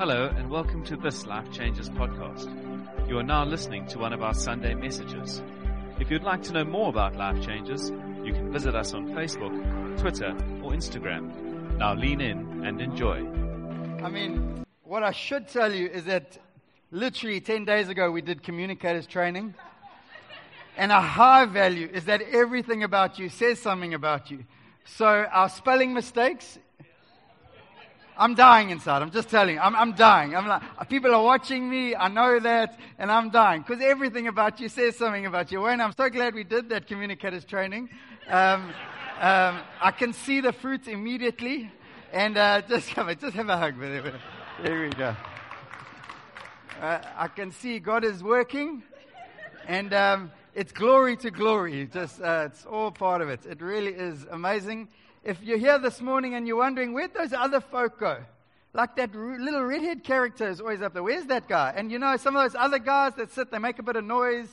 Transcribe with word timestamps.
Hello, 0.00 0.32
and 0.34 0.48
welcome 0.48 0.82
to 0.84 0.96
this 0.96 1.26
Life 1.26 1.52
Changes 1.52 1.90
podcast. 1.90 2.48
You 3.06 3.18
are 3.18 3.22
now 3.22 3.44
listening 3.44 3.86
to 3.88 3.98
one 3.98 4.14
of 4.14 4.22
our 4.22 4.32
Sunday 4.32 4.72
messages. 4.72 5.42
If 5.98 6.10
you'd 6.10 6.22
like 6.22 6.42
to 6.44 6.54
know 6.54 6.64
more 6.64 6.88
about 6.88 7.16
Life 7.16 7.44
Changes, 7.44 7.90
you 8.24 8.32
can 8.32 8.50
visit 8.50 8.74
us 8.74 8.94
on 8.94 9.08
Facebook, 9.08 9.52
Twitter, 10.00 10.30
or 10.62 10.72
Instagram. 10.72 11.76
Now 11.76 11.92
lean 11.92 12.22
in 12.22 12.64
and 12.64 12.80
enjoy. 12.80 13.18
I 14.02 14.08
mean, 14.08 14.64
what 14.84 15.02
I 15.02 15.12
should 15.12 15.48
tell 15.48 15.70
you 15.70 15.88
is 15.88 16.06
that 16.06 16.38
literally 16.90 17.42
10 17.42 17.66
days 17.66 17.90
ago 17.90 18.10
we 18.10 18.22
did 18.22 18.42
communicators 18.42 19.06
training. 19.06 19.52
And 20.78 20.92
a 20.92 21.00
high 21.02 21.44
value 21.44 21.90
is 21.92 22.06
that 22.06 22.22
everything 22.22 22.84
about 22.84 23.18
you 23.18 23.28
says 23.28 23.58
something 23.58 23.92
about 23.92 24.30
you. 24.30 24.46
So 24.86 25.06
our 25.06 25.50
spelling 25.50 25.92
mistakes, 25.92 26.58
I'm 28.16 28.34
dying 28.34 28.70
inside. 28.70 29.02
I'm 29.02 29.10
just 29.10 29.28
telling 29.28 29.54
you. 29.54 29.60
I'm, 29.60 29.74
I'm 29.74 29.92
dying. 29.92 30.36
I'm 30.36 30.46
like, 30.46 30.62
people 30.88 31.14
are 31.14 31.22
watching 31.22 31.68
me. 31.68 31.96
I 31.96 32.08
know 32.08 32.38
that. 32.38 32.78
And 32.98 33.10
I'm 33.10 33.30
dying. 33.30 33.62
Because 33.62 33.82
everything 33.82 34.28
about 34.28 34.60
you 34.60 34.68
says 34.68 34.96
something 34.96 35.26
about 35.26 35.50
you. 35.50 35.62
Wayne, 35.62 35.80
I'm 35.80 35.94
so 35.96 36.08
glad 36.08 36.34
we 36.34 36.44
did 36.44 36.68
that 36.68 36.86
communicators 36.86 37.44
training. 37.44 37.88
Um, 38.28 38.72
um, 39.20 39.60
I 39.80 39.92
can 39.96 40.12
see 40.12 40.40
the 40.40 40.52
fruits 40.52 40.88
immediately. 40.88 41.70
And 42.12 42.36
uh, 42.36 42.62
just, 42.68 42.88
have 42.90 43.08
a, 43.08 43.14
just 43.14 43.34
have 43.36 43.48
a 43.48 43.56
hug 43.56 43.76
with 43.76 43.90
it. 43.90 44.14
There 44.62 44.82
we 44.82 44.90
go. 44.90 45.16
Uh, 46.80 47.00
I 47.16 47.28
can 47.28 47.52
see 47.52 47.78
God 47.78 48.04
is 48.04 48.22
working. 48.22 48.82
And 49.66 49.94
um, 49.94 50.32
it's 50.54 50.72
glory 50.72 51.16
to 51.18 51.30
glory. 51.30 51.88
Just, 51.92 52.20
uh, 52.20 52.48
it's 52.50 52.66
all 52.66 52.90
part 52.90 53.22
of 53.22 53.28
it. 53.28 53.46
It 53.46 53.62
really 53.62 53.92
is 53.92 54.26
amazing. 54.30 54.88
If 55.22 55.42
you're 55.42 55.58
here 55.58 55.78
this 55.78 56.00
morning 56.00 56.34
and 56.34 56.46
you're 56.46 56.56
wondering, 56.56 56.94
where'd 56.94 57.12
those 57.12 57.34
other 57.34 57.60
folk 57.60 58.00
go? 58.00 58.18
Like 58.72 58.96
that 58.96 59.14
r- 59.14 59.38
little 59.38 59.62
redhead 59.62 60.02
character 60.02 60.48
is 60.48 60.60
always 60.60 60.80
up 60.80 60.94
there. 60.94 61.02
Where's 61.02 61.26
that 61.26 61.46
guy? 61.46 61.74
And 61.76 61.92
you 61.92 61.98
know, 61.98 62.16
some 62.16 62.36
of 62.36 62.42
those 62.42 62.58
other 62.58 62.78
guys 62.78 63.14
that 63.16 63.30
sit, 63.30 63.50
they 63.50 63.58
make 63.58 63.78
a 63.78 63.82
bit 63.82 63.96
of 63.96 64.04
noise. 64.04 64.48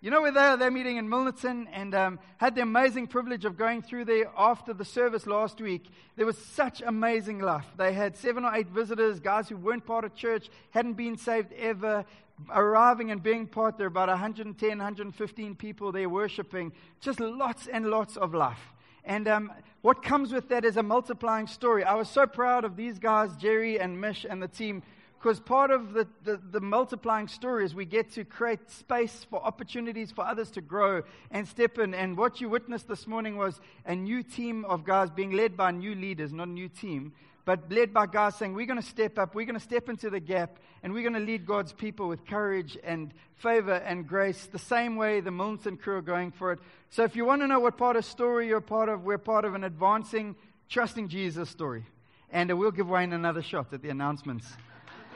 You 0.00 0.10
know 0.10 0.20
where 0.20 0.32
they 0.32 0.40
are? 0.40 0.56
They're 0.56 0.72
meeting 0.72 0.96
in 0.96 1.08
Milnerton 1.08 1.66
and 1.72 1.94
um, 1.94 2.18
had 2.38 2.56
the 2.56 2.62
amazing 2.62 3.06
privilege 3.06 3.44
of 3.44 3.56
going 3.56 3.82
through 3.82 4.06
there 4.06 4.30
after 4.36 4.72
the 4.72 4.84
service 4.84 5.24
last 5.26 5.60
week. 5.60 5.84
There 6.16 6.26
was 6.26 6.38
such 6.38 6.82
amazing 6.84 7.38
life. 7.38 7.66
They 7.76 7.92
had 7.92 8.16
seven 8.16 8.44
or 8.44 8.52
eight 8.54 8.68
visitors, 8.68 9.20
guys 9.20 9.48
who 9.48 9.56
weren't 9.56 9.86
part 9.86 10.04
of 10.04 10.14
church, 10.16 10.48
hadn't 10.70 10.94
been 10.94 11.16
saved 11.16 11.52
ever, 11.52 12.04
arriving 12.50 13.12
and 13.12 13.22
being 13.22 13.46
part. 13.46 13.76
There 13.76 13.86
are 13.86 13.88
about 13.88 14.08
110, 14.08 14.68
115 14.68 15.54
people 15.54 15.92
there 15.92 16.08
worshiping. 16.08 16.72
Just 17.00 17.20
lots 17.20 17.68
and 17.68 17.86
lots 17.86 18.16
of 18.16 18.34
life. 18.34 18.72
And 19.08 19.26
um, 19.26 19.50
what 19.80 20.02
comes 20.02 20.32
with 20.32 20.50
that 20.50 20.66
is 20.66 20.76
a 20.76 20.82
multiplying 20.82 21.46
story. 21.46 21.82
I 21.82 21.94
was 21.94 22.10
so 22.10 22.26
proud 22.26 22.66
of 22.66 22.76
these 22.76 22.98
guys, 22.98 23.34
Jerry 23.36 23.80
and 23.80 23.98
Mish 23.98 24.26
and 24.28 24.42
the 24.42 24.48
team, 24.48 24.82
because 25.18 25.40
part 25.40 25.70
of 25.70 25.94
the, 25.94 26.06
the, 26.24 26.38
the, 26.50 26.60
multiplying 26.60 27.26
story 27.26 27.64
is 27.64 27.74
we 27.74 27.86
get 27.86 28.12
to 28.12 28.24
create 28.24 28.70
space 28.70 29.26
for 29.28 29.42
opportunities 29.42 30.12
for 30.12 30.26
others 30.26 30.50
to 30.52 30.60
grow 30.60 31.02
and 31.30 31.48
step 31.48 31.78
in. 31.78 31.94
And 31.94 32.18
what 32.18 32.40
you 32.42 32.50
witnessed 32.50 32.86
this 32.86 33.06
morning 33.06 33.38
was 33.38 33.60
a 33.86 33.96
new 33.96 34.22
team 34.22 34.66
of 34.66 34.84
guys 34.84 35.08
being 35.08 35.32
led 35.32 35.56
by 35.56 35.70
new 35.70 35.94
leaders, 35.94 36.30
not 36.32 36.48
a 36.48 36.50
new 36.50 36.68
team, 36.68 37.14
but 37.48 37.72
led 37.72 37.94
by 37.94 38.04
God 38.04 38.34
saying, 38.34 38.52
We're 38.52 38.66
going 38.66 38.78
to 38.78 38.86
step 38.86 39.18
up, 39.18 39.34
we're 39.34 39.46
going 39.46 39.54
to 39.54 39.64
step 39.64 39.88
into 39.88 40.10
the 40.10 40.20
gap, 40.20 40.58
and 40.82 40.92
we're 40.92 41.00
going 41.00 41.14
to 41.14 41.26
lead 41.26 41.46
God's 41.46 41.72
people 41.72 42.06
with 42.06 42.26
courage 42.26 42.76
and 42.84 43.10
favor 43.36 43.72
and 43.72 44.06
grace, 44.06 44.44
the 44.52 44.58
same 44.58 44.96
way 44.96 45.20
the 45.20 45.30
Milnerton 45.30 45.80
crew 45.80 45.96
are 45.96 46.02
going 46.02 46.30
for 46.30 46.52
it. 46.52 46.58
So 46.90 47.04
if 47.04 47.16
you 47.16 47.24
want 47.24 47.40
to 47.40 47.48
know 47.48 47.58
what 47.58 47.78
part 47.78 47.96
of 47.96 48.04
story 48.04 48.48
you're 48.48 48.60
part 48.60 48.90
of, 48.90 49.04
we're 49.04 49.16
part 49.16 49.46
of 49.46 49.54
an 49.54 49.64
advancing, 49.64 50.36
trusting 50.68 51.08
Jesus 51.08 51.48
story. 51.48 51.86
And 52.30 52.52
we'll 52.58 52.70
give 52.70 52.86
Wayne 52.86 53.14
another 53.14 53.40
shot 53.40 53.72
at 53.72 53.80
the 53.80 53.88
announcements. 53.88 54.46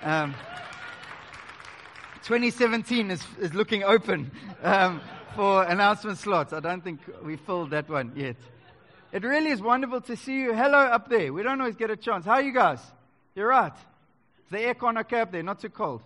Um, 0.03 0.35
2017 2.23 3.11
is, 3.11 3.23
is 3.41 3.53
looking 3.53 3.85
open 3.85 4.31
um, 4.63 5.03
for 5.37 5.65
announcement 5.65 6.17
slots. 6.17 6.55
I 6.55 6.61
don't 6.61 6.83
think 6.83 7.01
we 7.23 7.37
filled 7.37 7.73
that 7.73 7.91
one 7.91 8.13
yet. 8.17 8.37
It 9.13 9.25
really 9.25 9.51
is 9.51 9.61
wonderful 9.61 10.01
to 10.01 10.17
see 10.17 10.41
you. 10.41 10.55
Hello 10.55 10.79
up 10.79 11.11
there. 11.11 11.35
We 11.35 11.43
don't 11.43 11.61
always 11.61 11.77
get 11.77 11.91
a 11.91 11.97
chance. 11.97 12.25
How 12.25 12.33
are 12.33 12.43
you 12.43 12.53
guys? 12.53 12.81
You're 13.35 13.49
right. 13.49 13.75
Is 13.75 14.51
the 14.51 14.57
aircon 14.57 14.99
okay 15.01 15.21
up 15.21 15.31
there? 15.31 15.43
Not 15.43 15.61
too 15.61 15.69
cold. 15.69 16.03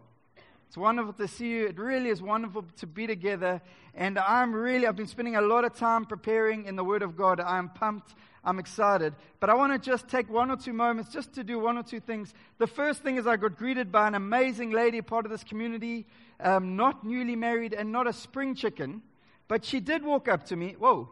It's 0.66 0.76
wonderful 0.76 1.12
to 1.12 1.28
see 1.28 1.48
you. 1.48 1.66
It 1.68 1.78
really 1.78 2.10
is 2.10 2.20
wonderful 2.20 2.64
to 2.78 2.86
be 2.88 3.06
together. 3.06 3.60
And 3.94 4.18
I'm 4.18 4.52
really, 4.52 4.88
I've 4.88 4.96
been 4.96 5.06
spending 5.06 5.36
a 5.36 5.40
lot 5.40 5.64
of 5.64 5.76
time 5.76 6.04
preparing 6.04 6.64
in 6.64 6.74
the 6.74 6.82
Word 6.82 7.02
of 7.02 7.16
God. 7.16 7.38
I'm 7.38 7.68
pumped. 7.68 8.12
I'm 8.44 8.58
excited. 8.58 9.14
But 9.38 9.50
I 9.50 9.54
want 9.54 9.72
to 9.72 9.78
just 9.90 10.08
take 10.08 10.28
one 10.28 10.50
or 10.50 10.56
two 10.56 10.72
moments 10.72 11.12
just 11.12 11.32
to 11.34 11.44
do 11.44 11.60
one 11.60 11.78
or 11.78 11.84
two 11.84 12.00
things. 12.00 12.34
The 12.58 12.66
first 12.66 13.04
thing 13.04 13.18
is 13.18 13.26
I 13.28 13.36
got 13.36 13.56
greeted 13.56 13.92
by 13.92 14.08
an 14.08 14.16
amazing 14.16 14.72
lady, 14.72 15.00
part 15.00 15.24
of 15.26 15.30
this 15.30 15.44
community, 15.44 16.06
um, 16.40 16.74
not 16.74 17.06
newly 17.06 17.36
married 17.36 17.72
and 17.72 17.92
not 17.92 18.08
a 18.08 18.12
spring 18.12 18.56
chicken, 18.56 19.02
but 19.46 19.64
she 19.64 19.78
did 19.78 20.04
walk 20.04 20.26
up 20.26 20.46
to 20.46 20.56
me. 20.56 20.74
Whoa. 20.76 21.08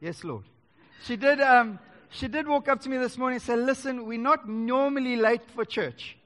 Yes, 0.00 0.24
Lord. 0.24 0.44
She 1.04 1.16
did, 1.16 1.40
um, 1.40 1.78
she 2.10 2.28
did 2.28 2.46
walk 2.46 2.68
up 2.68 2.80
to 2.82 2.88
me 2.88 2.98
this 2.98 3.16
morning 3.16 3.36
and 3.36 3.42
say, 3.42 3.56
Listen, 3.56 4.06
we're 4.06 4.18
not 4.18 4.48
normally 4.48 5.16
late 5.16 5.42
for 5.54 5.64
church, 5.64 6.16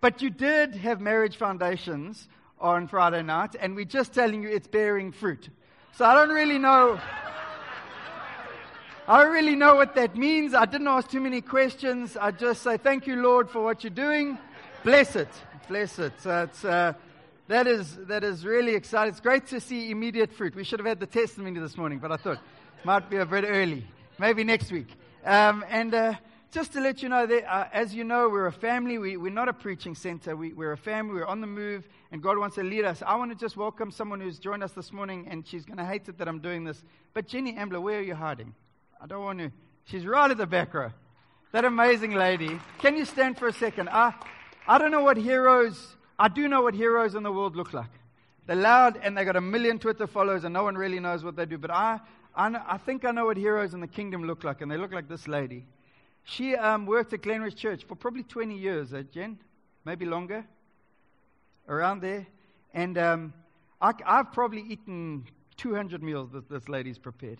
but 0.00 0.22
you 0.22 0.30
did 0.30 0.76
have 0.76 1.00
marriage 1.00 1.36
foundations 1.36 2.28
on 2.60 2.86
Friday 2.86 3.22
night, 3.22 3.56
and 3.58 3.74
we're 3.74 3.84
just 3.84 4.12
telling 4.12 4.42
you 4.42 4.48
it's 4.48 4.68
bearing 4.68 5.10
fruit. 5.10 5.48
So 5.94 6.04
I 6.04 6.14
don't 6.14 6.34
really 6.34 6.58
know. 6.58 7.00
I 9.08 9.24
don't 9.24 9.32
really 9.32 9.56
know 9.56 9.74
what 9.74 9.96
that 9.96 10.16
means. 10.16 10.54
I 10.54 10.64
didn't 10.64 10.86
ask 10.86 11.10
too 11.10 11.20
many 11.20 11.40
questions. 11.40 12.16
I 12.16 12.30
just 12.30 12.62
say, 12.62 12.76
Thank 12.76 13.08
you, 13.08 13.16
Lord, 13.16 13.50
for 13.50 13.62
what 13.64 13.82
you're 13.82 13.90
doing. 13.90 14.38
Bless 14.84 15.16
it. 15.16 15.28
Bless 15.68 15.98
it. 15.98 16.12
So 16.20 16.44
it's, 16.44 16.64
uh, 16.64 16.92
that, 17.48 17.66
is, 17.66 17.96
that 18.06 18.22
is 18.22 18.44
really 18.44 18.74
exciting. 18.74 19.10
It's 19.10 19.20
great 19.20 19.48
to 19.48 19.60
see 19.60 19.90
immediate 19.90 20.32
fruit. 20.32 20.54
We 20.54 20.62
should 20.62 20.78
have 20.78 20.86
had 20.86 21.00
the 21.00 21.06
testimony 21.06 21.58
this 21.58 21.76
morning, 21.76 21.98
but 21.98 22.12
I 22.12 22.16
thought 22.16 22.38
might 22.84 23.08
be 23.08 23.16
a 23.16 23.26
bit 23.26 23.44
early. 23.46 23.86
Maybe 24.18 24.44
next 24.44 24.72
week. 24.72 24.88
Um, 25.24 25.64
and 25.68 25.94
uh, 25.94 26.14
just 26.50 26.72
to 26.72 26.80
let 26.80 27.02
you 27.02 27.08
know, 27.08 27.26
that, 27.26 27.52
uh, 27.52 27.68
as 27.72 27.94
you 27.94 28.04
know, 28.04 28.28
we're 28.28 28.46
a 28.46 28.52
family. 28.52 28.98
We, 28.98 29.16
are 29.16 29.30
not 29.30 29.48
a 29.48 29.52
preaching 29.52 29.94
center. 29.94 30.36
We, 30.36 30.52
we're 30.52 30.72
a 30.72 30.76
family. 30.76 31.14
We're 31.14 31.26
on 31.26 31.40
the 31.40 31.46
move, 31.46 31.88
and 32.10 32.22
God 32.22 32.38
wants 32.38 32.56
to 32.56 32.62
lead 32.62 32.84
us. 32.84 33.02
I 33.06 33.14
want 33.16 33.30
to 33.30 33.36
just 33.36 33.56
welcome 33.56 33.90
someone 33.90 34.20
who's 34.20 34.38
joined 34.38 34.62
us 34.62 34.72
this 34.72 34.92
morning, 34.92 35.26
and 35.30 35.46
she's 35.46 35.64
going 35.64 35.78
to 35.78 35.84
hate 35.84 36.08
it 36.08 36.18
that 36.18 36.28
I'm 36.28 36.40
doing 36.40 36.64
this. 36.64 36.82
But 37.14 37.26
Jenny 37.26 37.54
Ambler, 37.54 37.80
where 37.80 37.98
are 37.98 38.02
you 38.02 38.14
hiding? 38.14 38.54
I 39.00 39.06
don't 39.06 39.24
want 39.24 39.38
to. 39.38 39.50
She's 39.84 40.04
right 40.04 40.30
at 40.30 40.36
the 40.36 40.46
back 40.46 40.74
row. 40.74 40.90
That 41.52 41.64
amazing 41.64 42.14
lady. 42.14 42.58
Can 42.78 42.96
you 42.96 43.04
stand 43.04 43.38
for 43.38 43.48
a 43.48 43.52
second? 43.52 43.88
I, 43.90 44.14
I 44.66 44.78
don't 44.78 44.90
know 44.90 45.02
what 45.02 45.16
heroes, 45.16 45.96
I 46.18 46.28
do 46.28 46.48
know 46.48 46.62
what 46.62 46.74
heroes 46.74 47.14
in 47.14 47.22
the 47.22 47.32
world 47.32 47.56
look 47.56 47.72
like. 47.72 47.90
They're 48.46 48.56
loud 48.56 48.98
and 49.02 49.16
they 49.16 49.24
got 49.24 49.36
a 49.36 49.40
million 49.40 49.78
Twitter 49.78 50.06
followers 50.06 50.44
and 50.44 50.52
no 50.52 50.64
one 50.64 50.76
really 50.76 50.98
knows 50.98 51.22
what 51.24 51.36
they 51.36 51.46
do. 51.46 51.58
But 51.58 51.70
I, 51.70 52.00
I, 52.34 52.48
know, 52.48 52.62
I 52.66 52.78
think 52.78 53.04
I 53.04 53.10
know 53.10 53.26
what 53.26 53.36
heroes 53.36 53.74
in 53.74 53.80
the 53.80 53.86
kingdom 53.86 54.24
look 54.24 54.44
like, 54.44 54.60
and 54.60 54.70
they 54.70 54.76
look 54.76 54.92
like 54.92 55.08
this 55.08 55.28
lady. 55.28 55.64
She 56.24 56.54
um, 56.54 56.86
worked 56.86 57.12
at 57.12 57.22
Glenridge 57.22 57.56
Church 57.56 57.84
for 57.84 57.94
probably 57.94 58.22
20 58.22 58.56
years, 58.56 58.94
uh, 58.94 59.02
Jen? 59.12 59.38
Maybe 59.84 60.06
longer? 60.06 60.44
Around 61.68 62.00
there. 62.00 62.26
And 62.72 62.96
um, 62.96 63.34
I, 63.80 63.92
have 64.06 64.32
probably 64.32 64.62
eaten 64.62 65.26
200 65.56 66.02
meals 66.02 66.30
that 66.32 66.48
this 66.48 66.68
lady's 66.68 66.98
prepared. 66.98 67.38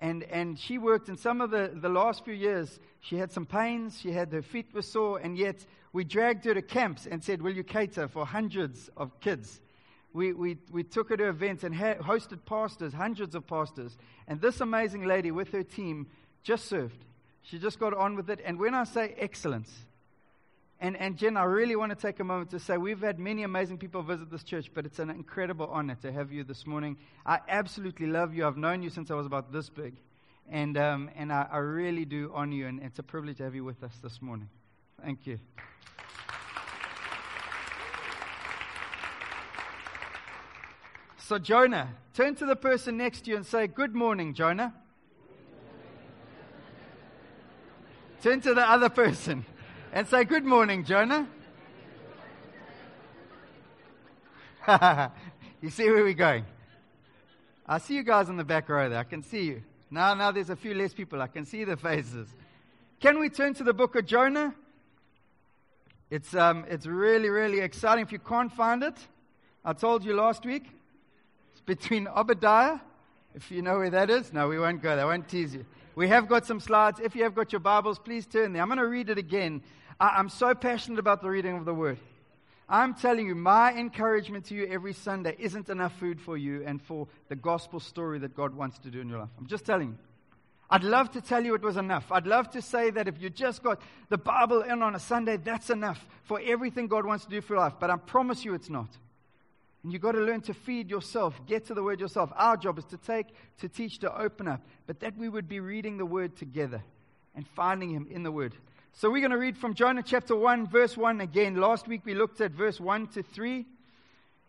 And, 0.00 0.24
and 0.24 0.58
she 0.58 0.78
worked 0.78 1.08
in 1.08 1.16
some 1.16 1.40
of 1.40 1.50
the, 1.50 1.72
the 1.74 1.88
last 1.88 2.24
few 2.24 2.34
years. 2.34 2.78
She 3.00 3.16
had 3.16 3.32
some 3.32 3.46
pains, 3.46 3.98
she 4.00 4.12
had 4.12 4.32
her 4.32 4.42
feet 4.42 4.66
were 4.72 4.82
sore, 4.82 5.18
and 5.18 5.36
yet 5.36 5.64
we 5.92 6.04
dragged 6.04 6.44
her 6.44 6.54
to 6.54 6.62
camps 6.62 7.06
and 7.06 7.22
said, 7.22 7.42
Will 7.42 7.54
you 7.54 7.64
cater 7.64 8.06
for 8.06 8.26
hundreds 8.26 8.90
of 8.96 9.18
kids? 9.20 9.60
We, 10.12 10.32
we, 10.32 10.56
we 10.70 10.82
took 10.82 11.10
her 11.10 11.16
to 11.16 11.28
events 11.28 11.64
and 11.64 11.74
ha- 11.74 11.96
hosted 11.96 12.44
pastors, 12.46 12.92
hundreds 12.92 13.34
of 13.34 13.46
pastors. 13.46 13.96
And 14.26 14.40
this 14.40 14.60
amazing 14.60 15.04
lady 15.04 15.30
with 15.30 15.52
her 15.52 15.62
team 15.62 16.06
just 16.42 16.66
served. 16.66 17.04
She 17.42 17.58
just 17.58 17.78
got 17.78 17.94
on 17.94 18.16
with 18.16 18.30
it. 18.30 18.40
And 18.44 18.58
when 18.58 18.74
I 18.74 18.84
say 18.84 19.14
excellence, 19.18 19.72
and, 20.80 20.96
and 20.96 21.16
Jen, 21.16 21.36
I 21.36 21.42
really 21.42 21.76
want 21.76 21.90
to 21.90 21.96
take 21.96 22.20
a 22.20 22.24
moment 22.24 22.50
to 22.50 22.60
say 22.60 22.76
we've 22.76 23.00
had 23.00 23.18
many 23.18 23.42
amazing 23.42 23.78
people 23.78 24.02
visit 24.02 24.30
this 24.30 24.44
church, 24.44 24.70
but 24.72 24.86
it's 24.86 24.98
an 24.98 25.10
incredible 25.10 25.66
honor 25.66 25.96
to 26.02 26.12
have 26.12 26.30
you 26.30 26.44
this 26.44 26.66
morning. 26.66 26.96
I 27.26 27.40
absolutely 27.48 28.06
love 28.06 28.34
you. 28.34 28.46
I've 28.46 28.56
known 28.56 28.82
you 28.82 28.90
since 28.90 29.10
I 29.10 29.14
was 29.14 29.26
about 29.26 29.52
this 29.52 29.68
big. 29.68 29.96
And, 30.48 30.78
um, 30.78 31.10
and 31.16 31.32
I, 31.32 31.46
I 31.50 31.58
really 31.58 32.04
do 32.04 32.30
honor 32.32 32.54
you, 32.54 32.66
and 32.66 32.80
it's 32.80 32.98
a 32.98 33.02
privilege 33.02 33.38
to 33.38 33.44
have 33.44 33.54
you 33.54 33.64
with 33.64 33.82
us 33.82 33.92
this 34.02 34.22
morning. 34.22 34.48
Thank 35.02 35.26
you. 35.26 35.38
So, 41.28 41.38
Jonah, 41.38 41.92
turn 42.14 42.34
to 42.36 42.46
the 42.46 42.56
person 42.56 42.96
next 42.96 43.26
to 43.26 43.30
you 43.30 43.36
and 43.36 43.44
say, 43.44 43.66
Good 43.66 43.94
morning, 43.94 44.32
Jonah. 44.32 44.72
turn 48.22 48.40
to 48.40 48.54
the 48.54 48.62
other 48.62 48.88
person 48.88 49.44
and 49.92 50.08
say, 50.08 50.24
Good 50.24 50.46
morning, 50.46 50.86
Jonah. 50.86 51.28
you 55.60 55.68
see 55.68 55.90
where 55.90 56.02
we're 56.02 56.14
going? 56.14 56.46
I 57.66 57.76
see 57.76 57.96
you 57.96 58.04
guys 58.04 58.30
in 58.30 58.38
the 58.38 58.44
back 58.44 58.70
row 58.70 58.88
there. 58.88 58.98
I 58.98 59.04
can 59.04 59.22
see 59.22 59.42
you. 59.42 59.62
Now, 59.90 60.14
now 60.14 60.32
there's 60.32 60.48
a 60.48 60.56
few 60.56 60.72
less 60.72 60.94
people. 60.94 61.20
I 61.20 61.26
can 61.26 61.44
see 61.44 61.64
the 61.64 61.76
faces. 61.76 62.26
Can 63.00 63.18
we 63.18 63.28
turn 63.28 63.52
to 63.52 63.64
the 63.64 63.74
book 63.74 63.96
of 63.96 64.06
Jonah? 64.06 64.54
It's, 66.10 66.34
um, 66.34 66.64
it's 66.70 66.86
really, 66.86 67.28
really 67.28 67.60
exciting. 67.60 68.02
If 68.02 68.12
you 68.12 68.18
can't 68.18 68.50
find 68.50 68.82
it, 68.82 68.96
I 69.62 69.74
told 69.74 70.06
you 70.06 70.14
last 70.14 70.46
week, 70.46 70.64
between 71.68 72.08
Obadiah, 72.08 72.78
if 73.34 73.50
you 73.50 73.60
know 73.60 73.76
where 73.76 73.90
that 73.90 74.08
is. 74.08 74.32
No, 74.32 74.48
we 74.48 74.58
won't 74.58 74.82
go 74.82 74.96
there. 74.96 75.04
I 75.04 75.08
won't 75.08 75.28
tease 75.28 75.54
you. 75.54 75.66
We 75.94 76.08
have 76.08 76.26
got 76.26 76.46
some 76.46 76.60
slides. 76.60 76.98
If 76.98 77.14
you 77.14 77.24
have 77.24 77.34
got 77.34 77.52
your 77.52 77.60
Bibles, 77.60 77.98
please 77.98 78.26
turn 78.26 78.54
there. 78.54 78.62
I'm 78.62 78.68
going 78.68 78.78
to 78.78 78.86
read 78.86 79.10
it 79.10 79.18
again. 79.18 79.60
I, 80.00 80.14
I'm 80.16 80.30
so 80.30 80.54
passionate 80.54 80.98
about 80.98 81.20
the 81.20 81.28
reading 81.28 81.58
of 81.58 81.66
the 81.66 81.74
Word. 81.74 81.98
I'm 82.70 82.94
telling 82.94 83.26
you, 83.26 83.34
my 83.34 83.74
encouragement 83.74 84.46
to 84.46 84.54
you 84.54 84.66
every 84.66 84.94
Sunday 84.94 85.36
isn't 85.38 85.68
enough 85.68 85.94
food 85.98 86.22
for 86.22 86.38
you 86.38 86.64
and 86.64 86.80
for 86.80 87.06
the 87.28 87.36
gospel 87.36 87.80
story 87.80 88.18
that 88.20 88.34
God 88.34 88.54
wants 88.54 88.78
to 88.80 88.90
do 88.90 89.02
in 89.02 89.08
your 89.10 89.18
life. 89.18 89.28
I'm 89.38 89.46
just 89.46 89.66
telling 89.66 89.88
you. 89.88 89.98
I'd 90.70 90.84
love 90.84 91.10
to 91.12 91.20
tell 91.20 91.44
you 91.44 91.54
it 91.54 91.62
was 91.62 91.76
enough. 91.76 92.10
I'd 92.10 92.26
love 92.26 92.50
to 92.52 92.62
say 92.62 92.90
that 92.90 93.08
if 93.08 93.20
you 93.20 93.28
just 93.28 93.62
got 93.62 93.78
the 94.08 94.18
Bible 94.18 94.62
in 94.62 94.82
on 94.82 94.94
a 94.94 94.98
Sunday, 94.98 95.36
that's 95.36 95.68
enough 95.68 96.02
for 96.22 96.40
everything 96.42 96.88
God 96.88 97.04
wants 97.04 97.24
to 97.24 97.30
do 97.30 97.42
for 97.42 97.54
your 97.54 97.62
life. 97.62 97.74
But 97.78 97.90
I 97.90 97.96
promise 97.96 98.42
you 98.42 98.54
it's 98.54 98.70
not. 98.70 98.88
And 99.82 99.92
you've 99.92 100.02
got 100.02 100.12
to 100.12 100.20
learn 100.20 100.40
to 100.42 100.54
feed 100.54 100.90
yourself, 100.90 101.40
get 101.46 101.66
to 101.66 101.74
the 101.74 101.82
Word 101.82 102.00
yourself. 102.00 102.32
Our 102.36 102.56
job 102.56 102.78
is 102.78 102.84
to 102.86 102.96
take, 102.96 103.26
to 103.60 103.68
teach, 103.68 104.00
to 104.00 104.20
open 104.20 104.48
up, 104.48 104.60
but 104.86 105.00
that 105.00 105.16
we 105.16 105.28
would 105.28 105.48
be 105.48 105.60
reading 105.60 105.98
the 105.98 106.06
Word 106.06 106.36
together 106.36 106.82
and 107.34 107.46
finding 107.46 107.90
Him 107.90 108.06
in 108.10 108.22
the 108.22 108.32
Word. 108.32 108.54
So 108.92 109.10
we're 109.10 109.20
going 109.20 109.30
to 109.30 109.38
read 109.38 109.56
from 109.56 109.74
Jonah 109.74 110.02
chapter 110.02 110.34
1, 110.34 110.66
verse 110.66 110.96
1 110.96 111.20
again. 111.20 111.56
Last 111.56 111.86
week 111.86 112.02
we 112.04 112.14
looked 112.14 112.40
at 112.40 112.50
verse 112.50 112.80
1 112.80 113.06
to 113.08 113.22
3. 113.22 113.64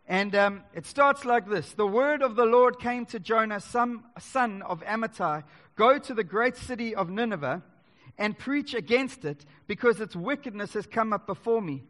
And 0.07 0.33
um, 0.33 0.63
it 0.73 0.87
starts 0.87 1.23
like 1.23 1.47
this 1.47 1.73
The 1.73 1.85
word 1.85 2.23
of 2.23 2.35
the 2.35 2.45
Lord 2.45 2.79
came 2.79 3.05
to 3.07 3.19
Jonah, 3.19 3.59
son 3.59 4.01
of 4.17 4.81
Amittai 4.83 5.43
Go 5.75 5.99
to 5.99 6.13
the 6.13 6.23
great 6.23 6.57
city 6.57 6.95
of 6.95 7.09
Nineveh 7.09 7.61
and 8.17 8.37
preach 8.37 8.73
against 8.73 9.23
it, 9.23 9.45
because 9.65 10.01
its 10.01 10.13
wickedness 10.13 10.73
has 10.73 10.85
come 10.85 11.13
up 11.13 11.25
before 11.25 11.61
me. 11.61 11.83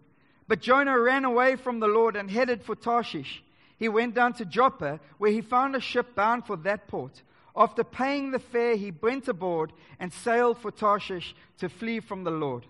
But 0.50 0.62
Jonah 0.62 1.00
ran 1.00 1.26
away 1.26 1.58
from 1.58 1.80
the 1.80 1.88
Lord 1.88 2.16
and 2.16 2.30
headed 2.30 2.64
for 2.64 2.74
Tarshish. 2.76 3.44
He 3.78 3.88
went 3.88 4.16
down 4.16 4.34
to 4.34 4.46
Joppa, 4.46 5.00
where 5.20 5.32
he 5.32 5.42
found 5.42 5.76
a 5.76 5.80
ship 5.80 6.16
bound 6.16 6.48
for 6.48 6.58
that 6.58 6.88
port. 6.88 7.22
After 7.56 7.84
paying 7.84 8.32
the 8.32 8.40
fare, 8.40 8.76
he 8.76 8.92
went 8.92 9.28
aboard 9.28 9.72
and 10.00 10.12
sailed 10.12 10.58
for 10.58 10.72
Tarshish 10.72 11.36
to 11.60 11.70
flee 11.70 12.00
from 12.00 12.24
the 12.24 12.32
Lord. 12.32 12.66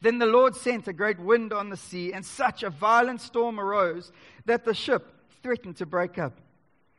Then 0.00 0.18
the 0.18 0.26
Lord 0.26 0.54
sent 0.54 0.86
a 0.86 0.92
great 0.92 1.18
wind 1.18 1.52
on 1.52 1.70
the 1.70 1.76
sea, 1.76 2.12
and 2.12 2.24
such 2.24 2.62
a 2.62 2.70
violent 2.70 3.20
storm 3.20 3.58
arose 3.58 4.12
that 4.44 4.64
the 4.64 4.72
ship 4.72 5.12
threatened 5.42 5.78
to 5.78 5.86
break 5.86 6.18
up. 6.18 6.34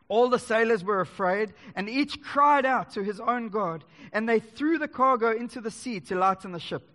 All 0.10 0.28
the 0.28 0.38
sailors 0.38 0.84
were 0.84 1.00
afraid, 1.00 1.54
and 1.76 1.90
each 1.90 2.22
cried 2.22 2.66
out 2.66 2.92
to 2.92 3.04
his 3.04 3.22
own 3.22 3.48
God, 3.48 3.86
and 4.12 4.28
they 4.28 4.42
threw 4.42 4.80
the 4.80 4.90
cargo 4.90 5.32
into 5.32 5.62
the 5.62 5.72
sea 5.72 6.02
to 6.02 6.16
lighten 6.16 6.52
the 6.52 6.60
ship. 6.60 6.90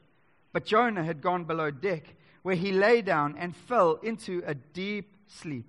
But 0.53 0.67
Jonah 0.67 1.05
had 1.05 1.23
gone 1.23 1.45
below 1.45 1.71
deck, 1.71 2.05
where 2.43 2.55
he 2.55 2.73
lay 2.73 3.03
down 3.03 3.37
and 3.39 3.57
fell 3.57 3.95
into 4.03 4.43
a 4.47 4.55
deep 4.55 5.17
sleep. 5.27 5.67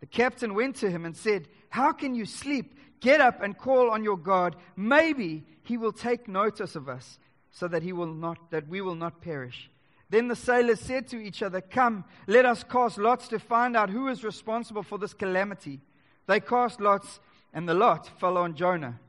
The 0.00 0.06
captain 0.06 0.54
went 0.54 0.76
to 0.76 0.90
him 0.90 1.04
and 1.04 1.16
said, 1.16 1.48
How 1.68 1.92
can 1.92 2.14
you 2.14 2.26
sleep? 2.26 2.78
Get 3.00 3.20
up 3.20 3.42
and 3.42 3.56
call 3.56 3.90
on 3.90 4.04
your 4.04 4.16
God. 4.16 4.56
Maybe 4.76 5.44
he 5.62 5.76
will 5.76 5.92
take 5.92 6.28
notice 6.28 6.76
of 6.76 6.88
us 6.88 7.18
so 7.50 7.68
that 7.68 7.82
he 7.82 7.92
will 7.92 8.06
not 8.06 8.50
that 8.50 8.68
we 8.68 8.80
will 8.80 8.94
not 8.94 9.20
perish. 9.20 9.70
Then 10.08 10.28
the 10.28 10.36
sailors 10.36 10.80
said 10.80 11.08
to 11.08 11.18
each 11.18 11.42
other, 11.42 11.60
Come, 11.60 12.04
let 12.26 12.44
us 12.44 12.62
cast 12.62 12.98
lots 12.98 13.28
to 13.28 13.38
find 13.38 13.76
out 13.76 13.90
who 13.90 14.08
is 14.08 14.22
responsible 14.22 14.82
for 14.82 14.98
this 14.98 15.14
calamity. 15.14 15.80
They 16.26 16.40
cast 16.40 16.80
lots, 16.80 17.18
and 17.52 17.68
the 17.68 17.74
lot 17.74 18.08
fell 18.20 18.38
on 18.38 18.54
Jonah. 18.54 19.00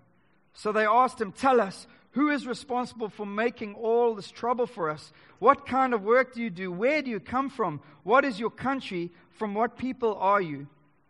So 0.53 0.71
they 0.71 0.85
asked 0.85 1.21
him, 1.21 1.31
Tell 1.31 1.61
us, 1.61 1.85
who 2.17 2.29
is 2.29 2.47
responsible 2.47 3.09
for 3.09 3.27
making 3.27 3.75
all 3.75 4.15
this 4.15 4.31
trouble 4.31 4.65
for 4.65 4.89
us? 4.89 5.11
What 5.37 5.67
kind 5.67 5.93
of 5.93 6.01
work 6.01 6.33
do 6.33 6.41
you 6.41 6.49
do? 6.49 6.71
Where 6.71 7.03
do 7.03 7.11
you 7.11 7.19
come 7.19 7.47
from? 7.47 7.79
What 8.01 8.25
is 8.25 8.39
your 8.39 8.49
country? 8.49 9.11
From 9.37 9.53
what 9.53 9.77
people 9.77 10.15
are 10.15 10.41
you? 10.41 10.65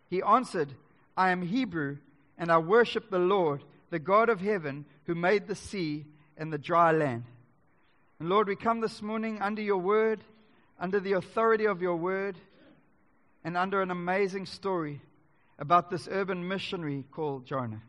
He 0.09 0.21
answered, 0.21 0.74
I 1.15 1.31
am 1.31 1.42
Hebrew 1.42 2.00
and 2.38 2.51
I 2.51 2.57
worship 2.57 3.09
the 3.09 3.19
Lord, 3.19 3.63
the 3.89 4.00
God 4.00 4.27
of 4.27 4.42
heaven, 4.42 4.83
who 5.06 5.15
made 5.15 5.48
the 5.48 5.56
sea 5.56 6.04
and 6.36 6.51
the 6.51 6.57
dry 6.57 6.92
land. 6.92 7.24
And 8.19 8.27
Lord, 8.27 8.50
we 8.50 8.57
come 8.57 8.81
this 8.81 9.01
morning 9.01 9.42
under 9.42 9.62
your 9.62 9.77
word, 9.77 10.19
under 10.77 11.00
the 11.00 11.13
authority 11.13 11.68
of 11.68 11.81
your 11.81 11.95
word, 11.95 12.38
and 13.45 13.56
under 13.56 13.81
an 13.81 13.92
amazing 13.92 14.45
story 14.45 15.00
about 15.57 15.89
this 15.89 16.10
urban 16.12 16.50
missionary 16.50 17.06
called 17.13 17.45
Jonah. 17.45 17.81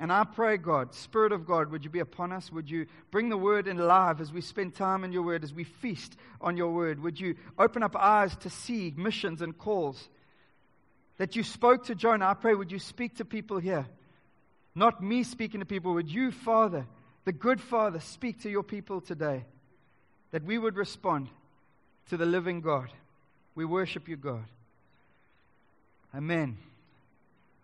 And 0.00 0.10
I 0.10 0.24
pray, 0.24 0.56
God, 0.56 0.94
Spirit 0.94 1.30
of 1.30 1.46
God, 1.46 1.70
would 1.70 1.84
you 1.84 1.90
be 1.90 2.00
upon 2.00 2.32
us? 2.32 2.50
Would 2.50 2.68
you 2.68 2.86
bring 3.12 3.28
the 3.28 3.36
word 3.36 3.68
in 3.68 3.76
life 3.76 4.18
as 4.18 4.32
we 4.32 4.40
spend 4.40 4.74
time 4.74 5.04
in 5.04 5.12
your 5.12 5.22
word, 5.22 5.44
as 5.44 5.54
we 5.54 5.64
feast 5.64 6.16
on 6.40 6.56
your 6.56 6.72
word? 6.72 7.00
Would 7.02 7.20
you 7.20 7.36
open 7.58 7.82
up 7.82 7.94
eyes 7.94 8.34
to 8.38 8.50
see 8.50 8.92
missions 8.96 9.42
and 9.42 9.56
calls? 9.56 10.08
that 11.20 11.36
you 11.36 11.42
spoke 11.42 11.84
to 11.84 11.94
Jonah, 11.94 12.28
I 12.28 12.32
pray, 12.32 12.54
would 12.54 12.72
you 12.72 12.78
speak 12.78 13.16
to 13.16 13.26
people 13.26 13.58
here? 13.58 13.84
Not 14.74 15.02
me 15.02 15.22
speaking 15.22 15.60
to 15.60 15.66
people, 15.66 15.92
would 15.92 16.08
you, 16.08 16.30
Father, 16.30 16.86
the 17.26 17.32
good 17.32 17.60
Father, 17.60 18.00
speak 18.00 18.40
to 18.44 18.48
your 18.48 18.62
people 18.62 19.02
today? 19.02 19.44
That 20.30 20.44
we 20.44 20.56
would 20.56 20.76
respond 20.76 21.28
to 22.08 22.16
the 22.16 22.24
living 22.24 22.62
God. 22.62 22.88
We 23.54 23.66
worship 23.66 24.08
you, 24.08 24.16
God. 24.16 24.46
Amen. 26.14 26.56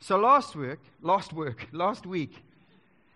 So 0.00 0.16
last 0.18 0.54
week, 0.54 0.78
last 1.00 1.32
work, 1.32 1.66
last 1.72 2.06
week, 2.06 2.42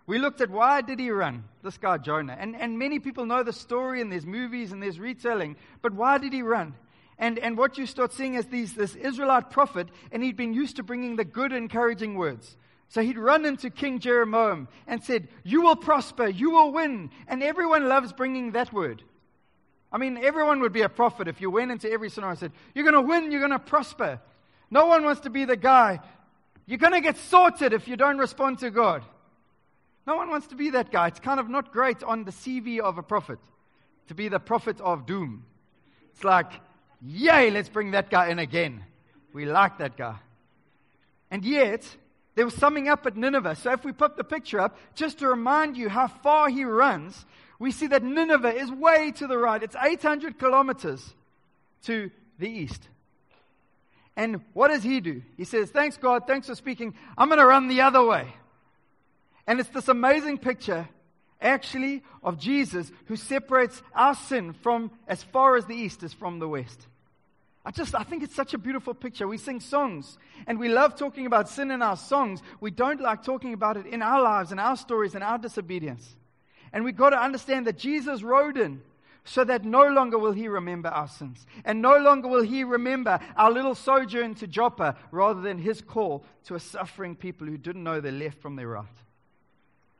we 0.06 0.18
looked 0.18 0.40
at 0.40 0.50
why 0.50 0.80
did 0.80 0.98
he 0.98 1.10
run, 1.10 1.44
this 1.62 1.78
guy 1.78 1.98
Jonah. 1.98 2.36
And, 2.38 2.56
and 2.56 2.78
many 2.78 2.98
people 2.98 3.26
know 3.26 3.42
the 3.42 3.52
story 3.52 4.00
and 4.00 4.10
there's 4.10 4.26
movies 4.26 4.72
and 4.72 4.82
there's 4.82 4.98
retelling, 4.98 5.56
but 5.82 5.92
why 5.92 6.18
did 6.18 6.32
he 6.32 6.42
run? 6.42 6.74
And, 7.16 7.38
and 7.38 7.56
what 7.56 7.78
you 7.78 7.86
start 7.86 8.12
seeing 8.12 8.34
is 8.34 8.46
these, 8.46 8.74
this 8.74 8.96
Israelite 8.96 9.50
prophet, 9.50 9.88
and 10.10 10.22
he'd 10.22 10.36
been 10.36 10.54
used 10.54 10.76
to 10.76 10.82
bringing 10.82 11.16
the 11.16 11.24
good, 11.24 11.52
encouraging 11.52 12.16
words. 12.16 12.56
So 12.88 13.02
he'd 13.02 13.18
run 13.18 13.44
into 13.44 13.70
King 13.70 14.00
Jeroboam 14.00 14.66
and 14.86 15.04
said, 15.04 15.28
You 15.44 15.62
will 15.62 15.76
prosper, 15.76 16.26
you 16.26 16.50
will 16.50 16.72
win. 16.72 17.10
And 17.28 17.42
everyone 17.42 17.88
loves 17.88 18.12
bringing 18.12 18.52
that 18.52 18.72
word. 18.72 19.04
I 19.92 19.98
mean, 19.98 20.16
everyone 20.16 20.60
would 20.60 20.72
be 20.72 20.82
a 20.82 20.88
prophet 20.88 21.28
if 21.28 21.40
you 21.40 21.50
went 21.50 21.70
into 21.70 21.88
every 21.88 22.10
scenario 22.10 22.30
and 22.30 22.38
said, 22.40 22.52
You're 22.74 22.90
going 22.90 22.94
to 22.94 23.08
win, 23.08 23.30
you're 23.30 23.46
going 23.46 23.52
to 23.52 23.60
prosper. 23.60 24.18
No 24.70 24.86
one 24.86 25.04
wants 25.04 25.20
to 25.22 25.30
be 25.30 25.44
the 25.44 25.56
guy, 25.56 26.00
You're 26.70 26.78
going 26.78 26.92
to 26.92 27.00
get 27.00 27.16
sorted 27.16 27.72
if 27.72 27.88
you 27.88 27.96
don't 27.96 28.18
respond 28.18 28.60
to 28.60 28.70
God. 28.70 29.02
No 30.06 30.14
one 30.14 30.30
wants 30.30 30.46
to 30.46 30.54
be 30.54 30.70
that 30.70 30.92
guy. 30.92 31.08
It's 31.08 31.18
kind 31.18 31.40
of 31.40 31.48
not 31.48 31.72
great 31.72 32.04
on 32.04 32.22
the 32.22 32.30
CV 32.30 32.78
of 32.78 32.96
a 32.96 33.02
prophet 33.02 33.40
to 34.06 34.14
be 34.14 34.28
the 34.28 34.38
prophet 34.38 34.80
of 34.80 35.04
doom. 35.04 35.44
It's 36.12 36.22
like, 36.22 36.52
Yay, 37.02 37.50
let's 37.50 37.68
bring 37.68 37.90
that 37.90 38.08
guy 38.08 38.28
in 38.28 38.38
again. 38.38 38.84
We 39.32 39.46
like 39.46 39.78
that 39.78 39.96
guy. 39.96 40.14
And 41.28 41.44
yet, 41.44 41.84
there 42.36 42.44
was 42.44 42.54
something 42.54 42.88
up 42.88 43.04
at 43.04 43.16
Nineveh. 43.16 43.56
So 43.56 43.72
if 43.72 43.84
we 43.84 43.90
put 43.90 44.16
the 44.16 44.22
picture 44.22 44.60
up, 44.60 44.78
just 44.94 45.18
to 45.18 45.28
remind 45.28 45.76
you 45.76 45.88
how 45.88 46.06
far 46.06 46.50
he 46.50 46.62
runs, 46.62 47.26
we 47.58 47.72
see 47.72 47.88
that 47.88 48.04
Nineveh 48.04 48.54
is 48.54 48.70
way 48.70 49.10
to 49.16 49.26
the 49.26 49.38
right. 49.38 49.60
It's 49.60 49.74
800 49.74 50.38
kilometers 50.38 51.14
to 51.86 52.12
the 52.38 52.48
east. 52.48 52.86
And 54.20 54.42
what 54.52 54.68
does 54.68 54.82
he 54.82 55.00
do? 55.00 55.22
He 55.38 55.44
says, 55.44 55.70
Thanks, 55.70 55.96
God. 55.96 56.26
Thanks 56.26 56.46
for 56.46 56.54
speaking. 56.54 56.92
I'm 57.16 57.28
going 57.28 57.38
to 57.40 57.46
run 57.46 57.68
the 57.68 57.80
other 57.80 58.04
way. 58.04 58.26
And 59.46 59.58
it's 59.58 59.70
this 59.70 59.88
amazing 59.88 60.36
picture 60.36 60.86
actually 61.40 62.02
of 62.22 62.38
Jesus 62.38 62.92
who 63.06 63.16
separates 63.16 63.82
our 63.94 64.14
sin 64.14 64.52
from 64.52 64.90
as 65.08 65.22
far 65.22 65.56
as 65.56 65.64
the 65.64 65.74
east 65.74 66.02
is 66.02 66.12
from 66.12 66.38
the 66.38 66.46
west. 66.46 66.86
I 67.64 67.70
just, 67.70 67.94
I 67.94 68.02
think 68.02 68.22
it's 68.22 68.34
such 68.34 68.52
a 68.52 68.58
beautiful 68.58 68.92
picture. 68.92 69.26
We 69.26 69.38
sing 69.38 69.58
songs 69.58 70.18
and 70.46 70.58
we 70.58 70.68
love 70.68 70.96
talking 70.96 71.24
about 71.24 71.48
sin 71.48 71.70
in 71.70 71.80
our 71.80 71.96
songs. 71.96 72.42
We 72.60 72.70
don't 72.70 73.00
like 73.00 73.22
talking 73.24 73.54
about 73.54 73.78
it 73.78 73.86
in 73.86 74.02
our 74.02 74.20
lives 74.20 74.50
and 74.50 74.60
our 74.60 74.76
stories 74.76 75.14
and 75.14 75.24
our 75.24 75.38
disobedience. 75.38 76.14
And 76.74 76.84
we've 76.84 76.94
got 76.94 77.10
to 77.10 77.18
understand 77.18 77.66
that 77.68 77.78
Jesus 77.78 78.22
rode 78.22 78.58
in 78.58 78.82
so 79.24 79.44
that 79.44 79.64
no 79.64 79.88
longer 79.88 80.18
will 80.18 80.32
he 80.32 80.48
remember 80.48 80.88
our 80.88 81.08
sins. 81.08 81.46
And 81.64 81.82
no 81.82 81.98
longer 81.98 82.28
will 82.28 82.42
he 82.42 82.64
remember 82.64 83.20
our 83.36 83.50
little 83.50 83.74
sojourn 83.74 84.34
to 84.36 84.46
Joppa 84.46 84.96
rather 85.10 85.40
than 85.40 85.58
his 85.58 85.80
call 85.80 86.24
to 86.44 86.54
a 86.54 86.60
suffering 86.60 87.14
people 87.14 87.46
who 87.46 87.58
didn't 87.58 87.84
know 87.84 88.00
their 88.00 88.12
left 88.12 88.40
from 88.40 88.56
their 88.56 88.68
right. 88.68 88.86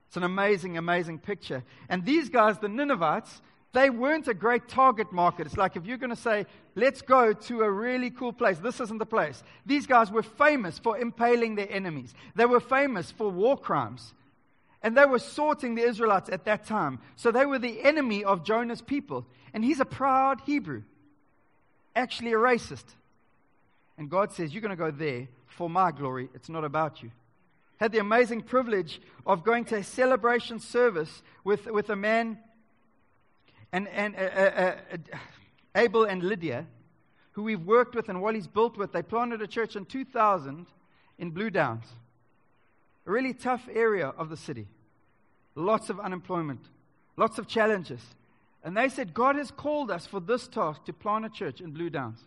It's 0.09 0.17
an 0.17 0.25
amazing, 0.25 0.77
amazing 0.77 1.21
picture. 1.21 1.63
And 1.89 2.05
these 2.05 2.29
guys, 2.29 2.59
the 2.59 2.69
Ninevites, 2.69 3.41
they 3.73 3.91
weren't 3.91 4.27
a 4.27 4.35
great 4.35 4.67
target 4.69 5.13
market. 5.13 5.47
It's 5.47 5.57
like 5.57 5.77
if 5.77 5.87
you're 5.87 5.99
going 5.99 6.11
to 6.11 6.17
say, 6.17 6.47
let's 6.75 7.03
go 7.03 7.33
to 7.33 7.61
a 7.61 7.71
really 7.71 8.11
cool 8.11 8.33
place, 8.33 8.59
this 8.59 8.81
isn't 8.81 8.99
the 8.99 9.07
place. 9.07 9.43
These 9.65 9.87
guys 9.87 10.11
were 10.11 10.25
famous 10.25 10.79
for 10.79 10.99
impaling 10.99 11.55
their 11.55 11.71
enemies, 11.71 12.15
they 12.35 12.47
were 12.47 12.61
famous 12.61 13.11
for 13.11 13.31
war 13.31 13.57
crimes. 13.57 14.15
And 14.83 14.97
they 14.97 15.05
were 15.05 15.19
sorting 15.19 15.75
the 15.75 15.83
Israelites 15.83 16.31
at 16.31 16.45
that 16.47 16.65
time. 16.65 17.01
So 17.17 17.31
they 17.31 17.45
were 17.45 17.59
the 17.59 17.83
enemy 17.83 18.25
of 18.25 18.45
Jonah's 18.45 18.81
people. 18.81 19.27
And 19.53 19.65
he's 19.65 19.81
a 19.81 19.85
proud 19.85 20.41
Hebrew, 20.47 20.83
actually 21.95 22.33
a 22.33 22.37
racist. 22.37 22.85
And 23.99 24.09
God 24.09 24.33
says, 24.33 24.55
You're 24.55 24.63
going 24.63 24.71
to 24.71 24.77
go 24.77 24.91
there 24.91 25.29
for 25.47 25.69
my 25.69 25.91
glory. 25.91 26.31
It's 26.35 26.49
not 26.49 26.65
about 26.65 27.03
you 27.03 27.11
had 27.81 27.93
the 27.93 27.99
amazing 27.99 28.43
privilege 28.43 29.01
of 29.27 29.43
going 29.43 29.65
to 29.65 29.77
a 29.77 29.83
celebration 29.83 30.61
service 30.61 31.23
with, 31.45 31.65
with 31.67 31.89
a 31.89 31.97
man. 31.97 32.39
And, 33.73 33.89
and 33.89 34.15
uh, 34.17 34.19
uh, 34.19 34.77
uh, 34.93 34.97
Abel 35.75 36.05
and 36.05 36.23
Lydia, 36.23 36.67
who 37.33 37.43
we've 37.43 37.65
worked 37.65 37.95
with 37.95 38.11
and 38.11 38.21
Wally's 38.21 38.47
built 38.47 38.77
with, 38.77 38.93
they 38.93 39.03
planted 39.03 39.41
a 39.41 39.47
church 39.47 39.77
in 39.77 39.87
2000 39.87 40.67
in 41.19 41.31
Blue 41.31 41.49
Downs. 41.49 41.87
A 43.07 43.11
really 43.11 43.33
tough 43.33 43.69
area 43.73 44.09
of 44.09 44.29
the 44.29 44.37
city. 44.37 44.67
Lots 45.55 45.91
of 45.91 45.99
unemployment, 46.01 46.61
lots 47.17 47.39
of 47.39 47.47
challenges. 47.47 48.01
And 48.63 48.77
they 48.77 48.89
said, 48.89 49.15
God 49.15 49.37
has 49.37 49.51
called 49.51 49.91
us 49.91 50.07
for 50.07 50.21
this 50.21 50.47
task 50.47 50.85
to 50.85 50.93
plant 50.93 51.25
a 51.25 51.31
church 51.31 51.61
in 51.61 51.71
Blue 51.71 51.91
Downs. 51.91 52.21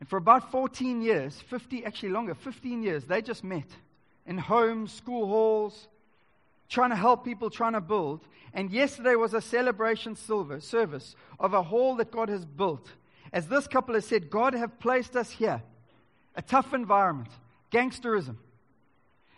And 0.00 0.08
for 0.08 0.16
about 0.16 0.50
14 0.50 1.00
years, 1.00 1.40
50, 1.48 1.84
actually 1.84 2.10
longer, 2.10 2.34
15 2.34 2.82
years, 2.82 3.04
they 3.04 3.22
just 3.22 3.44
met 3.44 3.68
in 4.26 4.38
homes, 4.38 4.92
school 4.92 5.26
halls, 5.26 5.86
trying 6.68 6.90
to 6.90 6.96
help 6.96 7.24
people, 7.24 7.48
trying 7.48 7.72
to 7.72 7.80
build. 7.80 8.20
And 8.52 8.70
yesterday 8.70 9.14
was 9.14 9.34
a 9.34 9.40
celebration 9.40 10.16
silver, 10.16 10.60
service 10.60 11.14
of 11.38 11.54
a 11.54 11.62
hall 11.62 11.96
that 11.96 12.10
God 12.10 12.28
has 12.28 12.44
built. 12.44 12.88
As 13.32 13.48
this 13.48 13.66
couple 13.66 13.94
has 13.94 14.06
said, 14.06 14.30
God 14.30 14.54
have 14.54 14.78
placed 14.78 15.16
us 15.16 15.30
here. 15.30 15.62
A 16.34 16.42
tough 16.42 16.74
environment, 16.74 17.30
gangsterism. 17.72 18.36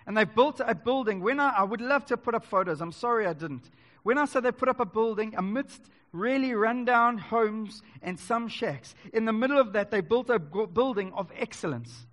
And 0.08 0.16
they 0.16 0.24
built 0.24 0.60
a 0.64 0.74
building. 0.74 1.20
When 1.20 1.38
I, 1.38 1.50
I 1.58 1.62
would 1.62 1.82
love 1.82 2.06
to 2.06 2.16
put 2.16 2.34
up 2.34 2.46
photos, 2.46 2.80
I'm 2.80 2.92
sorry 2.92 3.26
I 3.26 3.34
didn't. 3.34 3.70
When 4.02 4.16
I 4.16 4.24
say 4.24 4.40
they 4.40 4.52
put 4.52 4.70
up 4.70 4.80
a 4.80 4.86
building 4.86 5.34
amidst 5.36 5.82
really 6.12 6.54
rundown 6.54 7.18
homes 7.18 7.82
and 8.00 8.18
some 8.18 8.48
shacks, 8.48 8.94
in 9.12 9.26
the 9.26 9.34
middle 9.34 9.58
of 9.58 9.74
that, 9.74 9.90
they 9.90 10.00
built 10.00 10.30
a 10.30 10.38
building 10.38 11.12
of 11.12 11.30
excellence 11.36 12.06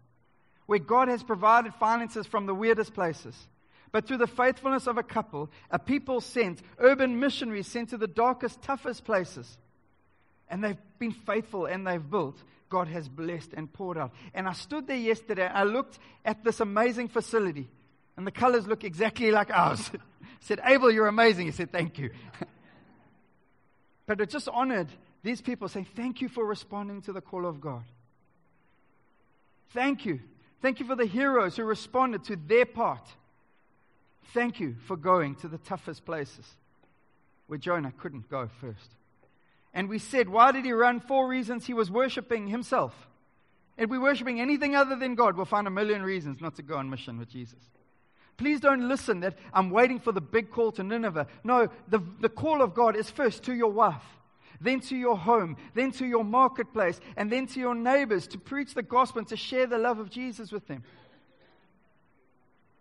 where 0.66 0.78
God 0.78 1.08
has 1.08 1.24
provided 1.24 1.74
finances 1.76 2.28
from 2.28 2.48
the 2.48 2.54
weirdest 2.54 2.94
places. 2.94 3.48
But 3.94 4.06
through 4.06 4.18
the 4.18 4.28
faithfulness 4.28 4.88
of 4.88 4.98
a 4.98 5.04
couple, 5.04 5.50
a 5.72 5.80
people 5.80 6.20
sent, 6.20 6.62
urban 6.80 7.18
missionaries 7.22 7.68
sent 7.68 7.92
to 7.92 7.98
the 7.98 8.08
darkest, 8.08 8.62
toughest 8.62 9.06
places. 9.06 9.58
And 10.50 10.62
they've 10.62 10.78
been 11.00 11.14
faithful 11.14 11.66
and 11.66 11.88
they've 11.88 12.10
built. 12.10 12.44
God 12.68 12.90
has 12.90 13.08
blessed 13.08 13.54
and 13.54 13.72
poured 13.72 13.98
out. 13.98 14.12
And 14.34 14.50
I 14.50 14.52
stood 14.52 14.86
there 14.86 14.98
yesterday. 14.98 15.48
I 15.48 15.64
looked 15.64 15.98
at 16.26 16.44
this 16.44 16.60
amazing 16.60 17.08
facility, 17.08 17.70
and 18.18 18.26
the 18.26 18.32
colors 18.32 18.68
look 18.68 18.84
exactly 18.84 19.32
like 19.32 19.52
ours. 19.52 19.92
I 19.94 19.98
said, 20.40 20.62
Abel, 20.64 20.92
you're 20.92 21.08
amazing. 21.08 21.46
He 21.46 21.52
said, 21.52 21.72
Thank 21.72 21.98
you. 21.98 22.12
but 24.06 24.22
it 24.22 24.30
just 24.30 24.48
honored 24.50 24.88
these 25.24 25.42
people 25.42 25.68
saying, 25.68 25.88
Thank 25.96 26.22
you 26.22 26.30
for 26.30 26.46
responding 26.46 27.02
to 27.04 27.14
the 27.14 27.22
call 27.22 27.46
of 27.46 27.60
God. 27.60 27.84
Thank 29.74 30.06
you. 30.06 30.20
Thank 30.62 30.80
you 30.80 30.86
for 30.86 30.96
the 30.96 31.06
heroes 31.06 31.58
who 31.58 31.64
responded 31.64 32.24
to 32.26 32.36
their 32.36 32.66
part. 32.66 33.08
Thank 34.34 34.60
you 34.60 34.76
for 34.88 34.96
going 34.96 35.36
to 35.36 35.48
the 35.48 35.58
toughest 35.58 36.06
places 36.06 36.46
where 37.48 37.60
Jonah 37.60 37.94
couldn't 37.98 38.30
go 38.30 38.50
first. 38.60 38.96
And 39.74 39.90
we 39.90 40.00
said, 40.00 40.30
why 40.30 40.52
did 40.52 40.66
he 40.66 40.72
run? 40.72 41.02
Four 41.02 41.28
reasons. 41.28 41.66
He 41.66 41.74
was 41.74 41.92
worshiping 41.92 42.48
himself. 42.48 42.94
If 43.78 43.90
we're 43.90 44.02
worshiping 44.02 44.40
anything 44.40 44.76
other 44.76 44.96
than 44.96 45.16
God, 45.16 45.36
we'll 45.36 45.46
find 45.46 45.68
a 45.68 45.72
million 45.72 46.02
reasons 46.02 46.40
not 46.40 46.56
to 46.56 46.64
go 46.64 46.78
on 46.78 46.90
mission 46.90 47.20
with 47.20 47.30
Jesus. 47.30 47.60
Please 48.38 48.60
don't 48.60 48.88
listen 48.90 49.22
that 49.22 49.38
I'm 49.54 49.70
waiting 49.70 50.00
for 50.00 50.12
the 50.12 50.22
big 50.22 50.52
call 50.52 50.72
to 50.74 50.84
Nineveh. 50.84 51.28
No, 51.44 51.70
the, 51.88 52.02
the 52.20 52.30
call 52.30 52.62
of 52.62 52.74
God 52.74 52.96
is 52.96 53.10
first 53.10 53.44
to 53.44 53.54
your 53.54 53.72
wife, 53.72 54.04
then 54.60 54.82
to 54.82 54.96
your 54.96 55.18
home, 55.18 55.56
then 55.74 55.92
to 55.94 56.06
your 56.06 56.26
marketplace, 56.26 57.00
and 57.16 57.32
then 57.32 57.48
to 57.48 57.60
your 57.60 57.76
neighbors 57.76 58.28
to 58.28 58.38
preach 58.38 58.74
the 58.74 58.84
gospel 58.84 59.20
and 59.20 59.28
to 59.30 59.38
share 59.38 59.68
the 59.68 59.78
love 59.78 60.00
of 60.00 60.10
Jesus 60.10 60.52
with 60.52 60.68
them. 60.68 60.84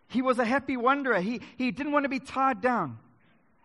He 0.08 0.22
was 0.22 0.38
a 0.38 0.44
happy 0.44 0.76
wanderer. 0.76 1.20
He, 1.20 1.40
he 1.56 1.70
didn't 1.70 1.92
want 1.92 2.04
to 2.04 2.08
be 2.08 2.20
tied 2.20 2.60
down. 2.60 2.98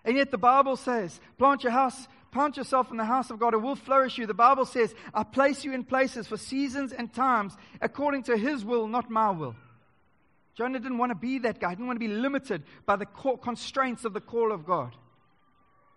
And 0.06 0.16
yet 0.16 0.32
the 0.32 0.38
Bible 0.38 0.76
says, 0.76 1.20
plant 1.38 1.64
your 1.64 1.72
house, 1.72 2.08
plant 2.32 2.58
yourself 2.58 2.92
in 2.92 2.98
the 2.98 3.06
house 3.06 3.32
of 3.32 3.40
God, 3.40 3.54
it 3.54 3.58
will 3.58 3.76
flourish 3.76 4.18
you. 4.18 4.28
The 4.28 4.34
Bible 4.34 4.66
says, 4.66 4.94
I 5.14 5.24
place 5.24 5.64
you 5.64 5.74
in 5.74 5.84
places 5.84 6.28
for 6.28 6.38
seasons 6.38 6.94
and 6.94 7.12
times 7.14 7.58
according 7.82 8.24
to 8.24 8.38
his 8.38 8.64
will, 8.64 8.88
not 8.88 9.10
my 9.10 9.32
will. 9.32 9.56
Jonah 10.60 10.78
didn't 10.78 10.98
want 10.98 11.12
to 11.12 11.16
be 11.16 11.40
that 11.40 11.58
guy. 11.58 11.70
He 11.70 11.76
didn't 11.78 11.88
want 11.88 12.02
to 12.02 12.06
be 12.06 12.14
limited 12.14 12.64
by 12.86 12.98
the 12.98 13.06
constraints 13.06 14.04
of 14.04 14.12
the 14.12 14.20
call 14.20 14.52
of 14.52 14.66
God. 14.66 14.94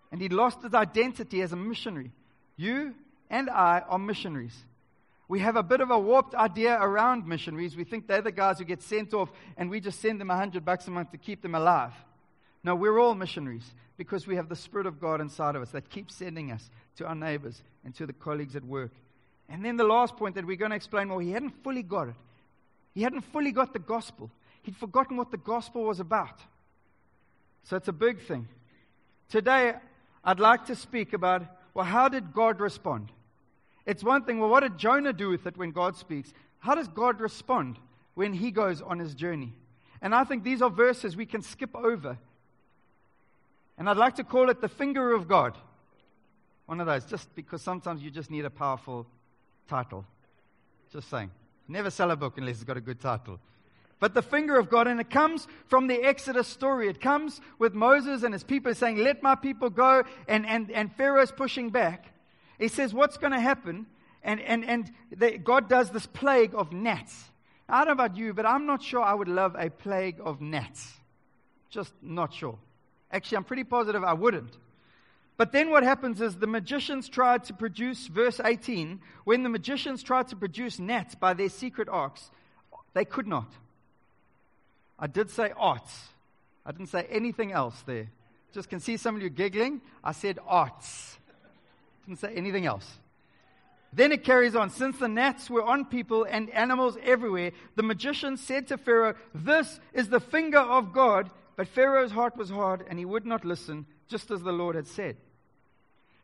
And 0.09 0.21
he 0.21 0.29
lost 0.29 0.63
his 0.63 0.73
identity 0.73 1.41
as 1.41 1.51
a 1.51 1.57
missionary. 1.57 2.11
You 2.55 2.95
and 3.29 3.49
I 3.49 3.83
are 3.85 3.99
missionaries. 3.99 4.57
We 5.27 5.39
have 5.39 5.57
a 5.57 5.63
bit 5.63 5.81
of 5.81 5.91
a 5.91 5.99
warped 5.99 6.33
idea 6.33 6.77
around 6.79 7.27
missionaries. 7.27 7.75
We 7.75 7.83
think 7.83 8.07
they're 8.07 8.21
the 8.21 8.31
guys 8.31 8.57
who 8.57 8.63
get 8.63 8.81
sent 8.81 9.13
off 9.13 9.29
and 9.57 9.69
we 9.69 9.81
just 9.81 9.99
send 9.99 10.21
them 10.21 10.29
a 10.31 10.37
hundred 10.37 10.63
bucks 10.63 10.87
a 10.87 10.91
month 10.91 11.11
to 11.11 11.17
keep 11.17 11.41
them 11.41 11.55
alive. 11.55 11.91
No, 12.63 12.73
we're 12.73 12.97
all 12.99 13.15
missionaries 13.15 13.69
because 13.97 14.25
we 14.25 14.37
have 14.37 14.47
the 14.47 14.55
Spirit 14.55 14.87
of 14.87 15.01
God 15.01 15.19
inside 15.19 15.57
of 15.57 15.61
us 15.61 15.71
that 15.71 15.89
keeps 15.89 16.15
sending 16.15 16.53
us 16.53 16.69
to 16.95 17.05
our 17.05 17.15
neighbors 17.15 17.61
and 17.83 17.93
to 17.95 18.05
the 18.05 18.13
colleagues 18.13 18.55
at 18.55 18.63
work. 18.63 18.91
And 19.49 19.65
then 19.65 19.75
the 19.75 19.83
last 19.83 20.15
point 20.15 20.35
that 20.35 20.45
we're 20.45 20.55
going 20.55 20.71
to 20.71 20.77
explain 20.77 21.09
more, 21.09 21.21
he 21.21 21.31
hadn't 21.31 21.61
fully 21.65 21.83
got 21.83 22.07
it. 22.07 22.15
He 22.93 23.01
hadn't 23.01 23.25
fully 23.25 23.51
got 23.51 23.73
the 23.73 23.79
gospel. 23.79 24.31
He'd 24.63 24.75
forgotten 24.75 25.17
what 25.17 25.31
the 25.31 25.37
gospel 25.37 25.83
was 25.83 25.99
about. 25.99 26.39
So 27.63 27.77
it's 27.77 27.87
a 27.87 27.93
big 27.93 28.21
thing. 28.21 28.47
Today, 29.29 29.75
I'd 30.23 30.39
like 30.39 30.65
to 30.65 30.75
speak 30.75 31.13
about 31.13 31.45
well, 31.73 31.85
how 31.85 32.07
did 32.07 32.33
God 32.33 32.59
respond? 32.59 33.09
It's 33.85 34.03
one 34.03 34.23
thing, 34.23 34.39
well, 34.39 34.49
what 34.49 34.59
did 34.59 34.77
Jonah 34.77 35.11
do 35.11 35.29
with 35.29 35.47
it 35.47 35.57
when 35.57 35.71
God 35.71 35.97
speaks? 35.97 36.31
How 36.59 36.75
does 36.75 36.87
God 36.87 37.19
respond 37.19 37.79
when 38.13 38.31
he 38.31 38.51
goes 38.51 38.79
on 38.81 38.99
his 38.99 39.15
journey? 39.15 39.53
And 40.01 40.13
I 40.13 40.23
think 40.23 40.43
these 40.43 40.61
are 40.61 40.69
verses 40.69 41.17
we 41.17 41.25
can 41.25 41.41
skip 41.41 41.75
over 41.75 42.17
and 43.77 43.89
I'd 43.89 43.97
like 43.97 44.15
to 44.15 44.23
call 44.23 44.49
it 44.49 44.61
the 44.61 44.69
finger 44.69 45.13
of 45.13 45.27
God. 45.27 45.57
One 46.65 46.79
of 46.79 46.87
those, 46.87 47.05
just 47.05 47.33
because 47.35 47.61
sometimes 47.61 48.01
you 48.01 48.11
just 48.11 48.29
need 48.29 48.45
a 48.45 48.49
powerful 48.49 49.05
title. 49.67 50.05
Just 50.91 51.09
saying. 51.09 51.31
Never 51.67 51.89
sell 51.89 52.11
a 52.11 52.15
book 52.15 52.37
unless 52.37 52.55
it's 52.55 52.63
got 52.63 52.77
a 52.77 52.81
good 52.81 52.99
title. 52.99 53.39
But 53.99 54.13
the 54.13 54.21
finger 54.21 54.57
of 54.57 54.69
God, 54.69 54.87
and 54.87 54.99
it 54.99 55.09
comes 55.09 55.47
from 55.67 55.87
the 55.87 56.03
Exodus 56.03 56.47
story. 56.47 56.89
It 56.89 56.99
comes 56.99 57.39
with 57.57 57.73
Moses 57.73 58.23
and 58.23 58.33
his 58.33 58.43
people 58.43 58.73
saying, 58.73 58.97
Let 58.97 59.23
my 59.23 59.35
people 59.35 59.69
go, 59.69 60.03
and, 60.27 60.45
and, 60.45 60.71
and 60.71 60.93
Pharaoh's 60.95 61.31
pushing 61.31 61.69
back. 61.69 62.07
He 62.59 62.67
says, 62.67 62.93
What's 62.93 63.17
going 63.17 63.31
to 63.33 63.39
happen? 63.39 63.85
And, 64.23 64.41
and, 64.41 64.65
and 64.65 64.91
the, 65.11 65.37
God 65.37 65.69
does 65.69 65.89
this 65.91 66.05
plague 66.05 66.53
of 66.53 66.71
gnats. 66.71 67.31
I 67.67 67.79
don't 67.79 67.97
know 67.97 68.03
about 68.03 68.17
you, 68.17 68.33
but 68.33 68.45
I'm 68.45 68.65
not 68.65 68.83
sure 68.83 69.01
I 69.01 69.13
would 69.13 69.27
love 69.27 69.55
a 69.57 69.69
plague 69.69 70.17
of 70.23 70.41
gnats. 70.41 70.93
Just 71.69 71.93
not 72.01 72.33
sure. 72.33 72.57
Actually, 73.11 73.37
I'm 73.37 73.43
pretty 73.43 73.63
positive 73.63 74.03
I 74.03 74.13
wouldn't. 74.13 74.57
But 75.37 75.51
then 75.51 75.71
what 75.71 75.83
happens 75.83 76.21
is 76.21 76.35
the 76.35 76.47
magicians 76.47 77.09
tried 77.09 77.45
to 77.45 77.53
produce, 77.53 78.07
verse 78.07 78.39
18, 78.43 79.01
when 79.23 79.43
the 79.43 79.49
magicians 79.49 80.03
tried 80.03 80.27
to 80.27 80.35
produce 80.35 80.79
gnats 80.79 81.15
by 81.15 81.33
their 81.33 81.49
secret 81.49 81.89
arts, 81.89 82.29
they 82.93 83.05
could 83.05 83.27
not. 83.27 83.51
I 85.03 85.07
did 85.07 85.29
say 85.29 85.51
arts. 85.57 86.07
I 86.65 86.71
didn't 86.71 86.87
say 86.87 87.05
anything 87.09 87.51
else 87.51 87.75
there. 87.85 88.07
Just 88.53 88.69
can 88.69 88.79
see 88.79 88.95
some 88.95 89.17
of 89.17 89.21
you 89.21 89.29
giggling. 89.29 89.81
I 90.01 90.13
said 90.13 90.39
arts. 90.47 91.17
Didn't 92.05 92.19
say 92.19 92.33
anything 92.33 92.65
else. 92.65 92.89
Then 93.91 94.11
it 94.11 94.23
carries 94.23 94.55
on. 94.55 94.69
Since 94.69 94.99
the 94.99 95.09
gnats 95.09 95.49
were 95.49 95.63
on 95.63 95.85
people 95.85 96.23
and 96.23 96.49
animals 96.51 96.97
everywhere, 97.03 97.51
the 97.75 97.83
magician 97.83 98.37
said 98.37 98.69
to 98.69 98.77
Pharaoh, 98.77 99.15
This 99.35 99.81
is 99.91 100.07
the 100.07 100.21
finger 100.21 100.59
of 100.59 100.93
God 100.93 101.29
but 101.55 101.67
Pharaoh's 101.67 102.11
heart 102.11 102.35
was 102.35 102.49
hard, 102.49 102.85
and 102.89 102.97
he 102.97 103.05
would 103.05 103.25
not 103.25 103.45
listen, 103.45 103.85
just 104.07 104.31
as 104.31 104.41
the 104.41 104.51
Lord 104.51 104.75
had 104.75 104.87
said. 104.87 105.17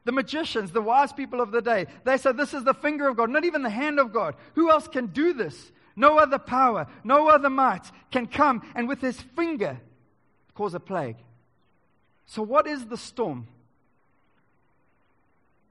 The 0.06 0.12
magicians, 0.12 0.72
the 0.72 0.82
wise 0.82 1.14
people 1.14 1.40
of 1.42 1.52
the 1.52 1.62
day, 1.62 1.86
they 2.04 2.18
said, 2.18 2.38
This 2.38 2.54
is 2.54 2.64
the 2.64 2.74
finger 2.74 3.08
of 3.08 3.18
God, 3.18 3.30
not 3.30 3.46
even 3.46 3.62
the 3.62 3.70
hand 3.70 4.00
of 4.00 4.12
God. 4.12 4.36
Who 4.56 4.72
else 4.72 4.88
can 4.88 5.08
do 5.08 5.34
this? 5.34 5.72
No 6.00 6.18
other 6.18 6.40
power, 6.40 6.88
no 7.04 7.28
other 7.28 7.50
might 7.50 7.92
can 8.10 8.26
come 8.26 8.62
and 8.74 8.88
with 8.88 9.02
his 9.02 9.20
finger 9.20 9.78
cause 10.56 10.74
a 10.74 10.80
plague. 10.80 11.18
So, 12.26 12.42
what 12.42 12.68
is 12.68 12.86
the 12.86 12.96
storm? 12.96 13.48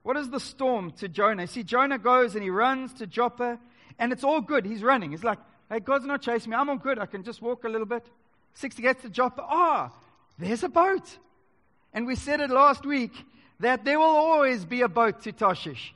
What 0.02 0.18
is 0.18 0.28
the 0.28 0.38
storm 0.38 0.90
to 0.98 1.08
Jonah? 1.08 1.46
See, 1.46 1.62
Jonah 1.62 1.96
goes 1.96 2.34
and 2.34 2.44
he 2.44 2.50
runs 2.50 2.92
to 2.94 3.06
Joppa, 3.06 3.58
and 3.98 4.12
it's 4.12 4.22
all 4.22 4.42
good. 4.42 4.66
He's 4.66 4.82
running. 4.82 5.12
He's 5.12 5.24
like, 5.24 5.38
Hey, 5.70 5.80
God's 5.80 6.04
not 6.04 6.20
chasing 6.20 6.50
me. 6.50 6.56
I'm 6.56 6.68
all 6.68 6.76
good. 6.76 6.98
I 6.98 7.06
can 7.06 7.22
just 7.22 7.40
walk 7.40 7.64
a 7.64 7.68
little 7.70 7.86
bit. 7.86 8.04
60 8.52 8.82
gets 8.82 9.02
to 9.02 9.08
Joppa. 9.08 9.42
Ah, 9.48 9.90
oh, 9.90 9.98
there's 10.38 10.62
a 10.62 10.68
boat. 10.68 11.18
And 11.94 12.06
we 12.06 12.16
said 12.16 12.40
it 12.40 12.50
last 12.50 12.84
week 12.84 13.12
that 13.60 13.86
there 13.86 13.98
will 13.98 14.04
always 14.04 14.66
be 14.66 14.82
a 14.82 14.88
boat 14.88 15.22
to 15.22 15.32
Tarshish. 15.32 15.94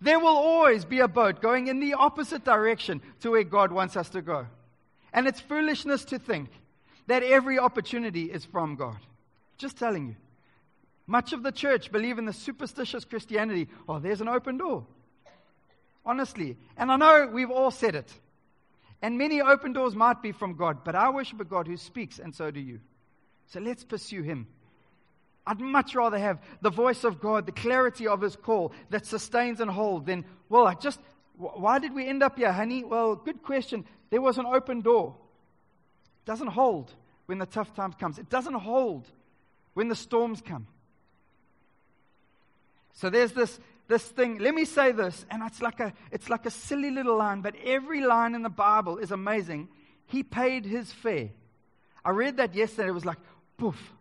There 0.00 0.18
will 0.18 0.28
always 0.28 0.84
be 0.84 1.00
a 1.00 1.08
boat 1.08 1.42
going 1.42 1.66
in 1.66 1.80
the 1.80 1.94
opposite 1.94 2.44
direction 2.44 3.02
to 3.20 3.32
where 3.32 3.44
God 3.44 3.70
wants 3.70 3.96
us 3.96 4.08
to 4.10 4.22
go. 4.22 4.46
And 5.12 5.26
it's 5.26 5.40
foolishness 5.40 6.04
to 6.06 6.18
think 6.18 6.48
that 7.06 7.22
every 7.22 7.58
opportunity 7.58 8.24
is 8.24 8.44
from 8.44 8.76
God. 8.76 8.98
Just 9.58 9.76
telling 9.76 10.08
you. 10.08 10.16
Much 11.06 11.32
of 11.32 11.42
the 11.42 11.52
church 11.52 11.90
believe 11.90 12.18
in 12.18 12.24
the 12.24 12.32
superstitious 12.32 13.04
Christianity. 13.04 13.68
Oh, 13.88 13.98
there's 13.98 14.20
an 14.20 14.28
open 14.28 14.56
door. 14.56 14.86
Honestly. 16.06 16.56
And 16.76 16.90
I 16.90 16.96
know 16.96 17.28
we've 17.30 17.50
all 17.50 17.70
said 17.70 17.94
it. 17.94 18.12
And 19.02 19.18
many 19.18 19.40
open 19.40 19.72
doors 19.72 19.94
might 19.94 20.22
be 20.22 20.32
from 20.32 20.56
God, 20.56 20.84
but 20.84 20.94
I 20.94 21.08
worship 21.10 21.40
a 21.40 21.44
God 21.44 21.66
who 21.66 21.76
speaks, 21.76 22.18
and 22.18 22.34
so 22.34 22.50
do 22.50 22.60
you. 22.60 22.80
So 23.46 23.58
let's 23.58 23.82
pursue 23.82 24.22
Him. 24.22 24.46
I'd 25.46 25.60
much 25.60 25.94
rather 25.94 26.18
have 26.18 26.38
the 26.60 26.70
voice 26.70 27.04
of 27.04 27.20
God, 27.20 27.46
the 27.46 27.52
clarity 27.52 28.06
of 28.06 28.20
His 28.20 28.36
call 28.36 28.72
that 28.90 29.06
sustains 29.06 29.60
and 29.60 29.70
holds 29.70 30.06
than, 30.06 30.24
well, 30.48 30.66
I 30.66 30.74
just, 30.74 31.00
why 31.36 31.78
did 31.78 31.94
we 31.94 32.06
end 32.06 32.22
up 32.22 32.36
here, 32.36 32.52
honey? 32.52 32.84
Well, 32.84 33.16
good 33.16 33.42
question. 33.42 33.84
There 34.10 34.20
was 34.20 34.38
an 34.38 34.46
open 34.46 34.80
door. 34.82 35.16
It 36.22 36.26
doesn't 36.26 36.48
hold 36.48 36.92
when 37.26 37.38
the 37.38 37.46
tough 37.46 37.74
times 37.74 37.94
comes. 37.98 38.18
It 38.18 38.28
doesn't 38.28 38.54
hold 38.54 39.06
when 39.74 39.88
the 39.88 39.96
storms 39.96 40.42
come. 40.42 40.66
So 42.92 43.08
there's 43.08 43.32
this, 43.32 43.58
this 43.88 44.04
thing. 44.04 44.38
Let 44.38 44.54
me 44.54 44.64
say 44.66 44.92
this, 44.92 45.24
and 45.30 45.42
it's 45.44 45.62
like, 45.62 45.80
a, 45.80 45.92
it's 46.10 46.28
like 46.28 46.44
a 46.44 46.50
silly 46.50 46.90
little 46.90 47.16
line, 47.16 47.40
but 47.40 47.54
every 47.64 48.02
line 48.02 48.34
in 48.34 48.42
the 48.42 48.50
Bible 48.50 48.98
is 48.98 49.10
amazing. 49.10 49.68
He 50.06 50.22
paid 50.22 50.66
his 50.66 50.92
fare. 50.92 51.30
I 52.04 52.10
read 52.10 52.36
that 52.36 52.54
yesterday. 52.54 52.88
It 52.88 52.92
was 52.92 53.06
like, 53.06 53.18
poof. 53.56 53.94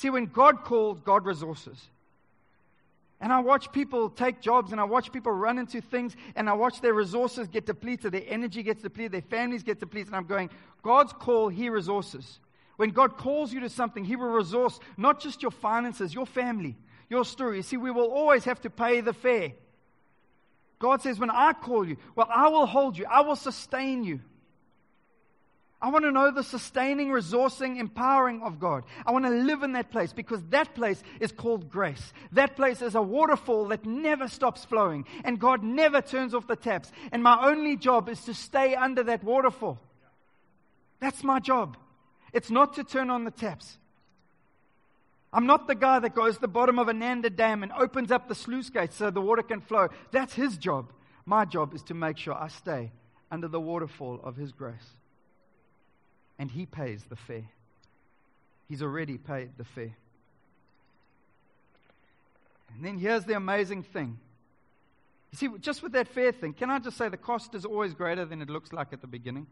See, 0.00 0.08
when 0.08 0.24
God 0.24 0.64
calls, 0.64 0.98
God 1.00 1.26
resources. 1.26 1.78
And 3.20 3.30
I 3.30 3.40
watch 3.40 3.70
people 3.70 4.08
take 4.08 4.40
jobs 4.40 4.72
and 4.72 4.80
I 4.80 4.84
watch 4.84 5.12
people 5.12 5.30
run 5.30 5.58
into 5.58 5.82
things 5.82 6.16
and 6.36 6.48
I 6.48 6.54
watch 6.54 6.80
their 6.80 6.94
resources 6.94 7.48
get 7.48 7.66
depleted, 7.66 8.12
their 8.12 8.24
energy 8.26 8.62
gets 8.62 8.80
depleted, 8.80 9.12
their 9.12 9.20
families 9.20 9.62
get 9.62 9.78
depleted. 9.78 10.06
And 10.06 10.16
I'm 10.16 10.24
going, 10.24 10.48
God's 10.82 11.12
call, 11.12 11.50
He 11.50 11.68
resources. 11.68 12.40
When 12.78 12.92
God 12.92 13.18
calls 13.18 13.52
you 13.52 13.60
to 13.60 13.68
something, 13.68 14.02
He 14.02 14.16
will 14.16 14.30
resource 14.30 14.80
not 14.96 15.20
just 15.20 15.42
your 15.42 15.50
finances, 15.50 16.14
your 16.14 16.24
family, 16.24 16.78
your 17.10 17.26
story. 17.26 17.58
You 17.58 17.62
see, 17.62 17.76
we 17.76 17.90
will 17.90 18.10
always 18.10 18.44
have 18.44 18.62
to 18.62 18.70
pay 18.70 19.02
the 19.02 19.12
fare. 19.12 19.52
God 20.78 21.02
says, 21.02 21.18
when 21.18 21.28
I 21.28 21.52
call 21.52 21.86
you, 21.86 21.98
well, 22.16 22.30
I 22.34 22.48
will 22.48 22.64
hold 22.64 22.96
you, 22.96 23.04
I 23.04 23.20
will 23.20 23.36
sustain 23.36 24.02
you. 24.02 24.20
I 25.82 25.88
want 25.88 26.04
to 26.04 26.12
know 26.12 26.30
the 26.30 26.42
sustaining, 26.42 27.08
resourcing, 27.08 27.78
empowering 27.78 28.42
of 28.42 28.60
God. 28.60 28.84
I 29.06 29.12
want 29.12 29.24
to 29.24 29.30
live 29.30 29.62
in 29.62 29.72
that 29.72 29.90
place 29.90 30.12
because 30.12 30.42
that 30.50 30.74
place 30.74 31.02
is 31.20 31.32
called 31.32 31.70
grace. 31.70 32.12
That 32.32 32.54
place 32.54 32.82
is 32.82 32.94
a 32.94 33.00
waterfall 33.00 33.68
that 33.68 33.86
never 33.86 34.28
stops 34.28 34.64
flowing 34.64 35.06
and 35.24 35.40
God 35.40 35.62
never 35.62 36.02
turns 36.02 36.34
off 36.34 36.46
the 36.46 36.56
taps. 36.56 36.92
And 37.12 37.22
my 37.22 37.48
only 37.48 37.76
job 37.76 38.10
is 38.10 38.22
to 38.24 38.34
stay 38.34 38.74
under 38.74 39.02
that 39.04 39.24
waterfall. 39.24 39.78
That's 41.00 41.24
my 41.24 41.40
job. 41.40 41.78
It's 42.34 42.50
not 42.50 42.74
to 42.74 42.84
turn 42.84 43.08
on 43.08 43.24
the 43.24 43.30
taps. 43.30 43.78
I'm 45.32 45.46
not 45.46 45.66
the 45.66 45.74
guy 45.74 45.98
that 46.00 46.14
goes 46.14 46.34
to 46.34 46.40
the 46.42 46.48
bottom 46.48 46.78
of 46.78 46.88
a 46.88 46.92
Nanda 46.92 47.30
Dam 47.30 47.62
and 47.62 47.72
opens 47.72 48.10
up 48.10 48.28
the 48.28 48.34
sluice 48.34 48.68
gates 48.68 48.96
so 48.96 49.10
the 49.10 49.20
water 49.22 49.42
can 49.42 49.62
flow. 49.62 49.88
That's 50.10 50.34
his 50.34 50.58
job. 50.58 50.92
My 51.24 51.46
job 51.46 51.72
is 51.72 51.82
to 51.84 51.94
make 51.94 52.18
sure 52.18 52.34
I 52.34 52.48
stay 52.48 52.92
under 53.30 53.48
the 53.48 53.60
waterfall 53.60 54.20
of 54.22 54.36
his 54.36 54.52
grace 54.52 54.99
and 56.40 56.50
he 56.50 56.64
pays 56.64 57.04
the 57.04 57.16
fare. 57.16 57.44
He's 58.66 58.82
already 58.82 59.18
paid 59.18 59.50
the 59.58 59.64
fare. 59.64 59.94
And 62.74 62.82
then 62.82 62.96
here's 62.98 63.24
the 63.24 63.34
amazing 63.34 63.82
thing. 63.82 64.18
You 65.32 65.36
see, 65.36 65.48
just 65.60 65.82
with 65.82 65.92
that 65.92 66.08
fare 66.08 66.32
thing, 66.32 66.54
can 66.54 66.70
I 66.70 66.78
just 66.78 66.96
say 66.96 67.10
the 67.10 67.18
cost 67.18 67.54
is 67.54 67.66
always 67.66 67.92
greater 67.92 68.24
than 68.24 68.40
it 68.40 68.48
looks 68.48 68.72
like 68.72 68.94
at 68.94 69.02
the 69.02 69.06
beginning? 69.06 69.46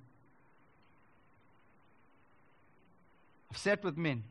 I've 3.51 3.59
sat 3.59 3.85
with 3.85 3.99
men 3.99 4.25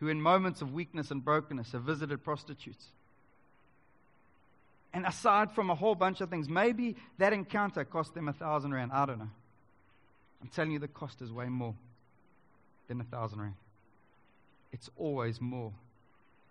who, 0.00 0.08
in 0.08 0.22
moments 0.22 0.62
of 0.62 0.72
weakness 0.72 1.10
and 1.10 1.22
brokenness, 1.22 1.72
have 1.72 1.82
visited 1.82 2.24
prostitutes. 2.24 2.86
And 4.94 5.04
aside 5.04 5.52
from 5.52 5.68
a 5.68 5.74
whole 5.74 5.94
bunch 5.94 6.22
of 6.22 6.30
things, 6.30 6.48
maybe 6.48 6.96
that 7.18 7.34
encounter 7.34 7.84
cost 7.84 8.14
them 8.14 8.28
a 8.28 8.32
thousand 8.32 8.72
rand. 8.72 8.90
I 8.90 9.04
don't 9.04 9.18
know. 9.18 9.30
I'm 10.42 10.48
telling 10.48 10.72
you, 10.72 10.78
the 10.78 10.88
cost 10.88 11.22
is 11.22 11.32
way 11.32 11.48
more 11.48 11.74
than 12.88 13.00
a 13.00 13.04
thousand 13.04 13.40
rand. 13.40 13.54
It's 14.72 14.90
always 14.96 15.40
more 15.40 15.72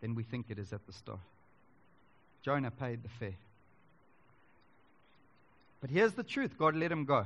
than 0.01 0.15
we 0.15 0.23
think 0.23 0.47
it 0.49 0.57
is 0.57 0.73
at 0.73 0.85
the 0.87 0.93
start. 0.93 1.19
Jonah 2.41 2.71
paid 2.71 3.03
the 3.03 3.09
fare. 3.09 3.35
But 5.81 5.89
here's 5.89 6.13
the 6.13 6.23
truth 6.23 6.57
God 6.57 6.75
let 6.75 6.91
him 6.91 7.05
go. 7.05 7.25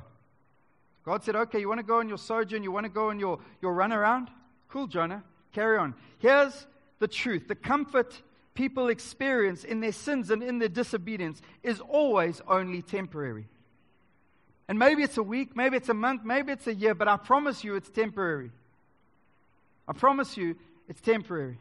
God 1.05 1.23
said, 1.23 1.35
Okay, 1.35 1.59
you 1.59 1.69
want 1.69 1.79
to 1.79 1.85
go 1.85 1.99
on 1.99 2.09
your 2.09 2.17
sojourn? 2.17 2.63
You 2.63 2.71
want 2.71 2.85
to 2.85 2.91
go 2.91 3.09
on 3.09 3.19
your, 3.19 3.39
your 3.61 3.73
run 3.73 3.93
around? 3.93 4.29
Cool, 4.69 4.87
Jonah. 4.87 5.23
Carry 5.53 5.77
on. 5.77 5.93
Here's 6.19 6.65
the 6.99 7.07
truth 7.07 7.47
the 7.47 7.55
comfort 7.55 8.21
people 8.55 8.87
experience 8.87 9.63
in 9.63 9.81
their 9.81 9.91
sins 9.91 10.31
and 10.31 10.41
in 10.41 10.59
their 10.59 10.69
disobedience 10.69 11.41
is 11.61 11.79
always 11.81 12.41
only 12.47 12.81
temporary. 12.81 13.47
And 14.67 14.79
maybe 14.79 15.03
it's 15.03 15.17
a 15.17 15.23
week, 15.23 15.55
maybe 15.55 15.77
it's 15.77 15.89
a 15.89 15.93
month, 15.93 16.23
maybe 16.23 16.51
it's 16.51 16.67
a 16.67 16.73
year, 16.73 16.95
but 16.95 17.07
I 17.07 17.17
promise 17.17 17.63
you 17.63 17.75
it's 17.75 17.89
temporary. 17.89 18.51
I 19.87 19.93
promise 19.93 20.37
you 20.37 20.55
it's 20.87 21.01
temporary. 21.01 21.59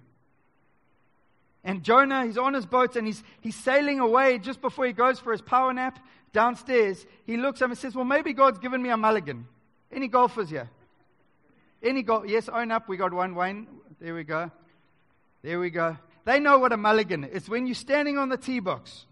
And 1.63 1.83
Jonah, 1.83 2.27
he's 2.27 2.39
on 2.39 2.55
his 2.55 2.67
boat 2.67 2.97
and 2.97 3.07
he's, 3.07 3.23
he's 3.41 3.57
sailing 3.57 4.01
away 4.01 4.39
just 4.39 4.61
before 4.61 4.87
he 4.87 4.93
goes 4.93 5.19
for 5.19 5.33
his 5.33 5.41
power 5.41 5.73
nap 5.73 5.99
downstairs. 6.33 7.07
He 7.27 7.39
looks 7.39 7.63
up 7.63 7.71
and 7.71 7.79
says, 7.79 7.95
Well, 7.95 8.05
maybe 8.05 8.35
God's 8.35 8.59
given 8.59 8.83
me 8.83 8.91
a 8.91 8.97
mulligan. 8.97 9.47
Any 9.91 10.09
golfers 10.09 10.51
here? 10.51 10.69
Any 11.83 12.03
golf? 12.03 12.25
Yes, 12.27 12.49
own 12.49 12.71
up. 12.71 12.89
We 12.89 12.97
got 12.97 13.13
one, 13.13 13.35
Wayne. 13.35 13.67
There 14.01 14.15
we 14.15 14.25
go. 14.25 14.51
There 15.43 15.59
we 15.59 15.71
go. 15.71 15.97
They 16.25 16.41
know 16.41 16.59
what 16.59 16.73
a 16.73 16.77
mulligan 16.77 17.25
is. 17.25 17.35
It's 17.35 17.49
when 17.49 17.67
you're 17.67 17.75
standing 17.75 18.19
on 18.19 18.29
the 18.29 18.37
tee 18.37 18.61
box 18.61 19.07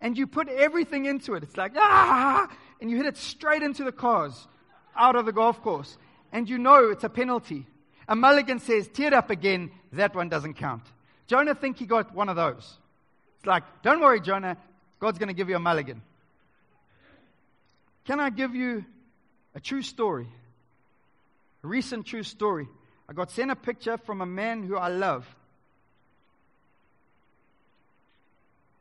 and 0.00 0.16
you 0.16 0.26
put 0.26 0.48
everything 0.48 1.06
into 1.06 1.34
it. 1.34 1.42
It's 1.42 1.56
like, 1.56 1.72
ah, 1.76 2.48
and 2.80 2.90
you 2.90 2.96
hit 2.96 3.06
it 3.06 3.16
straight 3.16 3.62
into 3.62 3.84
the 3.84 3.92
cars 3.92 4.46
out 4.96 5.16
of 5.16 5.26
the 5.26 5.32
golf 5.32 5.62
course. 5.62 5.96
And 6.32 6.48
you 6.48 6.58
know 6.58 6.90
it's 6.90 7.04
a 7.04 7.08
penalty. 7.08 7.66
A 8.08 8.16
mulligan 8.16 8.58
says, 8.58 8.88
tee 8.88 9.06
it 9.06 9.12
up 9.12 9.30
again. 9.30 9.70
That 9.92 10.14
one 10.14 10.28
doesn't 10.28 10.54
count. 10.54 10.82
Jonah 11.26 11.54
think 11.54 11.78
he 11.78 11.86
got 11.86 12.14
one 12.14 12.28
of 12.28 12.36
those. 12.36 12.78
It's 13.38 13.46
like, 13.46 13.62
don't 13.82 14.00
worry, 14.00 14.20
Jonah. 14.20 14.56
God's 14.98 15.18
going 15.18 15.28
to 15.28 15.34
give 15.34 15.48
you 15.48 15.56
a 15.56 15.60
mulligan. 15.60 16.02
Can 18.04 18.20
I 18.20 18.30
give 18.30 18.54
you 18.54 18.84
a 19.54 19.60
true 19.60 19.82
story? 19.82 20.26
A 21.62 21.66
recent 21.66 22.06
true 22.06 22.22
story. 22.22 22.68
I 23.08 23.12
got 23.12 23.30
sent 23.30 23.50
a 23.50 23.56
picture 23.56 23.96
from 23.98 24.20
a 24.20 24.26
man 24.26 24.62
who 24.62 24.76
I 24.76 24.88
love. 24.88 25.26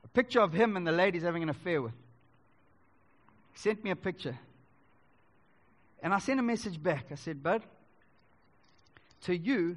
A 0.05 0.07
picture 0.09 0.41
of 0.41 0.53
him 0.53 0.77
and 0.77 0.85
the 0.85 0.91
ladies 0.91 1.23
having 1.23 1.43
an 1.43 1.49
affair 1.49 1.81
with. 1.81 1.93
Sent 3.59 3.83
me 3.83 3.91
a 3.91 3.95
picture. 3.97 4.39
And 6.01 6.13
I 6.13 6.19
sent 6.19 6.39
a 6.39 6.43
message 6.43 6.81
back. 6.81 7.07
I 7.11 7.15
said, 7.15 7.43
Bud, 7.43 7.61
to 9.23 9.35
you, 9.35 9.75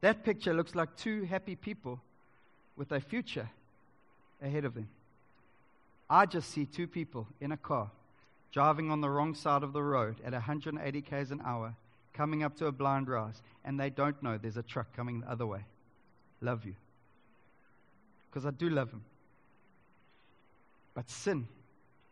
that 0.00 0.24
picture 0.24 0.52
looks 0.52 0.74
like 0.74 0.96
two 0.96 1.22
happy 1.22 1.54
people 1.54 2.00
with 2.76 2.90
a 2.90 2.98
future 2.98 3.48
ahead 4.42 4.64
of 4.64 4.74
them. 4.74 4.88
I 6.10 6.26
just 6.26 6.50
see 6.50 6.66
two 6.66 6.88
people 6.88 7.28
in 7.40 7.52
a 7.52 7.56
car 7.56 7.88
driving 8.50 8.90
on 8.90 9.00
the 9.00 9.08
wrong 9.08 9.36
side 9.36 9.62
of 9.62 9.72
the 9.72 9.82
road 9.82 10.16
at 10.24 10.32
180 10.32 11.02
k's 11.02 11.30
an 11.30 11.40
hour, 11.44 11.72
coming 12.14 12.42
up 12.42 12.56
to 12.56 12.66
a 12.66 12.72
blind 12.72 13.08
rise, 13.08 13.40
and 13.64 13.78
they 13.78 13.90
don't 13.90 14.20
know 14.24 14.38
there's 14.38 14.56
a 14.56 14.62
truck 14.62 14.88
coming 14.96 15.20
the 15.20 15.30
other 15.30 15.46
way. 15.46 15.60
Love 16.40 16.64
you. 16.64 16.74
Because 18.28 18.44
I 18.44 18.50
do 18.50 18.68
love 18.68 18.90
him. 18.90 19.04
But 20.94 21.08
sin 21.08 21.46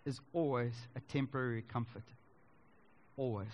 is 0.05 0.21
always 0.33 0.73
a 0.97 1.01
temporary 1.01 1.63
comfort. 1.63 2.05
Always. 3.17 3.49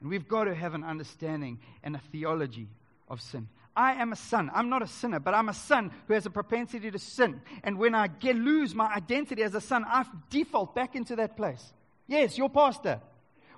And 0.00 0.10
we've 0.10 0.28
got 0.28 0.44
to 0.44 0.54
have 0.54 0.74
an 0.74 0.84
understanding 0.84 1.58
and 1.82 1.94
a 1.94 2.00
theology 2.10 2.68
of 3.08 3.20
sin. 3.20 3.48
I 3.74 3.94
am 3.94 4.12
a 4.12 4.16
son. 4.16 4.50
I'm 4.52 4.68
not 4.68 4.82
a 4.82 4.86
sinner, 4.86 5.18
but 5.18 5.32
I'm 5.32 5.48
a 5.48 5.54
son 5.54 5.90
who 6.06 6.14
has 6.14 6.26
a 6.26 6.30
propensity 6.30 6.90
to 6.90 6.98
sin. 6.98 7.40
And 7.62 7.78
when 7.78 7.94
I 7.94 8.08
get, 8.08 8.36
lose 8.36 8.74
my 8.74 8.92
identity 8.92 9.42
as 9.42 9.54
a 9.54 9.60
son, 9.60 9.84
I 9.86 10.04
default 10.28 10.74
back 10.74 10.94
into 10.94 11.16
that 11.16 11.36
place. 11.36 11.72
Yes, 12.06 12.36
your 12.36 12.50
pastor. 12.50 13.00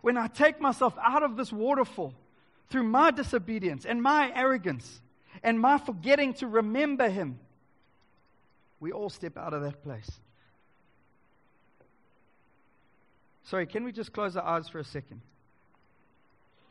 When 0.03 0.17
I 0.17 0.29
take 0.29 0.61
myself 0.61 0.95
out 1.03 1.23
of 1.23 1.37
this 1.37 1.53
waterfall 1.53 2.15
through 2.69 2.85
my 2.85 3.11
disobedience 3.11 3.85
and 3.85 4.03
my 4.03 4.31
arrogance 4.35 5.01
and 5.43 5.59
my 5.59 5.79
forgetting 5.79 6.35
to 6.35 6.47
remember 6.47 7.09
him, 7.09 7.39
we 8.79 8.93
all 8.93 9.11
step 9.11 9.37
out 9.37 9.55
of 9.55 9.63
that 9.63 9.83
place. 9.83 10.11
Sorry, 13.45 13.67
can 13.67 13.85
we 13.85 13.93
just 13.93 14.13
close 14.13 14.37
our 14.37 14.45
eyes 14.45 14.69
for 14.69 14.79
a 14.79 14.85
second? 14.85 15.21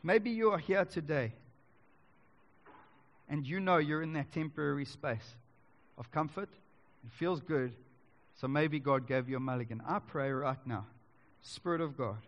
Maybe 0.02 0.30
you 0.30 0.50
are 0.50 0.58
here 0.58 0.84
today 0.84 1.32
and 3.28 3.46
you 3.46 3.60
know 3.60 3.78
you're 3.78 4.02
in 4.02 4.12
that 4.14 4.32
temporary 4.32 4.84
space 4.84 5.36
of 5.96 6.10
comfort. 6.10 6.48
It 7.04 7.12
feels 7.12 7.40
good. 7.40 7.72
So 8.40 8.48
maybe 8.48 8.80
God 8.80 9.06
gave 9.06 9.28
you 9.28 9.36
a 9.36 9.40
mulligan. 9.40 9.80
I 9.86 10.00
pray 10.00 10.30
right 10.32 10.58
now, 10.66 10.86
Spirit 11.42 11.80
of 11.80 11.96
God, 11.96 12.18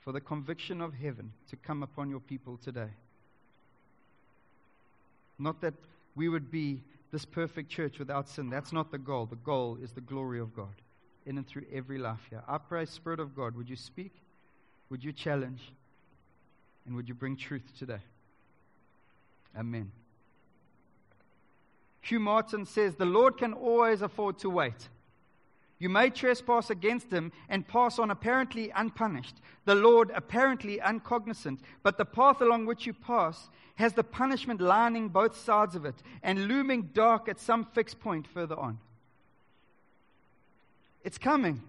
for 0.00 0.12
the 0.12 0.20
conviction 0.20 0.80
of 0.80 0.92
heaven 0.92 1.32
to 1.48 1.56
come 1.56 1.84
upon 1.84 2.10
your 2.10 2.20
people 2.20 2.58
today. 2.62 2.90
Not 5.38 5.60
that 5.60 5.74
we 6.16 6.28
would 6.28 6.50
be 6.50 6.82
this 7.12 7.24
perfect 7.24 7.70
church 7.70 8.00
without 8.00 8.28
sin. 8.28 8.50
That's 8.50 8.72
not 8.72 8.90
the 8.90 8.98
goal. 8.98 9.26
The 9.26 9.36
goal 9.36 9.78
is 9.80 9.92
the 9.92 10.00
glory 10.00 10.40
of 10.40 10.54
God 10.54 10.74
in 11.30 11.38
and 11.38 11.46
through 11.46 11.64
every 11.72 11.96
life 11.96 12.26
here. 12.28 12.42
I 12.46 12.58
pray, 12.58 12.84
Spirit 12.84 13.20
of 13.20 13.34
God, 13.34 13.56
would 13.56 13.70
you 13.70 13.76
speak? 13.76 14.12
Would 14.90 15.04
you 15.04 15.12
challenge? 15.12 15.60
And 16.84 16.96
would 16.96 17.08
you 17.08 17.14
bring 17.14 17.36
truth 17.36 17.62
today? 17.78 18.00
Amen. 19.56 19.92
Hugh 22.00 22.18
Martin 22.18 22.66
says, 22.66 22.96
The 22.96 23.04
Lord 23.04 23.38
can 23.38 23.52
always 23.52 24.02
afford 24.02 24.38
to 24.40 24.50
wait. 24.50 24.88
You 25.78 25.88
may 25.88 26.10
trespass 26.10 26.68
against 26.68 27.10
him 27.10 27.32
and 27.48 27.66
pass 27.66 27.98
on 27.98 28.10
apparently 28.10 28.70
unpunished, 28.74 29.36
the 29.64 29.74
Lord 29.74 30.10
apparently 30.14 30.78
uncognizant, 30.80 31.60
but 31.82 31.96
the 31.96 32.04
path 32.04 32.40
along 32.40 32.66
which 32.66 32.86
you 32.86 32.92
pass 32.92 33.48
has 33.76 33.94
the 33.94 34.04
punishment 34.04 34.60
lining 34.60 35.08
both 35.08 35.38
sides 35.38 35.76
of 35.76 35.86
it 35.86 35.94
and 36.22 36.48
looming 36.48 36.90
dark 36.92 37.28
at 37.28 37.38
some 37.38 37.64
fixed 37.64 38.00
point 38.00 38.26
further 38.26 38.58
on. 38.58 38.78
It's 41.04 41.18
coming. 41.18 41.62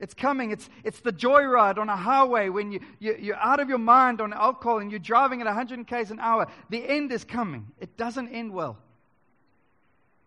It's 0.00 0.14
coming. 0.14 0.52
It's, 0.52 0.68
it's 0.84 1.00
the 1.00 1.12
joyride 1.12 1.78
on 1.78 1.88
a 1.88 1.96
highway 1.96 2.48
when 2.48 2.70
you, 2.70 2.80
you, 3.00 3.16
you're 3.18 3.36
out 3.36 3.58
of 3.58 3.68
your 3.68 3.78
mind 3.78 4.20
on 4.20 4.32
alcohol 4.32 4.78
and 4.78 4.90
you're 4.90 5.00
driving 5.00 5.40
at 5.40 5.46
100 5.46 5.86
k's 5.86 6.10
an 6.10 6.20
hour. 6.20 6.46
The 6.70 6.86
end 6.88 7.10
is 7.12 7.24
coming. 7.24 7.66
It 7.80 7.96
doesn't 7.96 8.28
end 8.28 8.52
well. 8.52 8.78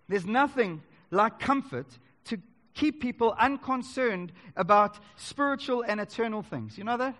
There's 0.09 0.25
nothing 0.25 0.83
like 1.09 1.39
comfort 1.39 1.87
to 2.25 2.37
keep 2.73 3.01
people 3.01 3.33
unconcerned 3.39 4.33
about 4.57 4.99
spiritual 5.15 5.83
and 5.87 6.01
eternal 6.01 6.41
things. 6.41 6.77
You 6.77 6.83
know 6.83 6.97
that? 6.97 7.15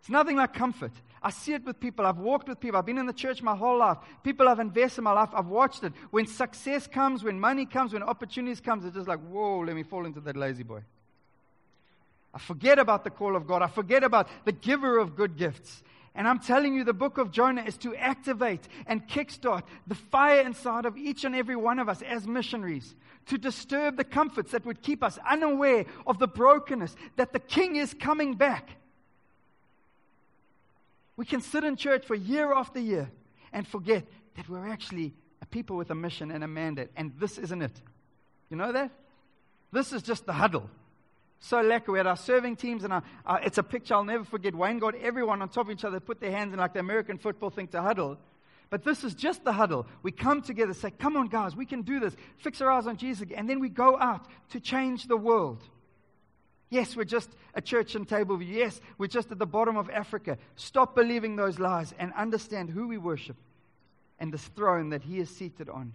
It's 0.00 0.08
nothing 0.08 0.36
like 0.36 0.54
comfort. 0.54 0.92
I 1.26 1.30
see 1.30 1.54
it 1.54 1.64
with 1.64 1.80
people. 1.80 2.06
I've 2.06 2.18
walked 2.18 2.48
with 2.48 2.60
people. 2.60 2.78
I've 2.78 2.86
been 2.86 2.98
in 2.98 3.06
the 3.06 3.12
church 3.12 3.42
my 3.42 3.56
whole 3.56 3.78
life. 3.78 3.96
People 4.22 4.46
I've 4.46 4.60
invested 4.60 4.98
in 4.98 5.04
my 5.04 5.10
life. 5.10 5.30
I've 5.32 5.48
watched 5.48 5.82
it. 5.82 5.92
When 6.12 6.24
success 6.24 6.86
comes, 6.86 7.24
when 7.24 7.40
money 7.40 7.66
comes, 7.66 7.92
when 7.92 8.04
opportunities 8.04 8.60
comes, 8.60 8.84
it's 8.84 8.94
just 8.94 9.08
like, 9.08 9.18
whoa, 9.18 9.58
let 9.58 9.74
me 9.74 9.82
fall 9.82 10.06
into 10.06 10.20
that 10.20 10.36
lazy 10.36 10.62
boy. 10.62 10.82
I 12.32 12.38
forget 12.38 12.78
about 12.78 13.02
the 13.02 13.10
call 13.10 13.34
of 13.34 13.44
God. 13.44 13.60
I 13.60 13.66
forget 13.66 14.04
about 14.04 14.28
the 14.44 14.52
giver 14.52 14.98
of 14.98 15.16
good 15.16 15.36
gifts. 15.36 15.82
And 16.14 16.28
I'm 16.28 16.38
telling 16.38 16.74
you, 16.76 16.84
the 16.84 16.92
book 16.92 17.18
of 17.18 17.32
Jonah 17.32 17.64
is 17.64 17.76
to 17.78 17.96
activate 17.96 18.68
and 18.86 19.08
kickstart 19.08 19.64
the 19.88 19.96
fire 19.96 20.42
inside 20.42 20.86
of 20.86 20.96
each 20.96 21.24
and 21.24 21.34
every 21.34 21.56
one 21.56 21.80
of 21.80 21.88
us 21.88 22.02
as 22.02 22.28
missionaries, 22.28 22.94
to 23.26 23.36
disturb 23.36 23.96
the 23.96 24.04
comforts 24.04 24.52
that 24.52 24.64
would 24.64 24.80
keep 24.80 25.02
us 25.02 25.18
unaware 25.28 25.86
of 26.06 26.20
the 26.20 26.28
brokenness, 26.28 26.94
that 27.16 27.32
the 27.32 27.40
king 27.40 27.74
is 27.74 27.94
coming 27.94 28.34
back. 28.34 28.76
We 31.16 31.24
can 31.24 31.40
sit 31.40 31.64
in 31.64 31.76
church 31.76 32.04
for 32.04 32.14
year 32.14 32.52
after 32.52 32.78
year 32.78 33.10
and 33.52 33.66
forget 33.66 34.04
that 34.36 34.48
we're 34.48 34.68
actually 34.68 35.14
a 35.40 35.46
people 35.46 35.76
with 35.76 35.90
a 35.90 35.94
mission 35.94 36.30
and 36.30 36.44
a 36.44 36.48
mandate, 36.48 36.90
and 36.96 37.12
this 37.18 37.38
isn't 37.38 37.62
it. 37.62 37.72
You 38.50 38.56
know 38.56 38.72
that? 38.72 38.90
This 39.72 39.92
is 39.92 40.02
just 40.02 40.26
the 40.26 40.32
huddle. 40.32 40.70
So 41.38 41.62
lekker. 41.62 41.88
We 41.88 41.98
had 41.98 42.06
our 42.06 42.16
serving 42.16 42.56
teams, 42.56 42.84
and 42.84 42.92
our, 42.92 43.02
our, 43.24 43.40
it's 43.42 43.58
a 43.58 43.62
picture 43.62 43.94
I'll 43.94 44.04
never 44.04 44.24
forget. 44.24 44.54
Wayne 44.54 44.78
got 44.78 44.94
everyone 44.94 45.42
on 45.42 45.48
top 45.48 45.66
of 45.66 45.70
each 45.70 45.84
other, 45.84 46.00
put 46.00 46.20
their 46.20 46.30
hands 46.30 46.52
in 46.52 46.58
like 46.58 46.72
the 46.72 46.80
American 46.80 47.18
football 47.18 47.50
thing 47.50 47.68
to 47.68 47.82
huddle. 47.82 48.18
But 48.68 48.84
this 48.84 49.04
is 49.04 49.14
just 49.14 49.44
the 49.44 49.52
huddle. 49.52 49.86
We 50.02 50.10
come 50.10 50.42
together, 50.42 50.74
say, 50.74 50.90
Come 50.90 51.16
on, 51.16 51.28
guys, 51.28 51.54
we 51.54 51.66
can 51.66 51.82
do 51.82 52.00
this. 52.00 52.16
Fix 52.38 52.60
our 52.60 52.70
eyes 52.70 52.86
on 52.86 52.96
Jesus. 52.96 53.28
And 53.34 53.48
then 53.48 53.60
we 53.60 53.68
go 53.68 53.98
out 53.98 54.26
to 54.50 54.60
change 54.60 55.06
the 55.06 55.16
world. 55.16 55.62
Yes, 56.68 56.96
we're 56.96 57.04
just 57.04 57.30
a 57.54 57.60
church 57.60 57.94
in 57.94 58.06
Tableview. 58.06 58.48
Yes, 58.48 58.80
we're 58.98 59.06
just 59.06 59.30
at 59.30 59.38
the 59.38 59.46
bottom 59.46 59.76
of 59.76 59.88
Africa. 59.88 60.36
Stop 60.56 60.94
believing 60.94 61.36
those 61.36 61.58
lies 61.58 61.94
and 61.98 62.12
understand 62.14 62.70
who 62.70 62.88
we 62.88 62.98
worship 62.98 63.36
and 64.18 64.32
this 64.32 64.44
throne 64.48 64.90
that 64.90 65.02
He 65.02 65.18
is 65.18 65.30
seated 65.30 65.68
on. 65.68 65.92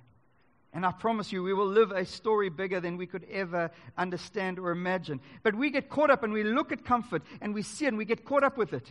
And 0.73 0.86
I 0.86 0.91
promise 0.91 1.34
you, 1.34 1.43
we 1.43 1.53
will 1.53 1.67
live 1.67 1.91
a 1.91 2.05
story 2.05 2.49
bigger 2.49 2.79
than 2.79 2.95
we 2.95 3.05
could 3.05 3.25
ever 3.29 3.71
understand 3.97 4.57
or 4.57 4.71
imagine. 4.71 5.19
But 5.43 5.55
we 5.55 5.69
get 5.69 5.89
caught 5.89 6.10
up 6.10 6.23
and 6.23 6.31
we 6.31 6.43
look 6.43 6.71
at 6.71 6.86
comfort 6.86 7.23
and 7.41 7.53
we 7.53 7.62
see 7.62 7.88
and 7.88 7.97
we 7.97 8.05
get 8.05 8.23
caught 8.23 8.45
up 8.45 8.57
with 8.57 8.71
it. 8.71 8.89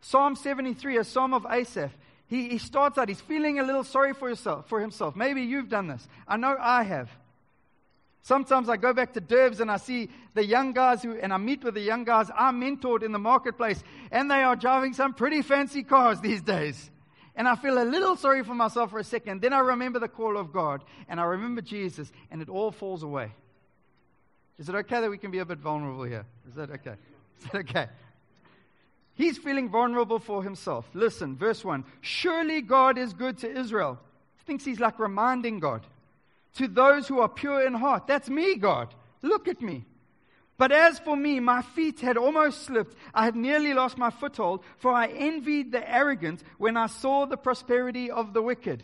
Psalm 0.00 0.36
73, 0.36 0.96
a 0.96 1.04
psalm 1.04 1.34
of 1.34 1.44
Asaph. 1.44 1.92
He, 2.28 2.48
he 2.48 2.58
starts 2.58 2.96
out, 2.96 3.08
he's 3.08 3.20
feeling 3.20 3.58
a 3.58 3.62
little 3.62 3.84
sorry 3.84 4.14
for, 4.14 4.28
yourself, 4.28 4.68
for 4.68 4.80
himself. 4.80 5.16
Maybe 5.16 5.42
you've 5.42 5.68
done 5.68 5.88
this. 5.88 6.06
I 6.26 6.38
know 6.38 6.56
I 6.58 6.82
have. 6.84 7.10
Sometimes 8.28 8.68
I 8.68 8.76
go 8.76 8.92
back 8.92 9.14
to 9.14 9.22
Derbs 9.22 9.60
and 9.60 9.70
I 9.70 9.78
see 9.78 10.10
the 10.34 10.44
young 10.44 10.74
guys 10.74 11.02
who, 11.02 11.16
and 11.16 11.32
I 11.32 11.38
meet 11.38 11.64
with 11.64 11.72
the 11.72 11.80
young 11.80 12.04
guys 12.04 12.28
I 12.28 12.52
mentored 12.52 13.02
in 13.02 13.10
the 13.10 13.18
marketplace, 13.18 13.82
and 14.10 14.30
they 14.30 14.42
are 14.42 14.54
driving 14.54 14.92
some 14.92 15.14
pretty 15.14 15.40
fancy 15.40 15.82
cars 15.82 16.20
these 16.28 16.42
days. 16.42 16.90
And 17.34 17.48
I 17.48 17.56
feel 17.56 17.82
a 17.82 17.88
little 17.88 18.16
sorry 18.16 18.44
for 18.44 18.54
myself 18.54 18.90
for 18.90 18.98
a 18.98 19.04
second. 19.04 19.40
Then 19.40 19.54
I 19.54 19.60
remember 19.60 19.98
the 19.98 20.08
call 20.08 20.36
of 20.36 20.52
God, 20.52 20.84
and 21.08 21.18
I 21.18 21.24
remember 21.24 21.62
Jesus, 21.62 22.12
and 22.30 22.42
it 22.42 22.50
all 22.50 22.70
falls 22.70 23.02
away. 23.02 23.32
Is 24.58 24.68
it 24.68 24.74
okay 24.74 25.00
that 25.00 25.08
we 25.08 25.16
can 25.16 25.30
be 25.30 25.38
a 25.38 25.46
bit 25.46 25.60
vulnerable 25.60 26.04
here? 26.04 26.26
Is 26.50 26.54
that 26.56 26.70
okay? 26.70 26.96
Is 27.40 27.50
that 27.50 27.60
okay? 27.60 27.86
He's 29.14 29.38
feeling 29.38 29.70
vulnerable 29.70 30.18
for 30.18 30.44
himself. 30.44 30.86
Listen, 30.92 31.34
verse 31.34 31.64
1 31.64 31.82
Surely 32.02 32.60
God 32.60 32.98
is 32.98 33.14
good 33.14 33.38
to 33.38 33.50
Israel. 33.50 33.98
He 34.36 34.44
thinks 34.44 34.66
he's 34.66 34.80
like 34.80 34.98
reminding 34.98 35.60
God 35.60 35.80
to 36.56 36.68
those 36.68 37.06
who 37.08 37.20
are 37.20 37.28
pure 37.28 37.66
in 37.66 37.74
heart. 37.74 38.06
That's 38.06 38.28
me, 38.28 38.56
God. 38.56 38.94
Look 39.22 39.48
at 39.48 39.60
me. 39.60 39.84
But 40.56 40.72
as 40.72 40.98
for 40.98 41.16
me, 41.16 41.38
my 41.38 41.62
feet 41.62 42.00
had 42.00 42.16
almost 42.16 42.62
slipped. 42.62 42.96
I 43.14 43.24
had 43.24 43.36
nearly 43.36 43.74
lost 43.74 43.96
my 43.96 44.10
foothold, 44.10 44.64
for 44.76 44.92
I 44.92 45.06
envied 45.06 45.70
the 45.70 45.88
arrogant 45.88 46.42
when 46.58 46.76
I 46.76 46.88
saw 46.88 47.26
the 47.26 47.36
prosperity 47.36 48.10
of 48.10 48.34
the 48.34 48.42
wicked. 48.42 48.82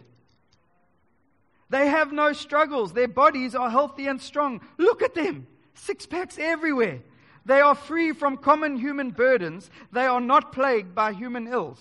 They 1.70 1.88
have 1.88 2.12
no 2.12 2.32
struggles. 2.32 2.92
Their 2.92 3.08
bodies 3.08 3.56
are 3.56 3.70
healthy 3.70 4.06
and 4.06 4.22
strong. 4.22 4.60
Look 4.78 5.02
at 5.02 5.14
them. 5.14 5.48
Six 5.74 6.06
packs 6.06 6.38
everywhere. 6.38 7.00
They 7.44 7.60
are 7.60 7.74
free 7.74 8.12
from 8.12 8.36
common 8.36 8.76
human 8.76 9.10
burdens. 9.10 9.68
They 9.90 10.06
are 10.06 10.20
not 10.20 10.52
plagued 10.52 10.94
by 10.94 11.12
human 11.12 11.48
ills. 11.48 11.80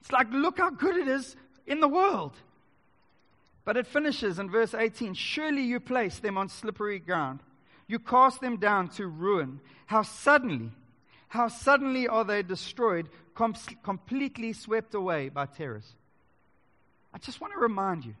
It's 0.00 0.12
like, 0.12 0.28
look 0.30 0.58
how 0.58 0.70
good 0.70 0.96
it 0.96 1.08
is 1.08 1.34
in 1.66 1.80
the 1.80 1.88
world. 1.88 2.32
But 3.70 3.76
it 3.76 3.86
finishes 3.86 4.40
in 4.40 4.50
verse 4.50 4.74
18 4.74 5.14
Surely 5.14 5.62
you 5.62 5.78
place 5.78 6.18
them 6.18 6.36
on 6.36 6.48
slippery 6.48 6.98
ground. 6.98 7.38
You 7.86 8.00
cast 8.00 8.40
them 8.40 8.56
down 8.56 8.88
to 8.96 9.06
ruin. 9.06 9.60
How 9.86 10.02
suddenly, 10.02 10.72
how 11.28 11.46
suddenly 11.46 12.08
are 12.08 12.24
they 12.24 12.42
destroyed, 12.42 13.08
com- 13.32 13.54
completely 13.84 14.54
swept 14.54 14.96
away 14.96 15.28
by 15.28 15.46
terrors. 15.46 15.94
I 17.14 17.18
just 17.18 17.40
want 17.40 17.52
to 17.52 17.60
remind 17.60 18.04
you 18.04 18.16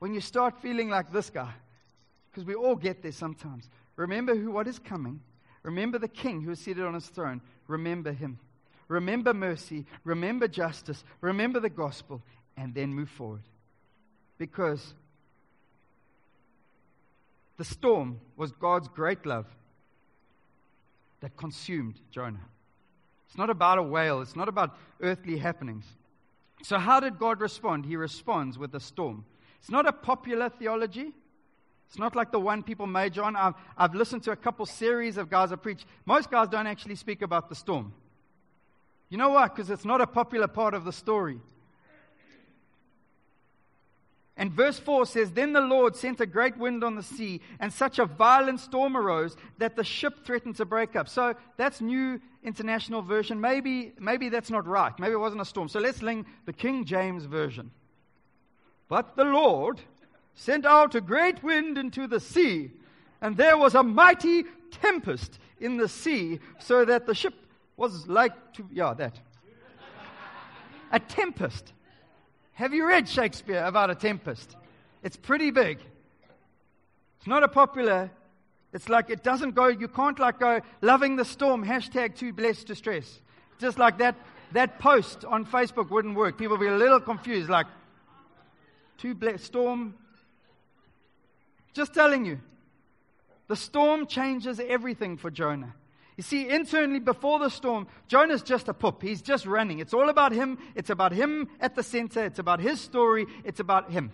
when 0.00 0.14
you 0.14 0.20
start 0.20 0.60
feeling 0.60 0.88
like 0.88 1.12
this 1.12 1.30
guy, 1.30 1.52
because 2.32 2.44
we 2.44 2.56
all 2.56 2.74
get 2.74 3.00
there 3.00 3.12
sometimes, 3.12 3.70
remember 3.94 4.34
who 4.34 4.50
what 4.50 4.66
is 4.66 4.80
coming. 4.80 5.20
Remember 5.62 6.00
the 6.00 6.08
king 6.08 6.40
who 6.40 6.50
is 6.50 6.58
seated 6.58 6.84
on 6.84 6.94
his 6.94 7.06
throne. 7.06 7.40
Remember 7.68 8.10
him. 8.10 8.40
Remember 8.88 9.32
mercy. 9.32 9.86
Remember 10.02 10.48
justice. 10.48 11.04
Remember 11.20 11.60
the 11.60 11.70
gospel. 11.70 12.20
And 12.56 12.74
then 12.74 12.92
move 12.92 13.10
forward 13.10 13.44
because 14.38 14.94
the 17.56 17.64
storm 17.64 18.20
was 18.36 18.52
God's 18.52 18.88
great 18.88 19.26
love 19.26 19.46
that 21.20 21.36
consumed 21.36 21.96
Jonah. 22.10 22.46
It's 23.28 23.36
not 23.36 23.50
about 23.50 23.78
a 23.78 23.82
whale, 23.82 24.22
it's 24.22 24.36
not 24.36 24.48
about 24.48 24.76
earthly 25.02 25.36
happenings. 25.36 25.84
So, 26.62 26.78
how 26.78 27.00
did 27.00 27.18
God 27.18 27.40
respond? 27.40 27.84
He 27.84 27.96
responds 27.96 28.58
with 28.58 28.74
a 28.74 28.80
storm. 28.80 29.24
It's 29.60 29.70
not 29.70 29.86
a 29.86 29.92
popular 29.92 30.48
theology. 30.48 31.12
It's 31.88 31.98
not 31.98 32.14
like 32.14 32.32
the 32.32 32.40
one 32.40 32.62
people 32.62 32.86
major 32.86 33.22
on. 33.22 33.34
I've, 33.34 33.54
I've 33.76 33.94
listened 33.94 34.22
to 34.24 34.32
a 34.32 34.36
couple 34.36 34.66
series 34.66 35.16
of 35.16 35.30
guys 35.30 35.50
that 35.50 35.58
preach. 35.58 35.84
Most 36.04 36.30
guys 36.30 36.48
don't 36.48 36.66
actually 36.66 36.96
speak 36.96 37.22
about 37.22 37.48
the 37.48 37.54
storm. 37.54 37.92
You 39.08 39.16
know 39.16 39.30
what? 39.30 39.54
Because 39.54 39.70
it's 39.70 39.84
not 39.84 40.00
a 40.00 40.06
popular 40.06 40.48
part 40.48 40.74
of 40.74 40.84
the 40.84 40.92
story. 40.92 41.40
And 44.38 44.52
verse 44.52 44.78
4 44.78 45.04
says, 45.04 45.32
Then 45.32 45.52
the 45.52 45.60
Lord 45.60 45.96
sent 45.96 46.20
a 46.20 46.26
great 46.26 46.56
wind 46.56 46.84
on 46.84 46.94
the 46.94 47.02
sea, 47.02 47.40
and 47.58 47.72
such 47.72 47.98
a 47.98 48.06
violent 48.06 48.60
storm 48.60 48.96
arose 48.96 49.36
that 49.58 49.74
the 49.74 49.82
ship 49.82 50.24
threatened 50.24 50.54
to 50.56 50.64
break 50.64 50.94
up. 50.94 51.08
So 51.08 51.34
that's 51.56 51.80
New 51.80 52.20
International 52.44 53.02
Version. 53.02 53.40
Maybe, 53.40 53.92
maybe 53.98 54.28
that's 54.28 54.48
not 54.48 54.64
right. 54.64 54.96
Maybe 55.00 55.14
it 55.14 55.18
wasn't 55.18 55.42
a 55.42 55.44
storm. 55.44 55.68
So 55.68 55.80
let's 55.80 56.02
link 56.02 56.24
the 56.46 56.52
King 56.52 56.84
James 56.84 57.24
Version. 57.24 57.72
But 58.88 59.16
the 59.16 59.24
Lord 59.24 59.80
sent 60.36 60.64
out 60.64 60.94
a 60.94 61.00
great 61.00 61.42
wind 61.42 61.76
into 61.76 62.06
the 62.06 62.20
sea, 62.20 62.70
and 63.20 63.36
there 63.36 63.58
was 63.58 63.74
a 63.74 63.82
mighty 63.82 64.44
tempest 64.70 65.40
in 65.58 65.78
the 65.78 65.88
sea, 65.88 66.38
so 66.60 66.84
that 66.84 67.06
the 67.06 67.14
ship 67.14 67.34
was 67.76 68.06
like 68.06 68.52
to, 68.52 68.64
yeah, 68.72 68.94
that. 68.94 69.18
a 70.92 71.00
tempest. 71.00 71.72
Have 72.58 72.74
you 72.74 72.88
read 72.88 73.08
Shakespeare 73.08 73.62
about 73.64 73.88
a 73.88 73.94
tempest? 73.94 74.56
It's 75.04 75.16
pretty 75.16 75.52
big. 75.52 75.78
It's 77.18 77.26
not 77.28 77.44
a 77.44 77.48
popular. 77.48 78.10
It's 78.72 78.88
like 78.88 79.10
it 79.10 79.22
doesn't 79.22 79.54
go. 79.54 79.68
You 79.68 79.86
can't 79.86 80.18
like 80.18 80.40
go 80.40 80.60
loving 80.82 81.14
the 81.14 81.24
storm. 81.24 81.64
Hashtag 81.64 82.16
too 82.16 82.32
blessed 82.32 82.66
to 82.66 82.74
stress. 82.74 83.20
Just 83.60 83.78
like 83.78 83.98
that. 83.98 84.16
That 84.54 84.80
post 84.80 85.24
on 85.24 85.46
Facebook 85.46 85.90
wouldn't 85.90 86.16
work. 86.16 86.36
People 86.36 86.56
would 86.56 86.64
be 86.64 86.66
a 86.66 86.76
little 86.76 86.98
confused. 86.98 87.48
Like 87.48 87.68
too 88.96 89.14
blessed 89.14 89.44
storm. 89.44 89.94
Just 91.74 91.94
telling 91.94 92.24
you, 92.24 92.40
the 93.46 93.54
storm 93.54 94.08
changes 94.08 94.58
everything 94.58 95.16
for 95.16 95.30
Jonah. 95.30 95.76
You 96.18 96.24
see, 96.24 96.48
internally 96.48 96.98
before 96.98 97.38
the 97.38 97.48
storm, 97.48 97.86
Jonah's 98.08 98.42
just 98.42 98.66
a 98.66 98.74
pup. 98.74 99.02
He's 99.02 99.22
just 99.22 99.46
running. 99.46 99.78
It's 99.78 99.94
all 99.94 100.08
about 100.08 100.32
him. 100.32 100.58
It's 100.74 100.90
about 100.90 101.12
him 101.12 101.48
at 101.60 101.76
the 101.76 101.84
center. 101.84 102.24
It's 102.24 102.40
about 102.40 102.58
his 102.58 102.80
story. 102.80 103.26
It's 103.44 103.60
about 103.60 103.92
him. 103.92 104.10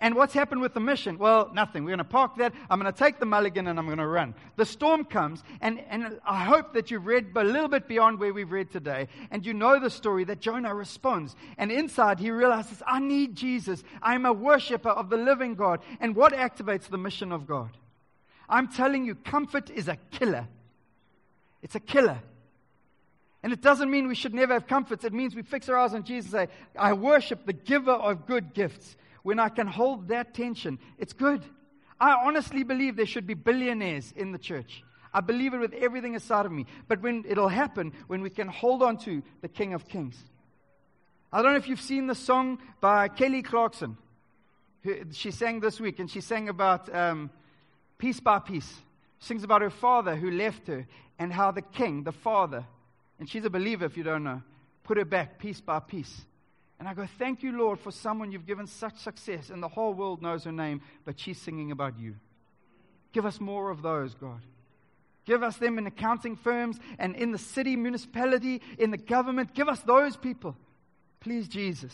And 0.00 0.14
what's 0.14 0.32
happened 0.32 0.62
with 0.62 0.72
the 0.72 0.80
mission? 0.80 1.18
Well, 1.18 1.50
nothing. 1.52 1.84
We're 1.84 1.90
going 1.90 1.98
to 1.98 2.04
park 2.04 2.36
that. 2.36 2.54
I'm 2.70 2.80
going 2.80 2.90
to 2.90 2.98
take 2.98 3.18
the 3.18 3.26
mulligan 3.26 3.66
and 3.66 3.78
I'm 3.78 3.84
going 3.84 3.98
to 3.98 4.06
run. 4.06 4.34
The 4.56 4.64
storm 4.64 5.04
comes, 5.04 5.42
and, 5.60 5.78
and 5.90 6.20
I 6.24 6.44
hope 6.44 6.72
that 6.72 6.90
you've 6.90 7.04
read 7.04 7.32
a 7.36 7.44
little 7.44 7.68
bit 7.68 7.86
beyond 7.86 8.18
where 8.18 8.32
we've 8.32 8.50
read 8.50 8.70
today, 8.70 9.08
and 9.30 9.44
you 9.44 9.52
know 9.52 9.78
the 9.78 9.90
story 9.90 10.24
that 10.24 10.40
Jonah 10.40 10.74
responds. 10.74 11.36
And 11.58 11.70
inside, 11.70 12.18
he 12.18 12.30
realizes, 12.30 12.82
I 12.86 12.98
need 12.98 13.36
Jesus. 13.36 13.84
I'm 14.00 14.24
a 14.24 14.32
worshiper 14.32 14.88
of 14.88 15.10
the 15.10 15.18
living 15.18 15.54
God. 15.54 15.80
And 16.00 16.16
what 16.16 16.32
activates 16.32 16.88
the 16.88 16.96
mission 16.96 17.30
of 17.30 17.46
God? 17.46 17.76
I'm 18.48 18.68
telling 18.68 19.04
you, 19.04 19.16
comfort 19.16 19.68
is 19.68 19.88
a 19.88 19.98
killer. 20.12 20.48
It's 21.62 21.74
a 21.74 21.80
killer. 21.80 22.18
And 23.42 23.52
it 23.52 23.60
doesn't 23.60 23.90
mean 23.90 24.08
we 24.08 24.14
should 24.14 24.34
never 24.34 24.54
have 24.54 24.66
comforts. 24.66 25.04
It 25.04 25.12
means 25.12 25.34
we 25.34 25.42
fix 25.42 25.68
our 25.68 25.76
eyes 25.76 25.94
on 25.94 26.02
Jesus 26.02 26.32
and 26.32 26.48
say, 26.48 26.54
I 26.78 26.92
worship 26.92 27.46
the 27.46 27.52
giver 27.52 27.92
of 27.92 28.26
good 28.26 28.52
gifts 28.52 28.96
when 29.22 29.38
I 29.38 29.50
can 29.50 29.66
hold 29.66 30.08
that 30.08 30.32
tension, 30.32 30.78
it's 30.96 31.12
good. 31.12 31.44
I 32.00 32.12
honestly 32.24 32.62
believe 32.62 32.96
there 32.96 33.04
should 33.04 33.26
be 33.26 33.34
billionaires 33.34 34.12
in 34.16 34.32
the 34.32 34.38
church. 34.38 34.82
I 35.12 35.20
believe 35.20 35.52
it 35.52 35.58
with 35.58 35.74
everything 35.74 36.14
inside 36.14 36.46
of 36.46 36.52
me. 36.52 36.64
But 36.86 37.02
when 37.02 37.24
it'll 37.28 37.48
happen 37.48 37.92
when 38.06 38.22
we 38.22 38.30
can 38.30 38.48
hold 38.48 38.82
on 38.82 38.96
to 38.98 39.22
the 39.40 39.48
King 39.48 39.74
of 39.74 39.86
Kings. 39.86 40.16
I 41.30 41.42
don't 41.42 41.52
know 41.52 41.58
if 41.58 41.68
you've 41.68 41.80
seen 41.80 42.06
the 42.06 42.14
song 42.14 42.58
by 42.80 43.08
Kelly 43.08 43.42
Clarkson. 43.42 43.98
She 45.10 45.30
sang 45.30 45.60
this 45.60 45.78
week, 45.78 45.98
and 45.98 46.10
she 46.10 46.22
sang 46.22 46.48
about 46.48 46.94
um, 46.94 47.30
piece 47.98 48.20
by 48.20 48.38
piece. 48.38 48.80
Sings 49.20 49.42
about 49.42 49.62
her 49.62 49.70
father 49.70 50.14
who 50.16 50.30
left 50.30 50.66
her, 50.68 50.86
and 51.18 51.32
how 51.32 51.50
the 51.50 51.62
king, 51.62 52.04
the 52.04 52.12
father, 52.12 52.64
and 53.18 53.28
she's 53.28 53.44
a 53.44 53.50
believer 53.50 53.84
if 53.84 53.96
you 53.96 54.04
don't 54.04 54.24
know, 54.24 54.42
put 54.84 54.96
her 54.96 55.04
back 55.04 55.38
piece 55.38 55.60
by 55.60 55.80
piece. 55.80 56.24
And 56.78 56.86
I 56.88 56.94
go, 56.94 57.06
Thank 57.18 57.42
you, 57.42 57.52
Lord, 57.52 57.80
for 57.80 57.90
someone 57.90 58.30
you've 58.30 58.46
given 58.46 58.66
such 58.66 58.98
success, 58.98 59.50
and 59.50 59.62
the 59.62 59.68
whole 59.68 59.92
world 59.92 60.22
knows 60.22 60.44
her 60.44 60.52
name, 60.52 60.80
but 61.04 61.18
she's 61.18 61.40
singing 61.40 61.72
about 61.72 61.98
you. 61.98 62.14
Give 63.12 63.26
us 63.26 63.40
more 63.40 63.70
of 63.70 63.82
those, 63.82 64.14
God. 64.14 64.40
Give 65.26 65.42
us 65.42 65.56
them 65.56 65.76
in 65.76 65.86
accounting 65.86 66.36
firms 66.36 66.78
and 66.98 67.14
in 67.14 67.32
the 67.32 67.38
city, 67.38 67.76
municipality, 67.76 68.62
in 68.78 68.90
the 68.90 68.96
government. 68.96 69.54
Give 69.54 69.68
us 69.68 69.80
those 69.80 70.16
people. 70.16 70.56
Please, 71.20 71.48
Jesus. 71.48 71.92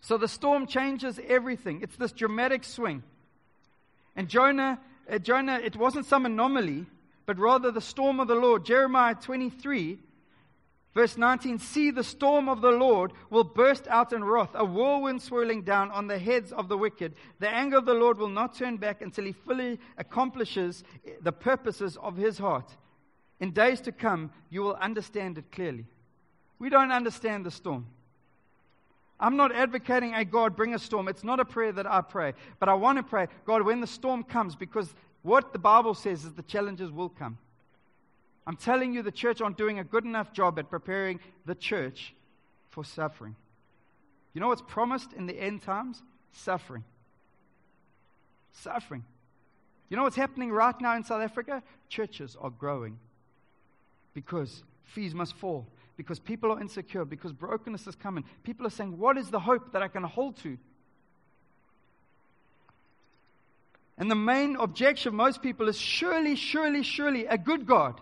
So 0.00 0.16
the 0.16 0.28
storm 0.28 0.66
changes 0.66 1.18
everything. 1.26 1.80
It's 1.82 1.96
this 1.96 2.12
dramatic 2.12 2.62
swing. 2.62 3.02
And 4.14 4.28
Jonah, 4.28 4.78
uh, 5.10 5.18
Jonah, 5.18 5.60
it 5.62 5.76
wasn't 5.76 6.06
some 6.06 6.26
anomaly, 6.26 6.86
but 7.26 7.38
rather 7.38 7.70
the 7.70 7.80
storm 7.80 8.20
of 8.20 8.28
the 8.28 8.34
Lord. 8.34 8.64
Jeremiah 8.64 9.14
23 9.14 9.98
Verse 10.94 11.18
19 11.18 11.58
See, 11.58 11.90
the 11.90 12.04
storm 12.04 12.48
of 12.48 12.60
the 12.60 12.70
Lord 12.70 13.12
will 13.28 13.44
burst 13.44 13.88
out 13.88 14.12
in 14.12 14.22
wrath, 14.22 14.50
a 14.54 14.64
whirlwind 14.64 15.20
swirling 15.20 15.62
down 15.62 15.90
on 15.90 16.06
the 16.06 16.18
heads 16.18 16.52
of 16.52 16.68
the 16.68 16.78
wicked. 16.78 17.14
The 17.40 17.48
anger 17.48 17.78
of 17.78 17.84
the 17.84 17.94
Lord 17.94 18.16
will 18.16 18.28
not 18.28 18.54
turn 18.54 18.76
back 18.76 19.02
until 19.02 19.24
he 19.24 19.32
fully 19.32 19.80
accomplishes 19.98 20.84
the 21.20 21.32
purposes 21.32 21.96
of 21.96 22.16
his 22.16 22.38
heart. 22.38 22.76
In 23.40 23.50
days 23.50 23.80
to 23.82 23.92
come, 23.92 24.30
you 24.50 24.62
will 24.62 24.76
understand 24.76 25.36
it 25.36 25.50
clearly. 25.50 25.86
We 26.60 26.70
don't 26.70 26.92
understand 26.92 27.44
the 27.44 27.50
storm. 27.50 27.86
I'm 29.24 29.38
not 29.38 29.52
advocating, 29.52 30.12
hey, 30.12 30.24
God, 30.24 30.54
bring 30.54 30.74
a 30.74 30.78
storm. 30.78 31.08
It's 31.08 31.24
not 31.24 31.40
a 31.40 31.46
prayer 31.46 31.72
that 31.72 31.90
I 31.90 32.02
pray. 32.02 32.34
But 32.60 32.68
I 32.68 32.74
want 32.74 32.98
to 32.98 33.02
pray, 33.02 33.28
God, 33.46 33.62
when 33.62 33.80
the 33.80 33.86
storm 33.86 34.22
comes, 34.22 34.54
because 34.54 34.94
what 35.22 35.54
the 35.54 35.58
Bible 35.58 35.94
says 35.94 36.26
is 36.26 36.34
the 36.34 36.42
challenges 36.42 36.92
will 36.92 37.08
come. 37.08 37.38
I'm 38.46 38.56
telling 38.56 38.92
you, 38.92 39.00
the 39.00 39.10
church 39.10 39.40
aren't 39.40 39.56
doing 39.56 39.78
a 39.78 39.84
good 39.84 40.04
enough 40.04 40.34
job 40.34 40.58
at 40.58 40.68
preparing 40.68 41.20
the 41.46 41.54
church 41.54 42.14
for 42.68 42.84
suffering. 42.84 43.34
You 44.34 44.42
know 44.42 44.48
what's 44.48 44.60
promised 44.60 45.14
in 45.14 45.24
the 45.24 45.40
end 45.40 45.62
times? 45.62 46.02
Suffering. 46.32 46.84
Suffering. 48.52 49.04
You 49.88 49.96
know 49.96 50.02
what's 50.02 50.16
happening 50.16 50.52
right 50.52 50.78
now 50.82 50.96
in 50.96 51.02
South 51.02 51.22
Africa? 51.22 51.62
Churches 51.88 52.36
are 52.38 52.50
growing 52.50 52.98
because 54.12 54.64
fees 54.82 55.14
must 55.14 55.34
fall, 55.34 55.66
because 55.96 56.18
people 56.18 56.52
are 56.52 56.60
insecure, 56.60 57.04
because 57.04 57.32
brokenness 57.32 57.86
is 57.86 57.94
coming. 57.94 58.24
People 58.42 58.66
are 58.66 58.70
saying, 58.70 58.98
What 58.98 59.16
is 59.16 59.30
the 59.30 59.40
hope 59.40 59.72
that 59.72 59.82
I 59.82 59.88
can 59.88 60.02
hold 60.02 60.36
to? 60.38 60.58
And 63.96 64.10
the 64.10 64.16
main 64.16 64.56
objection 64.56 65.08
of 65.08 65.14
most 65.14 65.40
people 65.40 65.68
is 65.68 65.78
surely, 65.78 66.34
surely, 66.34 66.82
surely 66.82 67.26
a 67.26 67.38
good 67.38 67.64
God 67.64 68.00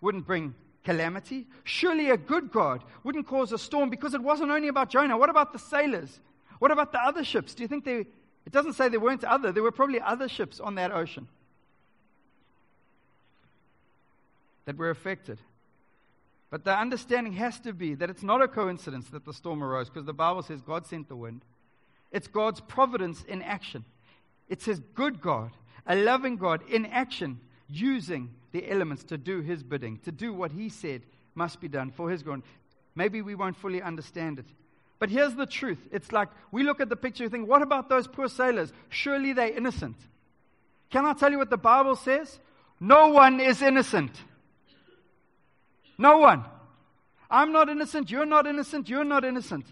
wouldn't 0.00 0.26
bring 0.26 0.54
calamity. 0.84 1.46
Surely 1.64 2.10
a 2.10 2.16
good 2.16 2.52
God 2.52 2.84
wouldn't 3.02 3.26
cause 3.26 3.52
a 3.52 3.58
storm 3.58 3.90
because 3.90 4.14
it 4.14 4.22
wasn't 4.22 4.50
only 4.50 4.68
about 4.68 4.88
Jonah. 4.88 5.18
What 5.18 5.28
about 5.28 5.52
the 5.52 5.58
sailors? 5.58 6.20
What 6.60 6.70
about 6.70 6.92
the 6.92 7.00
other 7.00 7.24
ships? 7.24 7.54
Do 7.54 7.62
you 7.62 7.68
think 7.68 7.84
they, 7.84 8.06
it 8.46 8.52
doesn't 8.52 8.74
say 8.74 8.88
there 8.88 9.00
weren't 9.00 9.24
other, 9.24 9.50
there 9.50 9.64
were 9.64 9.72
probably 9.72 10.00
other 10.00 10.28
ships 10.28 10.60
on 10.60 10.76
that 10.76 10.92
ocean 10.92 11.26
that 14.66 14.76
were 14.76 14.90
affected. 14.90 15.38
But 16.50 16.64
the 16.64 16.76
understanding 16.76 17.34
has 17.34 17.60
to 17.60 17.72
be 17.72 17.94
that 17.94 18.10
it's 18.10 18.22
not 18.22 18.42
a 18.42 18.48
coincidence 18.48 19.08
that 19.10 19.24
the 19.24 19.32
storm 19.32 19.62
arose 19.62 19.88
because 19.88 20.04
the 20.04 20.12
Bible 20.12 20.42
says 20.42 20.60
God 20.60 20.86
sent 20.86 21.08
the 21.08 21.16
wind. 21.16 21.44
It's 22.10 22.26
God's 22.26 22.60
providence 22.60 23.22
in 23.22 23.40
action. 23.42 23.84
It's 24.48 24.64
His 24.64 24.80
good 24.94 25.20
God, 25.20 25.52
a 25.86 25.94
loving 25.94 26.36
God 26.36 26.62
in 26.68 26.86
action, 26.86 27.40
using 27.68 28.30
the 28.52 28.68
elements 28.68 29.04
to 29.04 29.18
do 29.18 29.40
his 29.40 29.62
bidding, 29.62 29.98
to 29.98 30.12
do 30.12 30.32
what 30.32 30.52
he 30.52 30.68
said 30.68 31.02
must 31.34 31.60
be 31.60 31.68
done 31.68 31.90
for 31.90 32.10
his 32.10 32.22
glory. 32.22 32.42
Maybe 32.94 33.22
we 33.22 33.34
won't 33.34 33.56
fully 33.56 33.80
understand 33.80 34.38
it. 34.38 34.46
But 34.98 35.10
here's 35.10 35.34
the 35.34 35.46
truth. 35.46 35.78
It's 35.92 36.12
like 36.12 36.28
we 36.52 36.62
look 36.62 36.80
at 36.80 36.88
the 36.88 36.96
picture 36.96 37.24
and 37.24 37.32
think, 37.32 37.48
what 37.48 37.62
about 37.62 37.88
those 37.88 38.06
poor 38.06 38.28
sailors? 38.28 38.72
Surely 38.88 39.32
they're 39.32 39.56
innocent. 39.56 39.96
Can 40.90 41.06
I 41.06 41.14
tell 41.14 41.30
you 41.30 41.38
what 41.38 41.50
the 41.50 41.56
Bible 41.56 41.96
says? 41.96 42.38
No 42.80 43.08
one 43.08 43.40
is 43.40 43.62
innocent. 43.62 44.10
No 46.00 46.16
one. 46.16 46.44
I'm 47.30 47.52
not 47.52 47.68
innocent. 47.68 48.10
You're 48.10 48.24
not 48.24 48.46
innocent. 48.46 48.88
You're 48.88 49.04
not 49.04 49.22
innocent. 49.22 49.66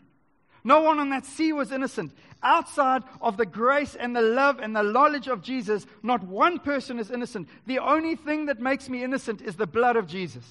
No 0.62 0.83
one 0.83 0.99
on 0.99 1.09
that 1.09 1.25
sea 1.25 1.55
was 1.55 1.73
innocent. 1.73 2.12
Outside 2.43 3.03
of 3.23 3.38
the 3.38 3.47
grace 3.47 3.95
and 3.95 4.14
the 4.14 4.21
love 4.21 4.61
and 4.61 4.77
the 4.77 4.83
knowledge 4.83 5.27
of 5.27 5.41
Jesus, 5.41 5.87
not 6.03 6.23
one 6.23 6.59
person 6.59 6.99
is 6.99 7.11
innocent. 7.11 7.49
The 7.67 7.79
only 7.79 8.14
thing 8.14 8.45
that 8.47 8.61
makes 8.61 8.91
me 8.91 9.03
innocent 9.03 9.41
is 9.41 9.57
the 9.57 9.67
blood 9.67 9.97
of 9.97 10.07
Jesus. 10.07 10.45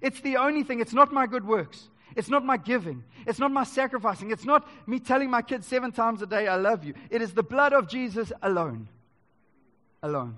It's 0.00 0.20
the 0.20 0.36
only 0.36 0.62
thing. 0.62 0.78
It's 0.78 0.94
not 0.94 1.12
my 1.12 1.26
good 1.26 1.44
works. 1.44 1.88
It's 2.14 2.28
not 2.28 2.44
my 2.44 2.56
giving. 2.56 3.02
It's 3.26 3.40
not 3.40 3.50
my 3.50 3.64
sacrificing. 3.64 4.30
It's 4.30 4.44
not 4.44 4.68
me 4.86 5.00
telling 5.00 5.28
my 5.28 5.42
kids 5.42 5.66
seven 5.66 5.90
times 5.90 6.22
a 6.22 6.26
day, 6.26 6.46
I 6.46 6.54
love 6.54 6.84
you. 6.84 6.94
It 7.10 7.20
is 7.20 7.32
the 7.32 7.42
blood 7.42 7.72
of 7.72 7.88
Jesus 7.88 8.30
alone. 8.42 8.88
Alone. 10.04 10.36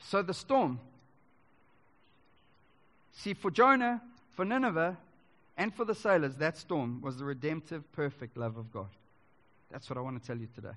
So 0.00 0.22
the 0.22 0.34
storm. 0.34 0.80
See, 3.16 3.32
for 3.32 3.50
Jonah, 3.50 4.02
for 4.30 4.44
Nineveh, 4.44 4.96
and 5.56 5.74
for 5.74 5.86
the 5.86 5.94
sailors, 5.94 6.36
that 6.36 6.58
storm 6.58 7.00
was 7.00 7.16
the 7.18 7.24
redemptive, 7.24 7.90
perfect 7.92 8.36
love 8.36 8.58
of 8.58 8.70
God. 8.70 8.88
That's 9.70 9.88
what 9.88 9.96
I 9.96 10.02
want 10.02 10.20
to 10.20 10.26
tell 10.26 10.36
you 10.36 10.48
today. 10.54 10.76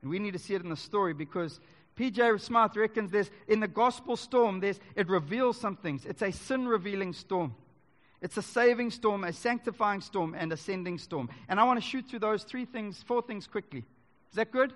And 0.00 0.10
we 0.10 0.18
need 0.18 0.32
to 0.32 0.38
see 0.38 0.54
it 0.54 0.62
in 0.62 0.70
the 0.70 0.76
story 0.76 1.12
because 1.12 1.60
P.J. 1.96 2.38
Smith 2.38 2.76
reckons 2.76 3.10
there's, 3.10 3.30
in 3.46 3.60
the 3.60 3.68
gospel 3.68 4.16
storm, 4.16 4.60
there's, 4.60 4.80
it 4.96 5.08
reveals 5.10 5.60
some 5.60 5.76
things. 5.76 6.06
It's 6.06 6.22
a 6.22 6.32
sin 6.32 6.66
revealing 6.66 7.12
storm. 7.12 7.54
It's 8.22 8.38
a 8.38 8.42
saving 8.42 8.90
storm, 8.90 9.24
a 9.24 9.32
sanctifying 9.32 10.00
storm, 10.00 10.34
and 10.34 10.50
a 10.52 10.56
sending 10.56 10.96
storm. 10.96 11.28
And 11.46 11.60
I 11.60 11.64
want 11.64 11.78
to 11.78 11.86
shoot 11.86 12.06
through 12.08 12.20
those 12.20 12.42
three 12.42 12.64
things, 12.64 13.02
four 13.02 13.20
things 13.20 13.46
quickly. 13.46 13.84
Is 14.30 14.36
that 14.36 14.50
good? 14.50 14.72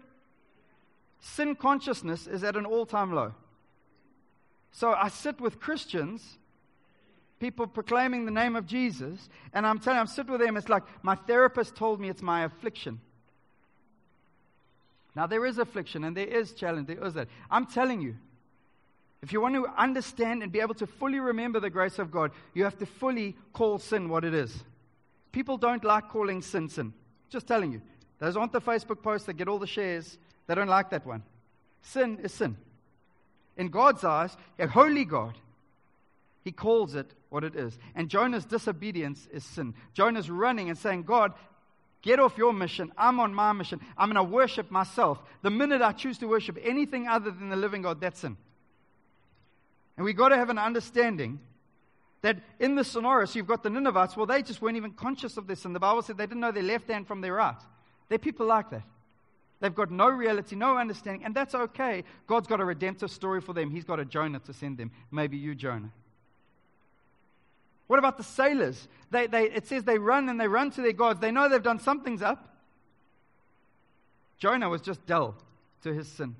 Sin 1.20 1.55
consciousness 1.55 2.27
is 2.27 2.44
at 2.44 2.57
an 2.57 2.66
all 2.66 2.85
time 2.85 3.14
low. 3.14 3.33
So 4.73 4.92
I 4.92 5.09
sit 5.09 5.40
with 5.40 5.61
Christians 5.61 6.37
people 7.45 7.67
proclaiming 7.67 8.25
the 8.25 8.31
name 8.31 8.57
of 8.57 8.67
Jesus, 8.67 9.29
and 9.53 9.67
I'm 9.67 9.79
telling 9.79 10.01
I'm 10.01 10.07
sitting 10.07 10.33
with 10.33 10.41
them, 10.41 10.57
it's 10.57 10.71
like 10.71 10.83
my 11.03 11.15
therapist 11.15 11.77
told 11.77 12.01
me 12.01 12.09
it's 12.09 12.23
my 12.23 12.45
affliction. 12.45 13.01
Now, 15.15 15.27
there 15.27 15.45
is 15.45 15.59
affliction 15.59 16.05
and 16.05 16.17
there 16.17 16.27
is 16.27 16.53
challenge, 16.53 16.87
there 16.87 17.05
is 17.05 17.13
that. 17.13 17.29
I'm 17.51 17.67
telling 17.67 18.01
you, 18.01 18.17
if 19.21 19.31
you 19.31 19.43
want 19.43 19.57
to 19.57 19.67
understand 19.77 20.43
and 20.43 20.51
be 20.51 20.61
able 20.61 20.73
to 20.77 20.87
fully 20.87 21.21
remember 21.21 21.61
the 21.61 21.69
grace 21.69 21.99
of 21.99 22.11
God, 22.11 22.31
you 22.55 22.65
have 22.65 22.79
to 22.79 22.87
fully 22.87 23.37
call 23.53 23.79
sin 23.79 24.09
what 24.09 24.25
it 24.25 24.33
is. 24.33 24.65
People 25.31 25.59
don't 25.59 25.85
like 25.85 26.09
calling 26.09 26.41
sin 26.41 26.71
sin. 26.71 26.95
Just 27.29 27.47
telling 27.47 27.73
you. 27.73 27.83
Those 28.21 28.39
aren't 28.39 28.53
the 28.53 28.61
Facebook 28.63 29.03
posts 29.03 29.27
that 29.27 29.35
get 29.35 29.49
all 29.49 29.59
the 29.59 29.67
shares. 29.67 30.17
They 30.47 30.55
don't 30.55 30.69
like 30.69 30.89
that 30.91 31.05
one. 31.05 31.23
Sin 31.83 32.21
is 32.23 32.33
sin. 32.33 32.57
In 33.59 33.69
God's 33.69 34.03
eyes, 34.03 34.35
a 34.59 34.67
holy 34.67 35.05
God, 35.05 35.35
He 36.45 36.53
calls 36.53 36.95
it 36.95 37.11
what 37.31 37.43
it 37.43 37.57
is. 37.57 37.79
And 37.95 38.11
Jonah's 38.11 38.45
disobedience 38.45 39.27
is 39.33 39.43
sin. 39.45 39.75
Jonah's 39.95 40.31
running 40.31 40.69
and 40.69 40.79
saying, 40.79 41.05
God, 41.05 41.33
get 42.03 42.21
off 42.21 42.37
your 42.37 42.53
mission. 42.53 42.93
I'm 42.99 43.19
on 43.19 43.35
my 43.35 43.53
mission. 43.53 43.81
I'm 43.97 44.13
going 44.13 44.25
to 44.25 44.31
worship 44.31 44.71
myself. 44.71 45.23
The 45.41 45.51
minute 45.51 45.81
I 45.81 45.93
choose 45.93 46.19
to 46.19 46.27
worship 46.27 46.59
anything 46.63 47.09
other 47.09 47.31
than 47.31 47.49
the 47.49 47.57
living 47.57 47.83
God, 47.83 48.01
that's 48.01 48.21
sin. 48.21 48.37
And 49.97 50.05
we've 50.05 50.17
got 50.17 50.29
to 50.29 50.37
have 50.37 50.51
an 50.51 50.59
understanding 50.59 51.41
that 52.21 52.39
in 52.59 52.75
the 52.75 52.85
scenario, 52.85 53.25
so 53.27 53.39
you've 53.39 53.47
got 53.47 53.63
the 53.63 53.71
Ninevites, 53.71 54.17
well, 54.17 54.27
they 54.27 54.43
just 54.43 54.61
weren't 54.61 54.77
even 54.77 54.93
conscious 54.93 55.39
of 55.39 55.47
this. 55.47 55.65
And 55.65 55.75
the 55.75 55.81
Bible 55.81 56.03
said 56.03 56.19
they 56.19 56.27
didn't 56.27 56.41
know 56.41 56.53
their 56.53 56.63
left 56.63 56.89
hand 56.89 57.07
from 57.07 57.23
their 57.23 57.35
right. 57.35 57.57
They're 58.09 58.19
people 58.19 58.47
like 58.47 58.71
that. 58.71 58.83
They've 59.61 59.75
got 59.75 59.91
no 59.91 60.09
reality, 60.09 60.57
no 60.57 60.77
understanding, 60.77 61.25
and 61.25 61.35
that's 61.35 61.55
okay. 61.55 62.05
God's 62.27 62.47
got 62.47 62.61
a 62.61 62.65
redemptive 62.65 63.11
story 63.11 63.41
for 63.41 63.55
them. 63.55 63.71
He's 63.71 63.85
got 63.85 63.99
a 63.99 64.05
Jonah 64.05 64.41
to 64.41 64.53
send 64.53 64.77
them. 64.77 64.91
Maybe 65.11 65.39
you, 65.39 65.55
Jonah. 65.55 65.91
What 67.87 67.99
about 67.99 68.16
the 68.16 68.25
sailors? 68.25 68.88
They, 69.11 69.27
they, 69.27 69.51
it 69.51 69.66
says 69.66 69.85
they 69.85 69.99
run 69.99 70.29
and 70.29 70.40
they 70.40 70.49
run 70.49 70.70
to 70.73 70.83
their 70.83 70.92
gods. 70.92 71.20
They 71.20 71.31
know 71.31 71.49
they've 71.49 71.62
done 71.62 71.81
something's 71.81 72.23
up. 72.23 72.49
Jonah 74.38 74.68
was 74.68 74.81
just 74.81 75.05
dull 75.07 75.35
to 75.83 75.92
his 75.92 76.09
sin. 76.09 76.35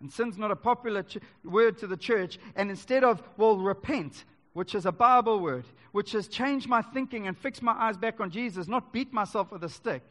And 0.00 0.12
sin's 0.12 0.38
not 0.38 0.50
a 0.50 0.56
popular 0.56 1.02
ch- 1.02 1.18
word 1.44 1.78
to 1.78 1.86
the 1.86 1.96
church. 1.96 2.38
And 2.56 2.70
instead 2.70 3.04
of, 3.04 3.22
well, 3.36 3.56
repent, 3.56 4.24
which 4.52 4.74
is 4.74 4.86
a 4.86 4.92
Bible 4.92 5.40
word, 5.40 5.64
which 5.92 6.12
has 6.12 6.26
changed 6.26 6.68
my 6.68 6.82
thinking 6.82 7.26
and 7.26 7.36
fixed 7.36 7.62
my 7.62 7.72
eyes 7.72 7.96
back 7.96 8.20
on 8.20 8.30
Jesus, 8.30 8.66
not 8.66 8.92
beat 8.92 9.12
myself 9.12 9.52
with 9.52 9.62
a 9.64 9.68
stick, 9.68 10.02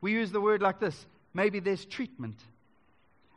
we 0.00 0.12
use 0.12 0.30
the 0.30 0.40
word 0.40 0.62
like 0.62 0.78
this 0.78 1.06
maybe 1.32 1.60
there's 1.60 1.84
treatment. 1.84 2.36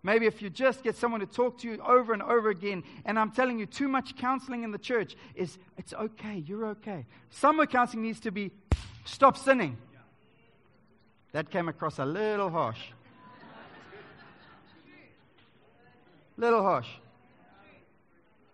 Maybe 0.01 0.25
if 0.27 0.41
you 0.41 0.49
just 0.49 0.83
get 0.83 0.95
someone 0.95 1.19
to 1.19 1.25
talk 1.25 1.57
to 1.59 1.69
you 1.69 1.81
over 1.85 2.13
and 2.13 2.21
over 2.21 2.49
again, 2.49 2.83
and 3.05 3.19
I'm 3.19 3.31
telling 3.31 3.59
you, 3.59 3.65
too 3.65 3.87
much 3.87 4.15
counseling 4.15 4.63
in 4.63 4.71
the 4.71 4.77
church 4.77 5.15
is 5.35 5.57
it's 5.77 5.93
okay, 5.93 6.43
you're 6.45 6.67
okay. 6.67 7.05
Some 7.29 7.65
counseling 7.67 8.03
needs 8.03 8.21
to 8.21 8.31
be 8.31 8.51
stop 9.03 9.37
sinning. 9.37 9.77
That 11.33 11.49
came 11.51 11.67
across 11.67 11.99
a 11.99 12.05
little 12.05 12.49
harsh. 12.49 12.79
Little 16.37 16.63
harsh. 16.63 16.87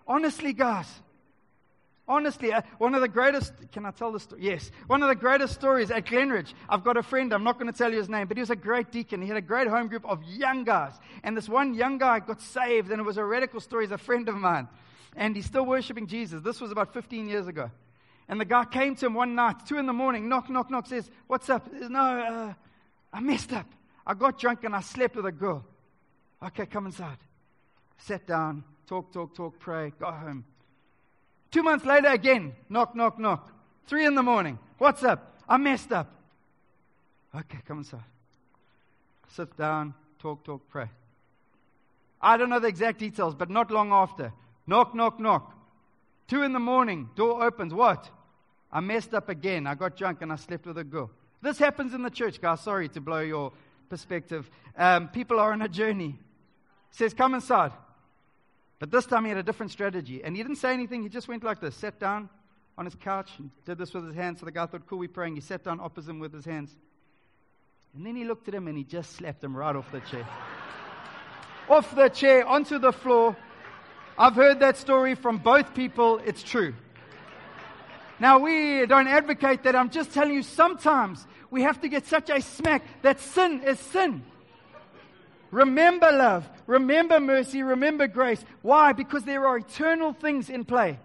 Honestly, 0.08 0.54
guys, 0.54 0.88
Honestly, 2.08 2.54
uh, 2.54 2.62
one 2.78 2.94
of 2.94 3.02
the 3.02 3.08
greatest, 3.08 3.52
can 3.72 3.86
I 3.86 3.92
tell 3.92 4.12
the 4.12 4.20
story? 4.20 4.42
Yes. 4.44 4.70
One 4.86 5.02
of 5.02 5.10
the 5.10 5.16
greatest 5.16 5.56
stories 5.56 5.90
at 5.90 6.06
Glenridge. 6.06 6.54
I've 6.70 6.84
got 6.84 6.98
a 6.98 7.04
friend, 7.04 7.34
I'm 7.34 7.44
not 7.44 7.58
going 7.58 7.72
to 7.72 7.78
tell 7.78 7.92
you 7.92 7.98
his 7.98 8.10
name, 8.10 8.28
but 8.28 8.38
he 8.38 8.42
was 8.42 8.52
a 8.52 8.56
great 8.56 8.92
deacon. 8.92 9.24
He 9.24 9.28
had 9.28 9.38
a 9.38 9.42
great 9.42 9.68
home 9.68 9.88
group 9.88 10.06
of 10.06 10.24
young 10.24 10.66
guys. 10.66 10.94
And 11.24 11.36
this 11.36 11.50
one 11.50 11.74
young 11.74 11.98
guy 11.98 12.20
got 12.20 12.42
saved, 12.42 12.92
and 12.92 13.00
it 13.00 13.04
was 13.04 13.18
a 13.18 13.26
radical 13.26 13.60
story. 13.60 13.86
He's 13.86 13.92
a 13.92 13.98
friend 13.98 14.30
of 14.30 14.36
mine. 14.36 14.68
And 15.16 15.36
he's 15.36 15.46
still 15.46 15.66
worshiping 15.66 16.06
Jesus. 16.06 16.44
This 16.44 16.62
was 16.62 16.72
about 16.72 16.94
15 16.94 17.28
years 17.28 17.48
ago. 17.48 17.72
And 18.28 18.40
the 18.40 18.46
guy 18.46 18.66
came 18.66 18.96
to 18.98 19.08
him 19.08 19.16
one 19.16 19.34
night, 19.34 19.66
two 19.66 19.78
in 19.78 19.88
the 19.88 19.94
morning, 19.94 20.30
knock, 20.30 20.50
knock, 20.50 20.70
knock, 20.70 20.88
says, 20.88 21.10
What's 21.28 21.50
up? 21.50 21.68
Says, 21.72 21.90
no, 21.90 22.00
uh, 22.00 22.54
I 23.14 23.20
messed 23.20 23.54
up. 23.54 23.68
I 24.06 24.14
got 24.14 24.40
drunk 24.40 24.64
and 24.64 24.76
I 24.76 24.82
slept 24.82 25.16
with 25.16 25.26
a 25.26 25.32
girl. 25.32 25.66
Okay, 26.44 26.66
come 26.68 26.86
inside. 26.86 27.18
Sat 27.98 28.28
down, 28.28 28.64
talk, 28.88 29.12
talk, 29.12 29.34
talk, 29.36 29.58
pray, 29.60 29.92
go 30.00 30.12
home. 30.12 30.44
Two 31.52 31.64
months 31.64 31.86
later, 31.86 32.08
again, 32.08 32.54
knock, 32.70 32.96
knock, 32.96 33.20
knock. 33.20 33.52
Three 33.88 34.06
in 34.06 34.16
the 34.16 34.24
morning. 34.24 34.60
What's 34.78 35.04
up? 35.04 35.40
I 35.48 35.58
messed 35.58 35.92
up. 35.92 36.12
Okay, 37.36 37.60
come 37.68 37.80
inside. 37.80 38.04
Sit 39.30 39.56
down, 39.58 39.94
talk, 40.20 40.44
talk, 40.44 40.68
pray. 40.70 40.90
I 42.22 42.38
don't 42.38 42.50
know 42.50 42.60
the 42.60 42.68
exact 42.68 43.00
details, 43.00 43.36
but 43.36 43.50
not 43.50 43.70
long 43.70 43.92
after. 43.92 44.34
Knock, 44.66 44.96
knock, 44.96 45.20
knock. 45.20 45.54
Two 46.28 46.42
in 46.42 46.54
the 46.54 46.60
morning, 46.60 47.10
door 47.16 47.44
opens. 47.44 47.74
What? 47.74 48.10
I 48.72 48.80
messed 48.80 49.14
up 49.14 49.30
again. 49.30 49.68
I 49.68 49.76
got 49.76 49.96
drunk 49.96 50.22
and 50.22 50.32
I 50.32 50.38
slept 50.38 50.66
with 50.66 50.78
a 50.78 50.84
girl. 50.84 51.12
This 51.42 51.60
happens 51.60 51.94
in 51.94 52.02
the 52.02 52.10
church, 52.10 52.42
guys. 52.42 52.62
Sorry 52.62 52.90
to 52.90 53.02
blow 53.02 53.20
your 53.20 53.52
perspective. 53.90 54.50
Um, 54.76 55.10
people 55.10 55.40
are 55.40 55.52
on 55.52 55.62
a 55.62 55.70
journey. 55.70 56.18
says, 56.90 57.14
Come 57.14 57.36
inside. 57.36 57.72
But 58.80 58.92
this 58.92 59.06
time 59.06 59.24
he 59.24 59.30
had 59.30 59.38
a 59.38 59.44
different 59.44 59.72
strategy. 59.72 60.24
And 60.24 60.36
he 60.36 60.44
didn't 60.44 60.58
say 60.58 60.74
anything. 60.74 61.04
He 61.04 61.10
just 61.10 61.28
went 61.28 61.44
like 61.44 61.62
this 61.62 61.76
sat 61.76 62.00
down 62.00 62.30
on 62.78 62.86
his 62.86 62.96
couch 62.96 63.32
and 63.38 63.50
did 63.66 63.78
this 63.78 63.94
with 63.94 64.06
his 64.06 64.16
hands. 64.16 64.40
So 64.40 64.46
the 64.46 64.52
guy 64.52 64.66
thought, 64.66 64.86
cool, 64.86 65.00
we're 65.00 65.08
praying. 65.08 65.36
He 65.36 65.42
sat 65.42 65.64
down 65.64 65.80
opposite 65.80 66.10
him 66.10 66.20
with 66.20 66.34
his 66.34 66.46
hands. 66.46 66.76
And 67.96 68.06
then 68.06 68.16
he 68.16 68.26
looked 68.26 68.48
at 68.50 68.54
him 68.54 68.68
and 68.68 68.78
he 68.78 68.84
just 68.84 69.14
slapped 69.14 69.44
him 69.44 69.56
right 69.56 69.76
off 69.76 69.90
the 69.92 70.02
chair. 70.02 70.28
off 71.70 71.96
the 71.96 72.10
chair, 72.10 72.46
onto 72.46 72.78
the 72.78 72.92
floor. 72.92 73.38
I've 74.18 74.36
heard 74.36 74.60
that 74.60 74.78
story 74.78 75.16
from 75.16 75.38
both 75.38 75.74
people. 75.74 76.20
It's 76.26 76.44
true. 76.44 76.74
Now, 78.20 78.40
we 78.40 78.86
don't 78.86 79.08
advocate 79.08 79.64
that. 79.64 79.76
I'm 79.76 79.90
just 79.90 80.14
telling 80.14 80.34
you, 80.34 80.44
sometimes 80.44 81.26
we 81.52 81.64
have 81.64 81.82
to 81.82 81.90
get 81.90 82.06
such 82.06 82.30
a 82.30 82.42
smack 82.42 82.84
that 83.02 83.20
sin 83.20 83.62
is 83.66 83.80
sin. 83.80 84.24
Remember 85.52 86.12
love. 86.12 86.48
Remember 86.68 87.20
mercy. 87.20 87.64
Remember 87.64 88.08
grace. 88.08 88.44
Why? 88.62 88.94
Because 88.94 89.24
there 89.24 89.48
are 89.48 89.58
eternal 89.58 90.14
things 90.14 90.50
in 90.50 90.66
play. 90.66 91.00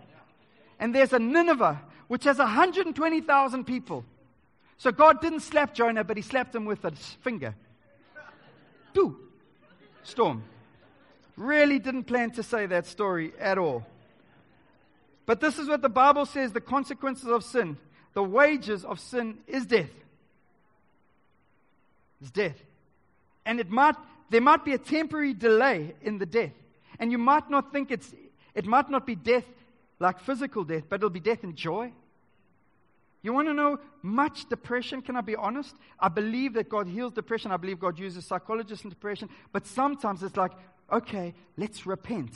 And 0.78 0.94
there's 0.94 1.12
a 1.12 1.18
Nineveh 1.18 1.80
which 2.08 2.24
has 2.24 2.38
120,000 2.38 3.64
people. 3.64 4.04
So 4.78 4.90
God 4.90 5.20
didn't 5.20 5.40
slap 5.40 5.74
Jonah, 5.74 6.04
but 6.04 6.16
he 6.16 6.22
slapped 6.22 6.54
him 6.54 6.64
with 6.64 6.84
a 6.84 6.90
finger. 6.92 7.54
Do. 8.94 9.16
Storm. 10.02 10.42
Really 11.36 11.78
didn't 11.78 12.04
plan 12.04 12.30
to 12.32 12.42
say 12.42 12.66
that 12.66 12.86
story 12.86 13.32
at 13.38 13.58
all. 13.58 13.86
But 15.26 15.40
this 15.40 15.58
is 15.58 15.68
what 15.68 15.82
the 15.82 15.88
Bible 15.88 16.26
says 16.26 16.52
the 16.52 16.60
consequences 16.60 17.28
of 17.28 17.44
sin. 17.44 17.76
The 18.14 18.22
wages 18.24 18.84
of 18.84 18.98
sin 18.98 19.38
is 19.46 19.66
death. 19.66 19.90
It's 22.20 22.30
death. 22.30 22.56
And 23.46 23.60
it 23.60 23.70
might 23.70 23.94
there 24.30 24.40
might 24.40 24.64
be 24.64 24.72
a 24.72 24.78
temporary 24.78 25.34
delay 25.34 25.94
in 26.02 26.18
the 26.18 26.26
death. 26.26 26.52
And 26.98 27.10
you 27.12 27.18
might 27.18 27.50
not 27.50 27.72
think 27.72 27.90
it's, 27.90 28.14
it 28.54 28.64
might 28.64 28.88
not 28.88 29.06
be 29.06 29.14
death 29.14 29.44
like 29.98 30.20
physical 30.20 30.64
death, 30.64 30.84
but 30.88 30.96
it'll 30.96 31.10
be 31.10 31.20
death 31.20 31.44
in 31.44 31.54
joy. 31.54 31.92
You 33.22 33.34
want 33.34 33.48
to 33.48 33.54
know 33.54 33.78
much 34.02 34.48
depression? 34.48 35.02
Can 35.02 35.16
I 35.16 35.20
be 35.20 35.36
honest? 35.36 35.74
I 35.98 36.08
believe 36.08 36.54
that 36.54 36.70
God 36.70 36.86
heals 36.86 37.12
depression. 37.12 37.52
I 37.52 37.58
believe 37.58 37.78
God 37.78 37.98
uses 37.98 38.24
psychologists 38.24 38.84
in 38.84 38.90
depression. 38.90 39.28
But 39.52 39.66
sometimes 39.66 40.22
it's 40.22 40.36
like, 40.36 40.52
okay, 40.90 41.34
let's 41.58 41.84
repent. 41.84 42.30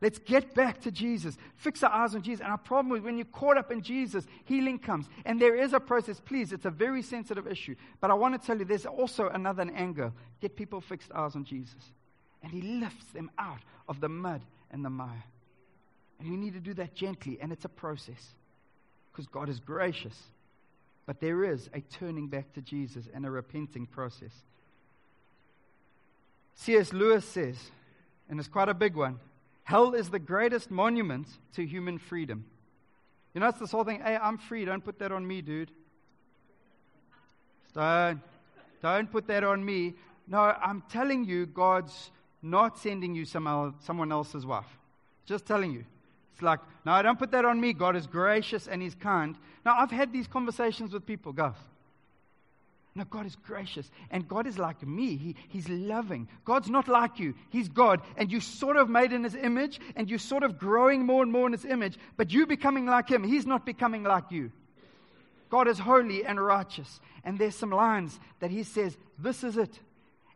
Let's 0.00 0.18
get 0.18 0.54
back 0.54 0.80
to 0.82 0.90
Jesus. 0.90 1.36
Fix 1.56 1.82
our 1.82 1.92
eyes 1.92 2.14
on 2.14 2.22
Jesus. 2.22 2.40
And 2.40 2.50
our 2.50 2.58
problem 2.58 2.96
is 2.96 3.02
when 3.02 3.18
you're 3.18 3.26
caught 3.26 3.58
up 3.58 3.70
in 3.70 3.82
Jesus, 3.82 4.26
healing 4.44 4.78
comes. 4.78 5.06
And 5.26 5.40
there 5.40 5.54
is 5.54 5.74
a 5.74 5.80
process. 5.80 6.20
Please, 6.20 6.52
it's 6.52 6.64
a 6.64 6.70
very 6.70 7.02
sensitive 7.02 7.46
issue. 7.46 7.74
But 8.00 8.10
I 8.10 8.14
want 8.14 8.40
to 8.40 8.44
tell 8.44 8.58
you 8.58 8.64
there's 8.64 8.86
also 8.86 9.28
another 9.28 9.70
angle. 9.74 10.12
Get 10.40 10.56
people 10.56 10.80
fixed 10.80 11.12
eyes 11.12 11.36
on 11.36 11.44
Jesus. 11.44 11.92
And 12.42 12.50
he 12.50 12.62
lifts 12.62 13.06
them 13.12 13.30
out 13.38 13.60
of 13.88 14.00
the 14.00 14.08
mud 14.08 14.40
and 14.70 14.82
the 14.82 14.90
mire. 14.90 15.24
And 16.18 16.30
we 16.30 16.36
need 16.36 16.54
to 16.54 16.60
do 16.60 16.72
that 16.74 16.94
gently. 16.94 17.38
And 17.38 17.52
it's 17.52 17.66
a 17.66 17.70
process. 17.70 18.26
Because 19.12 19.26
God 19.26 19.50
is 19.50 19.60
gracious. 19.60 20.18
But 21.04 21.20
there 21.20 21.44
is 21.44 21.68
a 21.74 21.80
turning 21.80 22.28
back 22.28 22.54
to 22.54 22.62
Jesus 22.62 23.04
and 23.12 23.26
a 23.26 23.30
repenting 23.30 23.84
process. 23.84 24.32
C.S. 26.54 26.94
Lewis 26.94 27.26
says, 27.26 27.56
and 28.30 28.38
it's 28.38 28.48
quite 28.48 28.68
a 28.70 28.74
big 28.74 28.94
one 28.94 29.18
Hell 29.70 29.94
is 29.94 30.10
the 30.10 30.18
greatest 30.18 30.68
monument 30.68 31.28
to 31.54 31.64
human 31.64 31.96
freedom. 31.96 32.44
You 33.32 33.40
know, 33.40 33.46
it's 33.46 33.60
this 33.60 33.70
whole 33.70 33.84
thing 33.84 34.00
hey, 34.00 34.16
I'm 34.16 34.36
free. 34.36 34.64
Don't 34.64 34.84
put 34.84 34.98
that 34.98 35.12
on 35.12 35.24
me, 35.24 35.42
dude. 35.42 35.70
Don't. 37.72 38.20
Don't 38.82 39.12
put 39.12 39.28
that 39.28 39.44
on 39.44 39.64
me. 39.64 39.94
No, 40.26 40.40
I'm 40.40 40.82
telling 40.90 41.24
you, 41.24 41.46
God's 41.46 42.10
not 42.42 42.80
sending 42.80 43.14
you 43.14 43.24
some, 43.24 43.76
someone 43.78 44.10
else's 44.10 44.44
wife. 44.44 44.66
Just 45.24 45.46
telling 45.46 45.70
you. 45.70 45.84
It's 46.32 46.42
like, 46.42 46.58
no, 46.84 47.00
don't 47.00 47.18
put 47.18 47.30
that 47.30 47.44
on 47.44 47.60
me. 47.60 47.72
God 47.72 47.94
is 47.94 48.08
gracious 48.08 48.66
and 48.66 48.82
He's 48.82 48.96
kind. 48.96 49.36
Now, 49.64 49.76
I've 49.78 49.92
had 49.92 50.12
these 50.12 50.26
conversations 50.26 50.92
with 50.92 51.06
people, 51.06 51.32
guys. 51.32 51.54
No, 53.00 53.06
God 53.08 53.24
is 53.24 53.34
gracious. 53.34 53.90
And 54.10 54.28
God 54.28 54.46
is 54.46 54.58
like 54.58 54.86
me. 54.86 55.16
He, 55.16 55.34
he's 55.48 55.66
loving. 55.70 56.28
God's 56.44 56.68
not 56.68 56.86
like 56.86 57.18
you. 57.18 57.32
He's 57.48 57.66
God. 57.66 58.02
And 58.18 58.30
you 58.30 58.40
sort 58.40 58.76
of 58.76 58.90
made 58.90 59.14
in 59.14 59.24
His 59.24 59.34
image, 59.34 59.80
and 59.96 60.10
you're 60.10 60.18
sort 60.18 60.42
of 60.42 60.58
growing 60.58 61.06
more 61.06 61.22
and 61.22 61.32
more 61.32 61.46
in 61.46 61.52
His 61.52 61.64
image, 61.64 61.98
but 62.18 62.30
you 62.30 62.46
becoming 62.46 62.84
like 62.84 63.08
Him. 63.08 63.24
He's 63.24 63.46
not 63.46 63.64
becoming 63.64 64.02
like 64.02 64.24
you. 64.30 64.52
God 65.48 65.66
is 65.66 65.78
holy 65.78 66.26
and 66.26 66.38
righteous. 66.38 67.00
And 67.24 67.38
there's 67.38 67.54
some 67.56 67.70
lines 67.70 68.20
that 68.40 68.50
He 68.50 68.64
says, 68.64 68.98
This 69.18 69.44
is 69.44 69.56
it. 69.56 69.80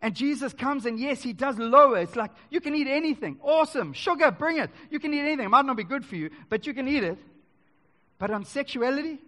And 0.01 0.17
Jesus 0.17 0.55
comes, 0.55 0.87
and 0.87 0.99
yes, 0.99 1.23
He 1.23 1.35
does 1.35 1.59
lower. 1.59 1.99
It's 1.99 2.17
like, 2.17 2.31
you 2.49 2.63
can 2.63 2.75
eat 2.75 2.87
anything. 2.87 3.37
Awesome. 3.43 3.93
Sugar, 3.93 4.31
bring 4.31 4.57
it. 4.57 4.71
You 4.89 5.01
can 5.01 5.13
eat 5.13 5.21
anything. 5.21 5.45
It 5.45 5.51
might 5.51 5.67
not 5.67 5.77
be 5.77 5.85
good 5.85 6.07
for 6.07 6.17
you, 6.17 6.31
but 6.49 6.67
you 6.67 6.73
can 6.73 6.89
eat 6.89 7.05
it. 7.05 7.19
But 8.17 8.31
on 8.31 8.47
sexuality, 8.47 9.19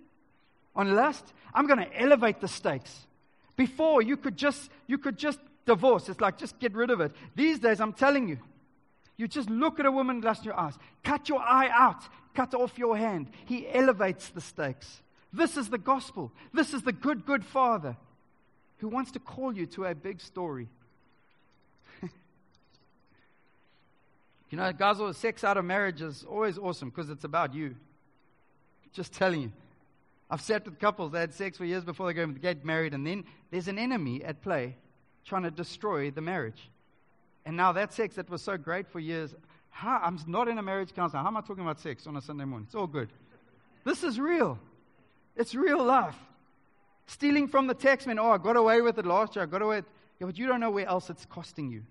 on 0.74 0.94
lust, 0.94 1.34
I'm 1.52 1.66
going 1.66 1.80
to 1.80 2.00
elevate 2.00 2.40
the 2.40 2.48
stakes. 2.48 3.05
Before, 3.56 4.02
you 4.02 4.16
could 4.16 4.36
just, 4.36 4.70
you 4.86 4.98
could 4.98 5.16
just 5.16 5.40
divorce. 5.64 6.08
It's 6.08 6.20
like, 6.20 6.38
just 6.38 6.58
get 6.58 6.74
rid 6.74 6.90
of 6.90 7.00
it. 7.00 7.12
These 7.34 7.58
days, 7.58 7.80
I'm 7.80 7.92
telling 7.92 8.28
you, 8.28 8.38
you 9.16 9.26
just 9.26 9.48
look 9.48 9.80
at 9.80 9.86
a 9.86 9.90
woman, 9.90 10.20
glass 10.20 10.38
in 10.38 10.44
your 10.44 10.58
eyes. 10.58 10.74
Cut 11.02 11.28
your 11.28 11.40
eye 11.40 11.70
out. 11.72 12.02
Cut 12.34 12.52
off 12.54 12.78
your 12.78 12.96
hand. 12.96 13.28
He 13.46 13.66
elevates 13.68 14.28
the 14.28 14.42
stakes. 14.42 15.00
This 15.32 15.56
is 15.56 15.70
the 15.70 15.78
gospel. 15.78 16.32
This 16.52 16.74
is 16.74 16.82
the 16.82 16.92
good, 16.92 17.24
good 17.24 17.44
Father 17.44 17.96
who 18.78 18.88
wants 18.88 19.12
to 19.12 19.18
call 19.18 19.56
you 19.56 19.66
to 19.66 19.86
a 19.86 19.94
big 19.94 20.20
story. 20.20 20.68
you 22.02 22.10
know, 24.52 24.70
guys, 24.72 25.16
sex 25.16 25.44
out 25.44 25.56
of 25.56 25.64
marriage 25.64 26.02
is 26.02 26.24
always 26.28 26.58
awesome 26.58 26.90
because 26.90 27.08
it's 27.08 27.24
about 27.24 27.54
you. 27.54 27.74
Just 28.92 29.14
telling 29.14 29.40
you. 29.42 29.52
I've 30.30 30.40
sat 30.40 30.64
with 30.64 30.78
couples 30.78 31.12
that 31.12 31.20
had 31.20 31.34
sex 31.34 31.56
for 31.56 31.64
years 31.64 31.84
before 31.84 32.12
they 32.12 32.26
get 32.26 32.64
married, 32.64 32.94
and 32.94 33.06
then 33.06 33.24
there's 33.50 33.68
an 33.68 33.78
enemy 33.78 34.24
at 34.24 34.42
play 34.42 34.76
trying 35.24 35.44
to 35.44 35.50
destroy 35.50 36.10
the 36.10 36.20
marriage. 36.20 36.70
And 37.44 37.56
now 37.56 37.72
that 37.72 37.92
sex 37.92 38.16
that 38.16 38.28
was 38.28 38.42
so 38.42 38.56
great 38.56 38.88
for 38.88 38.98
years, 38.98 39.34
how, 39.70 40.00
I'm 40.02 40.18
not 40.26 40.48
in 40.48 40.58
a 40.58 40.62
marriage 40.62 40.94
counselor. 40.94 41.22
How 41.22 41.28
am 41.28 41.36
I 41.36 41.42
talking 41.42 41.62
about 41.62 41.78
sex 41.78 42.06
on 42.06 42.16
a 42.16 42.20
Sunday 42.20 42.44
morning? 42.44 42.66
It's 42.66 42.74
all 42.74 42.86
good. 42.86 43.08
This 43.84 44.02
is 44.02 44.18
real. 44.18 44.58
It's 45.36 45.54
real 45.54 45.84
life. 45.84 46.16
Stealing 47.06 47.46
from 47.46 47.68
the 47.68 47.74
taxman. 47.74 48.18
Oh, 48.18 48.32
I 48.32 48.38
got 48.38 48.56
away 48.56 48.80
with 48.80 48.98
it 48.98 49.06
last 49.06 49.36
year. 49.36 49.44
I 49.44 49.46
got 49.46 49.62
away. 49.62 49.82
Yeah, 50.18 50.26
but 50.26 50.38
you 50.38 50.46
don't 50.46 50.60
know 50.60 50.70
where 50.70 50.88
else 50.88 51.08
it's 51.08 51.24
costing 51.26 51.70
you. 51.70 51.82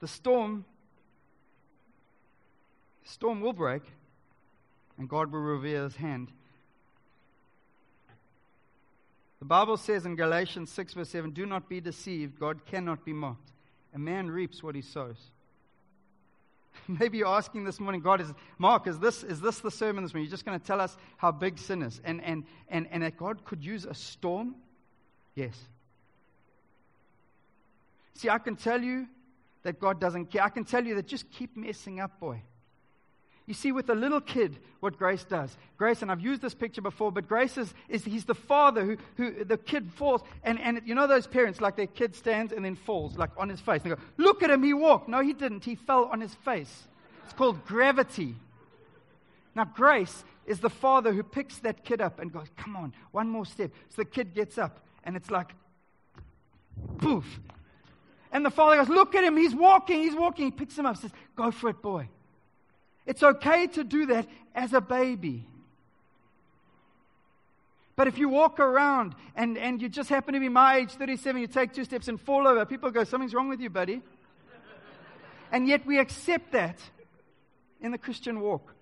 The 0.00 0.08
storm, 0.08 0.64
storm 3.04 3.40
will 3.40 3.52
break, 3.52 3.82
and 4.98 5.08
God 5.08 5.32
will 5.32 5.40
reveal 5.40 5.84
His 5.84 5.96
hand. 5.96 6.28
The 9.38 9.44
Bible 9.44 9.76
says 9.76 10.04
in 10.04 10.16
Galatians 10.16 10.70
6, 10.72 10.94
verse 10.94 11.08
7 11.10 11.30
Do 11.30 11.46
not 11.46 11.68
be 11.68 11.80
deceived. 11.80 12.38
God 12.38 12.66
cannot 12.66 13.04
be 13.04 13.12
mocked. 13.12 13.52
A 13.94 13.98
man 13.98 14.30
reaps 14.30 14.62
what 14.62 14.74
he 14.74 14.82
sows. 14.82 15.16
Maybe 16.88 17.18
you're 17.18 17.28
asking 17.28 17.64
this 17.64 17.80
morning, 17.80 18.00
God, 18.00 18.20
is 18.20 18.32
Mark, 18.58 18.86
is 18.86 18.98
this, 18.98 19.22
is 19.22 19.40
this 19.40 19.60
the 19.60 19.70
sermon 19.70 20.04
this 20.04 20.12
morning? 20.12 20.26
You're 20.26 20.32
just 20.32 20.44
going 20.44 20.58
to 20.58 20.66
tell 20.66 20.80
us 20.80 20.96
how 21.16 21.30
big 21.30 21.58
sin 21.58 21.82
is 21.82 22.00
and, 22.04 22.22
and, 22.22 22.44
and, 22.68 22.88
and 22.90 23.02
that 23.02 23.16
God 23.16 23.44
could 23.44 23.64
use 23.64 23.84
a 23.84 23.94
storm? 23.94 24.56
Yes. 25.34 25.56
See, 28.14 28.28
I 28.28 28.38
can 28.38 28.56
tell 28.56 28.82
you 28.82 29.06
that 29.62 29.78
God 29.78 30.00
doesn't 30.00 30.26
care. 30.26 30.42
I 30.42 30.48
can 30.48 30.64
tell 30.64 30.84
you 30.84 30.96
that 30.96 31.06
just 31.06 31.30
keep 31.30 31.56
messing 31.56 32.00
up, 32.00 32.18
boy. 32.18 32.42
You 33.48 33.54
see, 33.54 33.72
with 33.72 33.88
a 33.88 33.94
little 33.94 34.20
kid, 34.20 34.58
what 34.80 34.98
Grace 34.98 35.24
does. 35.24 35.56
Grace, 35.78 36.02
and 36.02 36.12
I've 36.12 36.20
used 36.20 36.42
this 36.42 36.52
picture 36.52 36.82
before, 36.82 37.10
but 37.10 37.26
Grace 37.26 37.56
is, 37.56 37.72
is 37.88 38.04
he's 38.04 38.26
the 38.26 38.34
father 38.34 38.84
who, 38.84 38.96
who 39.16 39.42
the 39.42 39.56
kid 39.56 39.90
falls. 39.94 40.20
And, 40.44 40.60
and 40.60 40.82
you 40.84 40.94
know 40.94 41.06
those 41.06 41.26
parents, 41.26 41.58
like 41.58 41.74
their 41.74 41.86
kid 41.86 42.14
stands 42.14 42.52
and 42.52 42.62
then 42.62 42.76
falls, 42.76 43.16
like 43.16 43.30
on 43.38 43.48
his 43.48 43.58
face. 43.58 43.80
They 43.80 43.88
go, 43.88 43.96
Look 44.18 44.42
at 44.42 44.50
him, 44.50 44.62
he 44.62 44.74
walked. 44.74 45.08
No, 45.08 45.22
he 45.22 45.32
didn't. 45.32 45.64
He 45.64 45.76
fell 45.76 46.10
on 46.12 46.20
his 46.20 46.34
face. 46.34 46.88
It's 47.24 47.32
called 47.32 47.64
gravity. 47.64 48.34
Now, 49.54 49.64
Grace 49.64 50.24
is 50.46 50.60
the 50.60 50.68
father 50.68 51.14
who 51.14 51.22
picks 51.22 51.56
that 51.60 51.86
kid 51.86 52.02
up 52.02 52.20
and 52.20 52.30
goes, 52.30 52.48
Come 52.58 52.76
on, 52.76 52.92
one 53.12 53.30
more 53.30 53.46
step. 53.46 53.70
So 53.88 54.02
the 54.02 54.04
kid 54.04 54.34
gets 54.34 54.58
up, 54.58 54.78
and 55.04 55.16
it's 55.16 55.30
like, 55.30 55.54
poof. 56.98 57.40
And 58.30 58.44
the 58.44 58.50
father 58.50 58.76
goes, 58.76 58.90
Look 58.90 59.14
at 59.14 59.24
him, 59.24 59.38
he's 59.38 59.54
walking, 59.54 60.00
he's 60.00 60.14
walking. 60.14 60.44
He 60.44 60.50
picks 60.50 60.78
him 60.78 60.84
up, 60.84 60.98
says, 60.98 61.12
Go 61.34 61.50
for 61.50 61.70
it, 61.70 61.80
boy. 61.80 62.10
It's 63.08 63.22
okay 63.22 63.66
to 63.68 63.84
do 63.84 64.04
that 64.06 64.26
as 64.54 64.74
a 64.74 64.82
baby. 64.82 65.46
But 67.96 68.06
if 68.06 68.18
you 68.18 68.28
walk 68.28 68.60
around 68.60 69.14
and, 69.34 69.56
and 69.56 69.80
you 69.80 69.88
just 69.88 70.10
happen 70.10 70.34
to 70.34 70.40
be 70.40 70.50
my 70.50 70.76
age, 70.76 70.90
37, 70.90 71.40
you 71.40 71.46
take 71.46 71.72
two 71.72 71.84
steps 71.84 72.08
and 72.08 72.20
fall 72.20 72.46
over, 72.46 72.66
people 72.66 72.90
go, 72.90 73.04
Something's 73.04 73.32
wrong 73.32 73.48
with 73.48 73.60
you, 73.60 73.70
buddy. 73.70 74.02
and 75.50 75.66
yet 75.66 75.86
we 75.86 75.98
accept 75.98 76.52
that 76.52 76.78
in 77.80 77.92
the 77.92 77.98
Christian 77.98 78.40
walk. 78.40 78.74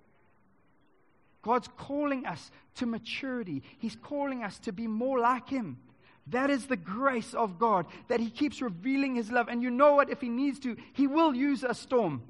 God's 1.43 1.69
calling 1.77 2.27
us 2.27 2.51
to 2.75 2.87
maturity, 2.87 3.63
He's 3.79 3.95
calling 3.95 4.43
us 4.43 4.59
to 4.59 4.73
be 4.73 4.89
more 4.89 5.21
like 5.21 5.49
Him. 5.49 5.79
That 6.27 6.51
is 6.51 6.67
the 6.67 6.77
grace 6.77 7.33
of 7.33 7.61
God, 7.61 7.87
that 8.09 8.19
He 8.19 8.29
keeps 8.29 8.61
revealing 8.61 9.15
His 9.15 9.31
love. 9.31 9.47
And 9.47 9.63
you 9.63 9.71
know 9.71 9.95
what? 9.95 10.11
If 10.11 10.21
He 10.21 10.29
needs 10.29 10.59
to, 10.61 10.77
He 10.95 11.07
will 11.07 11.33
use 11.33 11.63
a 11.63 11.75
storm. 11.75 12.23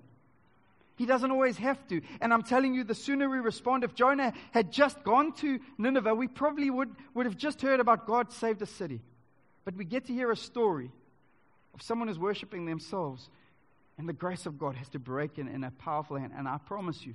He 0.97 1.05
doesn't 1.05 1.30
always 1.30 1.59
have 1.59 1.86
to. 1.88 2.01
And 2.20 2.32
I'm 2.32 2.42
telling 2.42 2.74
you, 2.74 2.82
the 2.82 2.94
sooner 2.94 3.28
we 3.28 3.38
respond, 3.38 3.84
if 3.84 3.94
Jonah 3.94 4.32
had 4.53 4.72
just 4.72 5.03
gone 5.05 5.32
to 5.34 5.61
Nineveh, 5.76 6.14
we 6.14 6.26
probably 6.26 6.70
would, 6.70 6.90
would 7.14 7.26
have 7.26 7.36
just 7.36 7.61
heard 7.61 7.80
about 7.80 8.07
God 8.07 8.32
saved 8.32 8.62
a 8.62 8.66
city. 8.66 9.03
But 9.64 9.76
we 9.76 9.84
get 9.84 10.07
to 10.07 10.14
hear 10.14 10.30
a 10.30 10.36
story 10.36 10.90
of 11.74 11.82
someone 11.82 12.09
who's 12.09 12.18
worshiping 12.18 12.64
themselves. 12.64 13.28
And 13.99 14.09
the 14.09 14.14
grace 14.14 14.47
of 14.47 14.59
God 14.59 14.74
has 14.76 14.88
to 14.90 14.99
break 14.99 15.38
in 15.38 15.49
in 15.49 15.64
a 15.64 15.70
powerful 15.70 16.16
hand. 16.16 16.32
And 16.36 16.49
I 16.49 16.59
promise 16.59 17.05
you, 17.05 17.14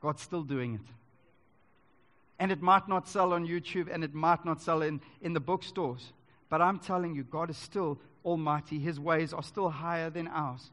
God's 0.00 0.22
still 0.22 0.42
doing 0.42 0.74
it. 0.74 0.92
And 2.38 2.52
it 2.52 2.62
might 2.62 2.88
not 2.88 3.08
sell 3.08 3.32
on 3.32 3.46
YouTube 3.46 3.92
and 3.92 4.04
it 4.04 4.14
might 4.14 4.44
not 4.44 4.60
sell 4.60 4.82
in, 4.82 5.00
in 5.20 5.32
the 5.32 5.40
bookstores. 5.40 6.12
But 6.48 6.60
I'm 6.60 6.78
telling 6.78 7.14
you, 7.16 7.24
God 7.24 7.50
is 7.50 7.56
still 7.56 7.98
almighty. 8.24 8.78
His 8.78 9.00
ways 9.00 9.32
are 9.32 9.42
still 9.42 9.70
higher 9.70 10.10
than 10.10 10.28
ours. 10.28 10.70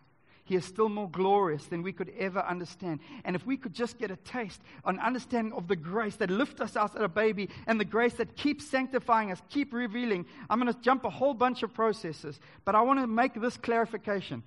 He 0.52 0.58
is 0.58 0.66
still 0.66 0.90
more 0.90 1.10
glorious 1.10 1.64
than 1.68 1.82
we 1.82 1.94
could 1.94 2.12
ever 2.20 2.42
understand. 2.42 3.00
And 3.24 3.38
if 3.38 3.46
we 3.46 3.56
could 3.56 3.72
just 3.74 3.98
get 3.98 4.12
a 4.12 4.18
taste, 4.18 4.60
an 4.84 5.00
understanding 5.00 5.54
of 5.54 5.70
the 5.70 5.78
grace 5.78 6.18
that 6.18 6.30
lifts 6.30 6.60
us 6.60 6.76
out 6.76 6.94
as 6.94 7.02
a 7.02 7.08
baby 7.08 7.48
and 7.68 7.80
the 7.80 7.86
grace 7.86 8.16
that 8.16 8.36
keeps 8.36 8.68
sanctifying 8.68 9.32
us, 9.32 9.42
keep 9.50 9.72
revealing, 9.72 10.26
I'm 10.50 10.60
going 10.60 10.74
to 10.74 10.82
jump 10.82 11.06
a 11.06 11.10
whole 11.10 11.34
bunch 11.34 11.64
of 11.64 11.74
processes. 11.74 12.38
But 12.66 12.76
I 12.76 12.82
want 12.82 13.00
to 13.00 13.08
make 13.08 13.34
this 13.34 13.56
clarification. 13.56 14.44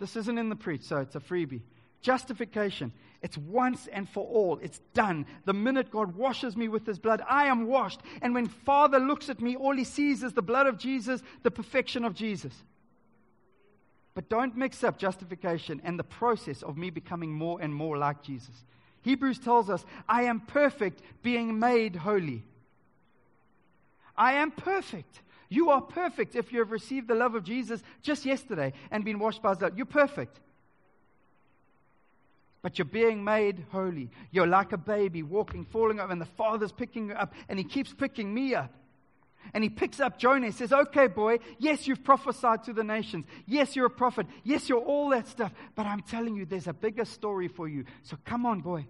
This 0.00 0.16
isn't 0.16 0.36
in 0.36 0.48
the 0.48 0.56
preach, 0.56 0.82
so 0.82 0.96
it's 0.96 1.14
a 1.14 1.20
freebie. 1.20 1.62
Justification. 2.00 2.92
It's 3.22 3.38
once 3.38 3.86
and 3.86 4.08
for 4.08 4.26
all. 4.26 4.58
It's 4.60 4.80
done. 4.94 5.26
The 5.44 5.52
minute 5.52 5.92
God 5.92 6.16
washes 6.16 6.56
me 6.56 6.66
with 6.66 6.84
his 6.84 6.98
blood, 6.98 7.22
I 7.30 7.46
am 7.46 7.68
washed. 7.68 8.00
And 8.20 8.34
when 8.34 8.48
Father 8.48 8.98
looks 8.98 9.28
at 9.28 9.40
me, 9.40 9.54
all 9.54 9.76
he 9.76 9.84
sees 9.84 10.24
is 10.24 10.32
the 10.32 10.42
blood 10.42 10.66
of 10.66 10.76
Jesus, 10.76 11.22
the 11.44 11.52
perfection 11.52 12.04
of 12.04 12.14
Jesus. 12.14 12.64
But 14.16 14.30
don't 14.30 14.56
mix 14.56 14.82
up 14.82 14.98
justification 14.98 15.82
and 15.84 15.98
the 15.98 16.02
process 16.02 16.62
of 16.62 16.78
me 16.78 16.88
becoming 16.88 17.34
more 17.34 17.60
and 17.60 17.72
more 17.72 17.98
like 17.98 18.22
Jesus. 18.22 18.64
Hebrews 19.02 19.38
tells 19.38 19.68
us, 19.68 19.84
I 20.08 20.22
am 20.22 20.40
perfect, 20.40 21.02
being 21.22 21.58
made 21.58 21.96
holy. 21.96 22.42
I 24.16 24.32
am 24.32 24.52
perfect. 24.52 25.20
You 25.50 25.68
are 25.68 25.82
perfect 25.82 26.34
if 26.34 26.50
you 26.50 26.60
have 26.60 26.70
received 26.70 27.08
the 27.08 27.14
love 27.14 27.34
of 27.34 27.44
Jesus 27.44 27.82
just 28.00 28.24
yesterday 28.24 28.72
and 28.90 29.04
been 29.04 29.18
washed 29.18 29.42
by 29.42 29.50
his 29.50 29.58
blood. 29.58 29.76
You're 29.76 29.84
perfect. 29.84 30.40
But 32.62 32.78
you're 32.78 32.86
being 32.86 33.22
made 33.22 33.66
holy. 33.70 34.08
You're 34.30 34.46
like 34.46 34.72
a 34.72 34.78
baby 34.78 35.22
walking, 35.22 35.66
falling 35.66 36.00
over, 36.00 36.10
and 36.10 36.22
the 36.22 36.24
Father's 36.24 36.72
picking 36.72 37.08
you 37.08 37.14
up, 37.14 37.34
and 37.50 37.58
He 37.58 37.64
keeps 37.66 37.92
picking 37.92 38.32
me 38.32 38.54
up. 38.54 38.72
And 39.54 39.62
he 39.64 39.70
picks 39.70 40.00
up 40.00 40.18
Jonah 40.18 40.46
and 40.46 40.54
says, 40.54 40.72
Okay, 40.72 41.06
boy, 41.06 41.38
yes, 41.58 41.86
you've 41.86 42.04
prophesied 42.04 42.64
to 42.64 42.72
the 42.72 42.84
nations. 42.84 43.26
Yes, 43.46 43.76
you're 43.76 43.86
a 43.86 43.90
prophet. 43.90 44.26
Yes, 44.44 44.68
you're 44.68 44.80
all 44.80 45.10
that 45.10 45.28
stuff. 45.28 45.52
But 45.74 45.86
I'm 45.86 46.02
telling 46.02 46.36
you, 46.36 46.44
there's 46.44 46.66
a 46.66 46.72
bigger 46.72 47.04
story 47.04 47.48
for 47.48 47.68
you. 47.68 47.84
So 48.02 48.16
come 48.24 48.46
on, 48.46 48.60
boy. 48.60 48.86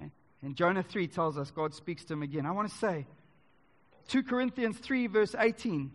Eh? 0.00 0.06
And 0.42 0.56
Jonah 0.56 0.82
3 0.82 1.06
tells 1.08 1.38
us 1.38 1.50
God 1.50 1.74
speaks 1.74 2.04
to 2.04 2.14
him 2.14 2.22
again. 2.22 2.46
I 2.46 2.50
want 2.52 2.70
to 2.70 2.76
say 2.76 3.06
2 4.08 4.22
Corinthians 4.24 4.78
3, 4.78 5.06
verse 5.06 5.34
18. 5.38 5.90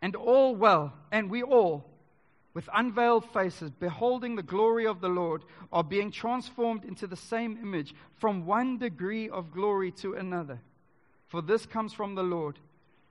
And 0.00 0.16
all 0.16 0.56
well, 0.56 0.92
and 1.12 1.30
we 1.30 1.42
all, 1.42 1.84
with 2.54 2.68
unveiled 2.74 3.24
faces, 3.32 3.70
beholding 3.70 4.34
the 4.36 4.42
glory 4.42 4.86
of 4.86 5.00
the 5.00 5.08
Lord, 5.08 5.44
are 5.72 5.84
being 5.84 6.10
transformed 6.10 6.84
into 6.84 7.06
the 7.06 7.16
same 7.16 7.56
image 7.62 7.94
from 8.18 8.44
one 8.44 8.78
degree 8.78 9.28
of 9.28 9.52
glory 9.52 9.92
to 9.92 10.14
another. 10.14 10.60
For 11.32 11.40
this 11.40 11.64
comes 11.64 11.94
from 11.94 12.14
the 12.14 12.22
Lord, 12.22 12.58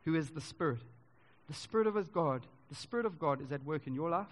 who 0.05 0.13
is 0.13 0.29
the 0.29 0.41
Spirit. 0.41 0.77
The 1.47 1.55
Spirit 1.55 1.87
of 1.87 1.95
His 1.95 2.07
God, 2.07 2.43
the 2.69 2.75
Spirit 2.75 3.07
of 3.07 3.17
God 3.17 3.41
is 3.41 3.51
at 3.51 3.65
work 3.65 3.87
in 3.87 3.95
your 3.95 4.11
life, 4.11 4.29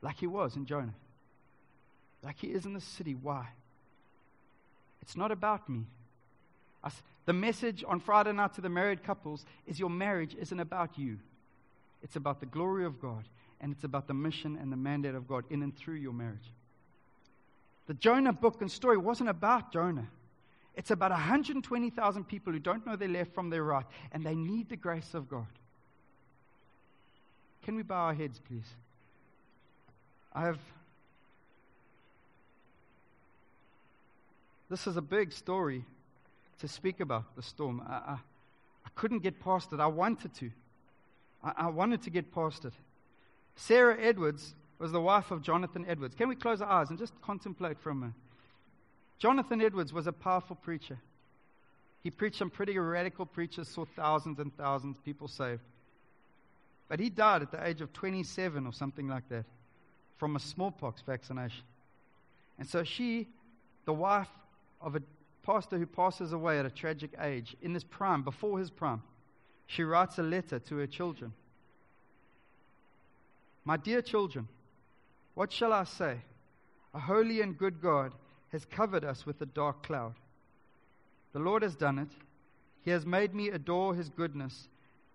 like 0.00 0.16
He 0.16 0.26
was 0.26 0.56
in 0.56 0.64
Jonah, 0.64 0.94
like 2.24 2.38
He 2.38 2.46
is 2.46 2.64
in 2.64 2.72
the 2.72 2.80
city. 2.80 3.14
Why? 3.14 3.48
It's 5.02 5.14
not 5.14 5.30
about 5.30 5.68
me. 5.68 5.82
the 7.26 7.34
message 7.34 7.84
on 7.86 8.00
Friday 8.00 8.32
night 8.32 8.54
to 8.54 8.62
the 8.62 8.70
married 8.70 9.04
couples 9.04 9.44
is 9.66 9.78
your 9.78 9.90
marriage 9.90 10.34
isn't 10.40 10.58
about 10.58 10.98
you. 10.98 11.18
It's 12.02 12.16
about 12.16 12.40
the 12.40 12.46
glory 12.46 12.86
of 12.86 12.98
God, 12.98 13.24
and 13.60 13.72
it's 13.72 13.84
about 13.84 14.06
the 14.06 14.14
mission 14.14 14.56
and 14.58 14.72
the 14.72 14.76
mandate 14.78 15.14
of 15.14 15.28
God 15.28 15.44
in 15.50 15.62
and 15.62 15.76
through 15.76 15.96
your 15.96 16.14
marriage. 16.14 16.50
The 17.88 17.94
Jonah 17.94 18.32
book 18.32 18.62
and 18.62 18.72
story 18.72 18.96
wasn't 18.96 19.28
about 19.28 19.70
Jonah. 19.70 20.08
It's 20.78 20.92
about 20.92 21.10
120,000 21.10 22.28
people 22.28 22.52
who 22.52 22.60
don't 22.60 22.86
know 22.86 22.94
their 22.94 23.08
left 23.08 23.34
from 23.34 23.50
their 23.50 23.64
right, 23.64 23.84
and 24.12 24.24
they 24.24 24.36
need 24.36 24.68
the 24.68 24.76
grace 24.76 25.12
of 25.12 25.28
God. 25.28 25.48
Can 27.64 27.74
we 27.74 27.82
bow 27.82 28.06
our 28.06 28.14
heads, 28.14 28.40
please? 28.46 28.68
I 30.32 30.42
have. 30.42 30.58
This 34.70 34.86
is 34.86 34.96
a 34.96 35.02
big 35.02 35.32
story 35.32 35.84
to 36.60 36.68
speak 36.68 37.00
about 37.00 37.34
the 37.34 37.42
storm. 37.42 37.82
I, 37.84 37.94
I, 37.94 38.18
I 38.86 38.88
couldn't 38.94 39.24
get 39.24 39.40
past 39.40 39.72
it. 39.72 39.80
I 39.80 39.86
wanted 39.88 40.32
to. 40.34 40.50
I, 41.42 41.54
I 41.56 41.66
wanted 41.70 42.02
to 42.02 42.10
get 42.10 42.32
past 42.32 42.64
it. 42.64 42.72
Sarah 43.56 43.98
Edwards 44.00 44.54
was 44.78 44.92
the 44.92 45.00
wife 45.00 45.32
of 45.32 45.42
Jonathan 45.42 45.84
Edwards. 45.88 46.14
Can 46.14 46.28
we 46.28 46.36
close 46.36 46.62
our 46.62 46.70
eyes 46.70 46.90
and 46.90 46.98
just 47.00 47.20
contemplate 47.20 47.80
for 47.80 47.90
a 47.90 47.94
minute? 47.96 48.14
Jonathan 49.18 49.60
Edwards 49.60 49.92
was 49.92 50.06
a 50.06 50.12
powerful 50.12 50.56
preacher. 50.56 50.98
He 52.02 52.10
preached 52.10 52.36
some 52.36 52.50
pretty 52.50 52.78
radical 52.78 53.26
preachers, 53.26 53.68
saw 53.68 53.84
thousands 53.84 54.38
and 54.38 54.56
thousands 54.56 54.96
of 54.96 55.04
people 55.04 55.28
saved. 55.28 55.62
But 56.88 57.00
he 57.00 57.10
died 57.10 57.42
at 57.42 57.50
the 57.50 57.66
age 57.66 57.80
of 57.80 57.92
27 57.92 58.66
or 58.66 58.72
something 58.72 59.08
like 59.08 59.28
that 59.28 59.44
from 60.16 60.36
a 60.36 60.40
smallpox 60.40 61.02
vaccination. 61.02 61.64
And 62.58 62.68
so 62.68 62.84
she 62.84 63.28
the 63.84 63.92
wife 63.94 64.28
of 64.82 64.96
a 64.96 65.02
pastor 65.42 65.78
who 65.78 65.86
passes 65.86 66.34
away 66.34 66.58
at 66.58 66.66
a 66.66 66.70
tragic 66.70 67.10
age, 67.18 67.56
in 67.62 67.72
his 67.72 67.84
prime, 67.84 68.22
before 68.22 68.58
his 68.58 68.68
prime, 68.68 69.02
she 69.66 69.82
writes 69.82 70.18
a 70.18 70.22
letter 70.22 70.58
to 70.58 70.76
her 70.76 70.86
children. 70.86 71.32
My 73.64 73.78
dear 73.78 74.02
children, 74.02 74.46
what 75.34 75.50
shall 75.50 75.72
I 75.72 75.84
say? 75.84 76.18
A 76.92 76.98
holy 76.98 77.40
and 77.40 77.56
good 77.56 77.80
God 77.80 78.12
has 78.52 78.64
covered 78.64 79.04
us 79.04 79.26
with 79.26 79.40
a 79.40 79.46
dark 79.46 79.82
cloud. 79.82 80.14
The 81.32 81.38
Lord 81.38 81.62
has 81.62 81.76
done 81.76 81.98
it. 81.98 82.08
He 82.84 82.90
has 82.90 83.04
made 83.04 83.34
me 83.34 83.48
adore 83.48 83.94
his 83.94 84.08
goodness, 84.08 84.68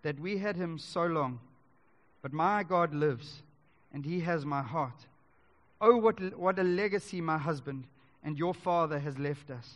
that 0.04 0.20
we 0.20 0.38
had 0.38 0.56
him 0.56 0.78
so 0.78 1.06
long. 1.06 1.40
But 2.22 2.34
my 2.34 2.64
God 2.64 2.94
lives, 2.94 3.42
and 3.94 4.06
he 4.06 4.20
has 4.22 4.46
my 4.46 4.62
heart. 4.62 5.08
Oh, 5.82 5.98
what, 5.98 6.38
what 6.38 6.60
a 6.60 6.64
legacy 6.64 7.20
my 7.20 7.38
husband 7.38 7.86
and 8.24 8.38
your 8.38 8.54
father 8.54 9.00
has 9.00 9.18
left 9.20 9.52
us. 9.52 9.70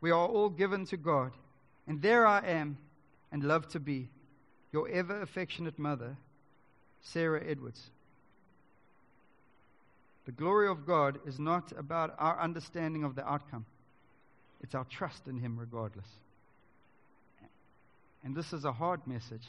We 0.00 0.10
are 0.10 0.26
all 0.26 0.48
given 0.48 0.86
to 0.86 0.96
God, 0.96 1.32
and 1.86 2.00
there 2.00 2.26
I 2.26 2.40
am, 2.46 2.78
and 3.30 3.44
love 3.44 3.68
to 3.68 3.80
be 3.80 4.08
your 4.72 4.88
ever 4.88 5.20
affectionate 5.20 5.78
mother, 5.78 6.16
Sarah 7.00 7.42
Edwards. 7.46 7.90
The 10.26 10.32
glory 10.32 10.68
of 10.68 10.86
God 10.86 11.18
is 11.26 11.38
not 11.38 11.72
about 11.76 12.14
our 12.18 12.40
understanding 12.40 13.04
of 13.04 13.14
the 13.14 13.26
outcome, 13.28 13.66
it's 14.62 14.74
our 14.74 14.84
trust 14.84 15.28
in 15.28 15.38
Him 15.38 15.58
regardless. 15.58 16.08
And 18.24 18.34
this 18.34 18.54
is 18.54 18.64
a 18.64 18.72
hard 18.72 19.06
message. 19.06 19.46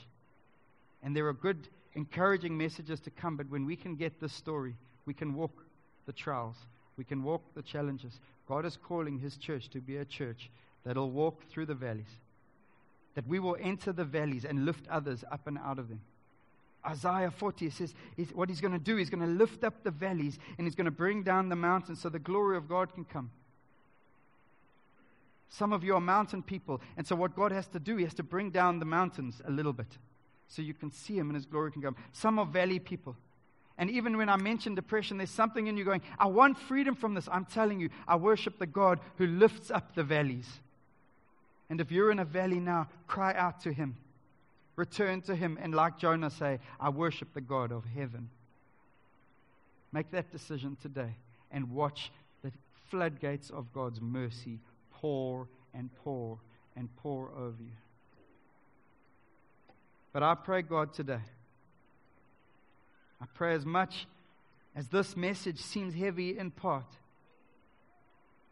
And 1.01 1.15
there 1.15 1.28
are 1.28 1.34
good, 1.34 1.69
encouraging 1.93 2.57
messages 2.57 2.99
to 3.01 3.09
come, 3.09 3.38
but 3.38 3.49
when 3.49 3.65
we 3.65 3.78
can 3.78 3.95
get 3.95 4.19
this 4.19 4.34
story, 4.34 4.76
we 5.05 5.13
can 5.13 5.34
walk 5.34 5.63
the 6.05 6.11
trials, 6.11 6.57
we 6.97 7.05
can 7.05 7.23
walk 7.23 7.41
the 7.55 7.61
challenges. 7.61 8.19
God 8.47 8.65
is 8.65 8.78
calling 8.78 9.19
His 9.19 9.38
church 9.38 9.69
to 9.69 9.80
be 9.80 9.97
a 9.97 10.05
church 10.05 10.49
that'll 10.84 11.11
walk 11.11 11.41
through 11.49 11.67
the 11.67 11.73
valleys, 11.73 12.19
that 13.15 13.28
we 13.28 13.39
will 13.39 13.55
enter 13.61 13.93
the 13.93 14.03
valleys 14.03 14.43
and 14.43 14.65
lift 14.65 14.88
others 14.89 15.23
up 15.32 15.47
and 15.47 15.57
out 15.57 15.80
of 15.80 15.88
them. 15.88 16.01
Isaiah 16.86 17.31
40 17.31 17.69
says 17.69 17.93
he's, 18.15 18.29
what 18.31 18.49
he's 18.49 18.61
going 18.61 18.73
to 18.73 18.79
do, 18.79 18.95
he's 18.95 19.09
going 19.09 19.25
to 19.25 19.33
lift 19.33 19.63
up 19.63 19.83
the 19.83 19.91
valleys 19.91 20.38
and 20.57 20.67
he's 20.67 20.75
going 20.75 20.86
to 20.86 20.91
bring 20.91 21.23
down 21.23 21.49
the 21.49 21.55
mountains 21.55 22.01
so 22.01 22.09
the 22.09 22.19
glory 22.19 22.57
of 22.57 22.69
God 22.69 22.93
can 22.93 23.05
come. 23.05 23.31
Some 25.49 25.73
of 25.73 25.83
you 25.83 25.95
are 25.95 26.01
mountain 26.01 26.43
people, 26.43 26.81
and 26.97 27.07
so 27.07 27.15
what 27.15 27.36
God 27.36 27.51
has 27.51 27.67
to 27.67 27.79
do, 27.79 27.95
he 27.95 28.03
has 28.03 28.13
to 28.15 28.23
bring 28.23 28.49
down 28.49 28.79
the 28.79 28.86
mountains 28.86 29.41
a 29.45 29.51
little 29.51 29.73
bit 29.73 29.88
so 30.47 30.61
you 30.61 30.73
can 30.73 30.91
see 30.91 31.17
him 31.17 31.29
and 31.29 31.36
his 31.36 31.45
glory 31.45 31.71
can 31.71 31.81
come. 31.81 31.95
Some 32.11 32.39
are 32.39 32.45
valley 32.45 32.79
people. 32.79 33.15
And 33.77 33.89
even 33.89 34.17
when 34.17 34.29
I 34.29 34.38
mention 34.38 34.75
depression, 34.75 35.17
there's 35.17 35.29
something 35.29 35.67
in 35.67 35.75
you 35.75 35.83
going, 35.83 36.01
I 36.17 36.27
want 36.27 36.57
freedom 36.57 36.95
from 36.95 37.13
this. 37.13 37.27
I'm 37.31 37.45
telling 37.45 37.79
you, 37.79 37.89
I 38.07 38.15
worship 38.15 38.57
the 38.57 38.65
God 38.65 38.99
who 39.17 39.27
lifts 39.27 39.69
up 39.69 39.95
the 39.95 40.03
valleys. 40.03 40.47
And 41.69 41.81
if 41.81 41.91
you're 41.91 42.11
in 42.11 42.19
a 42.19 42.25
valley 42.25 42.59
now, 42.59 42.88
cry 43.07 43.33
out 43.33 43.61
to 43.61 43.73
him. 43.73 43.97
Return 44.76 45.21
to 45.23 45.36
Him 45.36 45.57
and, 45.61 45.73
like 45.73 45.97
Jonah, 45.97 46.30
say, 46.30 46.59
I 46.80 46.89
worship 46.89 47.34
the 47.34 47.41
God 47.41 47.71
of 47.71 47.86
heaven. 47.86 48.30
Make 49.91 50.11
that 50.11 50.32
decision 50.32 50.78
today 50.82 51.15
and 51.51 51.71
watch 51.71 52.11
the 52.43 52.51
floodgates 52.89 53.49
of 53.49 53.71
God's 53.73 54.01
mercy 54.01 54.59
pour 54.91 55.47
and 55.73 55.89
pour 56.03 56.39
and 56.76 56.93
pour 56.97 57.30
over 57.30 57.61
you. 57.61 57.78
But 60.11 60.23
I 60.23 60.36
pray, 60.36 60.61
God, 60.61 60.93
today, 60.93 61.21
I 63.21 63.26
pray 63.34 63.53
as 63.53 63.65
much 63.65 64.07
as 64.76 64.89
this 64.89 65.15
message 65.15 65.59
seems 65.59 65.93
heavy 65.93 66.38
in 66.38 66.51
part, 66.51 66.86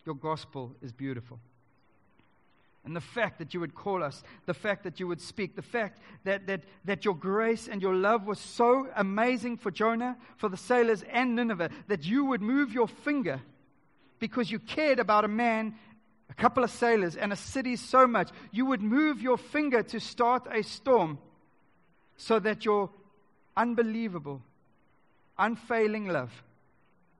your 0.06 0.16
gospel 0.16 0.74
is 0.82 0.92
beautiful. 0.92 1.40
And 2.86 2.96
the 2.96 3.02
fact 3.02 3.40
that 3.40 3.54
you 3.54 3.62
would 3.62 3.76
call 3.76 4.04
us, 4.04 4.24
the 4.46 4.54
fact 4.54 4.84
that 4.84 5.00
you 5.00 5.08
would 5.08 5.22
speak, 5.22 5.56
the 5.56 5.62
fact 5.62 6.00
that, 6.26 6.48
that, 6.48 6.64
that 6.84 7.06
your 7.06 7.16
grace 7.16 7.70
and 7.70 7.82
your 7.82 7.96
love 7.96 8.28
was 8.28 8.40
so 8.40 8.88
amazing 8.96 9.58
for 9.58 9.72
Jonah, 9.72 10.18
for 10.36 10.50
the 10.50 10.58
sailors, 10.58 11.04
and 11.10 11.36
Nineveh, 11.36 11.70
that 11.88 12.06
you 12.06 12.26
would 12.26 12.42
move 12.42 12.74
your 12.74 12.90
finger 12.90 13.40
because 14.20 14.52
you 14.52 14.60
cared 14.60 15.00
about 15.00 15.24
a 15.24 15.30
man, 15.30 15.76
a 16.30 16.34
couple 16.34 16.64
of 16.64 16.72
sailors, 16.72 17.16
and 17.16 17.32
a 17.32 17.38
city 17.38 17.78
so 17.78 18.06
much. 18.06 18.30
You 18.52 18.66
would 18.66 18.82
move 18.82 19.22
your 19.22 19.38
finger 19.38 19.82
to 19.84 20.00
start 20.02 20.48
a 20.52 20.62
storm 20.62 21.20
so 22.18 22.38
that 22.40 22.66
your 22.66 22.90
unbelievable, 23.56 24.42
unfailing 25.38 26.08
love 26.08 26.32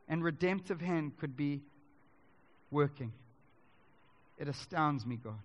and 0.10 0.22
redemptive 0.24 0.82
hand 0.82 1.18
could 1.18 1.38
be 1.38 1.62
working. 2.70 3.14
It 4.38 4.50
astounds 4.50 5.06
me, 5.06 5.16
God. 5.16 5.40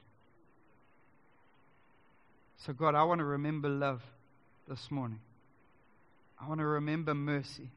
So, 2.58 2.72
God, 2.72 2.94
I 2.94 3.04
want 3.04 3.20
to 3.20 3.24
remember 3.24 3.68
love 3.68 4.02
this 4.68 4.90
morning. 4.90 5.20
I 6.40 6.48
want 6.48 6.60
to 6.60 6.66
remember 6.66 7.14
mercy. 7.14 7.70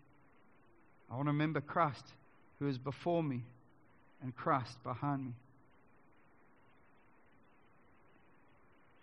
I 1.10 1.16
want 1.16 1.28
to 1.28 1.32
remember 1.32 1.62
Christ 1.62 2.06
who 2.60 2.68
is 2.68 2.78
before 2.78 3.24
me 3.24 3.42
and 4.22 4.36
Christ 4.36 4.82
behind 4.84 5.26
me. 5.26 5.34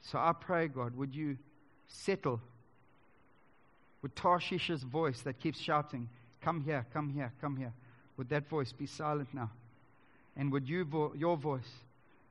So 0.03 0.19
I 0.19 0.33
pray, 0.33 0.69
God, 0.69 0.97
would 0.97 1.15
you 1.15 1.37
settle 1.89 2.41
with 4.01 4.15
Tarshish's 4.15 4.83
voice 4.83 5.21
that 5.23 5.41
keeps 5.41 5.61
shouting, 5.61 6.09
Come 6.41 6.63
here, 6.63 6.87
come 6.95 7.11
here, 7.11 7.33
come 7.41 7.57
here. 7.57 7.73
Would 8.17 8.29
that 8.31 8.49
voice 8.49 8.73
be 8.73 8.87
silent 8.87 9.29
now? 9.35 9.51
And 10.37 10.53
would 10.53 10.69
you, 10.69 10.85
vo- 10.85 11.13
your 11.17 11.37
voice, 11.37 11.71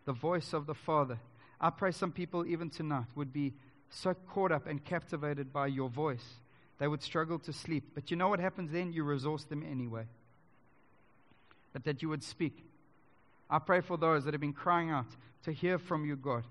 the 0.06 0.14
voice 0.14 0.54
of 0.54 0.66
the 0.66 0.74
Father, 0.74 1.20
I 1.60 1.70
pray 1.70 1.92
some 1.92 2.12
people, 2.12 2.46
even 2.46 2.70
tonight, 2.70 3.06
would 3.16 3.34
be 3.34 3.54
so 3.90 4.14
caught 4.14 4.52
up 4.52 4.68
and 4.68 4.84
captivated 4.84 5.52
by 5.52 5.68
your 5.68 5.90
voice, 5.90 6.26
they 6.80 6.88
would 6.88 7.02
struggle 7.02 7.40
to 7.40 7.54
sleep. 7.54 7.92
But 7.96 8.12
you 8.12 8.18
know 8.18 8.28
what 8.28 8.40
happens 8.40 8.72
then? 8.72 8.94
You 8.94 9.04
resource 9.04 9.44
them 9.46 9.66
anyway. 9.70 10.04
But 11.74 11.84
that 11.86 12.02
you 12.02 12.10
would 12.10 12.24
speak. 12.24 12.64
I 13.50 13.60
pray 13.60 13.82
for 13.82 13.98
those 13.98 14.26
that 14.26 14.34
have 14.34 14.42
been 14.42 14.54
crying 14.54 14.90
out 14.90 15.08
to 15.44 15.52
hear 15.52 15.80
from 15.80 16.06
you, 16.06 16.16
God. 16.16 16.44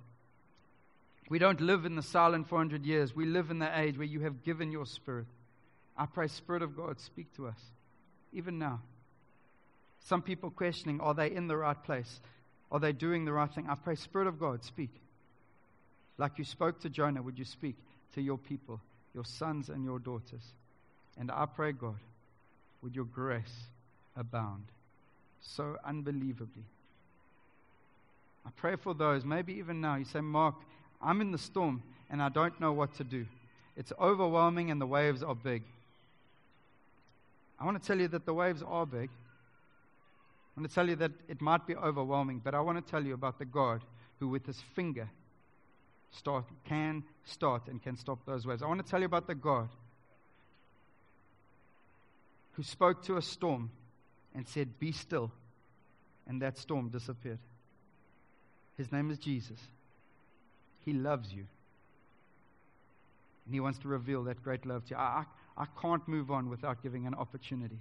We 1.28 1.38
don't 1.38 1.60
live 1.60 1.84
in 1.84 1.96
the 1.96 2.02
silent 2.02 2.48
400 2.48 2.86
years. 2.86 3.14
We 3.14 3.26
live 3.26 3.50
in 3.50 3.58
the 3.58 3.78
age 3.78 3.98
where 3.98 4.06
you 4.06 4.20
have 4.20 4.44
given 4.44 4.72
your 4.72 4.86
spirit. 4.86 5.26
I 5.96 6.06
pray, 6.06 6.28
Spirit 6.28 6.62
of 6.62 6.76
God, 6.76 7.00
speak 7.00 7.34
to 7.36 7.46
us, 7.46 7.58
even 8.32 8.58
now. 8.58 8.80
Some 10.00 10.22
people 10.22 10.50
questioning, 10.50 11.00
are 11.00 11.14
they 11.14 11.30
in 11.30 11.48
the 11.48 11.56
right 11.56 11.82
place? 11.82 12.20
Are 12.70 12.80
they 12.80 12.92
doing 12.92 13.24
the 13.24 13.32
right 13.32 13.50
thing? 13.50 13.66
I 13.68 13.74
pray, 13.74 13.94
Spirit 13.94 14.26
of 14.26 14.40
God, 14.40 14.64
speak. 14.64 14.90
Like 16.18 16.38
you 16.38 16.44
spoke 16.44 16.80
to 16.80 16.88
Jonah, 16.88 17.22
would 17.22 17.38
you 17.38 17.44
speak 17.44 17.76
to 18.14 18.22
your 18.22 18.38
people, 18.38 18.80
your 19.14 19.24
sons 19.24 19.68
and 19.68 19.84
your 19.84 19.98
daughters? 19.98 20.54
And 21.18 21.30
I 21.30 21.46
pray, 21.46 21.72
God, 21.72 21.98
would 22.82 22.94
your 22.94 23.04
grace 23.04 23.66
abound 24.16 24.64
so 25.40 25.76
unbelievably. 25.84 26.64
I 28.44 28.50
pray 28.56 28.76
for 28.76 28.94
those, 28.94 29.24
maybe 29.24 29.54
even 29.54 29.80
now, 29.80 29.96
you 29.96 30.04
say, 30.04 30.20
Mark, 30.20 30.54
I'm 31.02 31.20
in 31.20 31.32
the 31.32 31.38
storm 31.38 31.82
and 32.10 32.22
I 32.22 32.28
don't 32.28 32.58
know 32.60 32.72
what 32.72 32.94
to 32.96 33.04
do. 33.04 33.26
It's 33.76 33.92
overwhelming 34.00 34.70
and 34.70 34.80
the 34.80 34.86
waves 34.86 35.22
are 35.22 35.34
big. 35.34 35.62
I 37.58 37.64
want 37.64 37.80
to 37.80 37.86
tell 37.86 37.98
you 37.98 38.08
that 38.08 38.26
the 38.26 38.34
waves 38.34 38.62
are 38.62 38.86
big. 38.86 39.10
I 40.56 40.60
want 40.60 40.70
to 40.70 40.74
tell 40.74 40.88
you 40.88 40.96
that 40.96 41.12
it 41.28 41.42
might 41.42 41.66
be 41.66 41.76
overwhelming, 41.76 42.40
but 42.42 42.54
I 42.54 42.60
want 42.60 42.84
to 42.84 42.90
tell 42.90 43.04
you 43.04 43.12
about 43.12 43.38
the 43.38 43.44
God 43.44 43.82
who, 44.18 44.28
with 44.28 44.46
his 44.46 44.58
finger, 44.74 45.10
start, 46.10 46.46
can 46.64 47.04
start 47.24 47.68
and 47.68 47.82
can 47.82 47.96
stop 47.96 48.24
those 48.24 48.46
waves. 48.46 48.62
I 48.62 48.66
want 48.66 48.84
to 48.84 48.90
tell 48.90 49.00
you 49.00 49.06
about 49.06 49.26
the 49.26 49.34
God 49.34 49.68
who 52.52 52.62
spoke 52.62 53.02
to 53.04 53.18
a 53.18 53.22
storm 53.22 53.70
and 54.34 54.48
said, 54.48 54.78
Be 54.78 54.92
still. 54.92 55.30
And 56.26 56.42
that 56.42 56.58
storm 56.58 56.88
disappeared. 56.88 57.38
His 58.76 58.90
name 58.90 59.10
is 59.10 59.18
Jesus. 59.18 59.58
He 60.84 60.92
loves 60.92 61.32
you. 61.32 61.46
And 63.44 63.54
He 63.54 63.60
wants 63.60 63.78
to 63.80 63.88
reveal 63.88 64.24
that 64.24 64.42
great 64.42 64.64
love 64.66 64.84
to 64.86 64.90
you. 64.90 64.96
I, 64.96 65.24
I, 65.56 65.62
I 65.62 65.66
can't 65.80 66.06
move 66.08 66.30
on 66.30 66.48
without 66.48 66.82
giving 66.82 67.06
an 67.06 67.14
opportunity. 67.14 67.78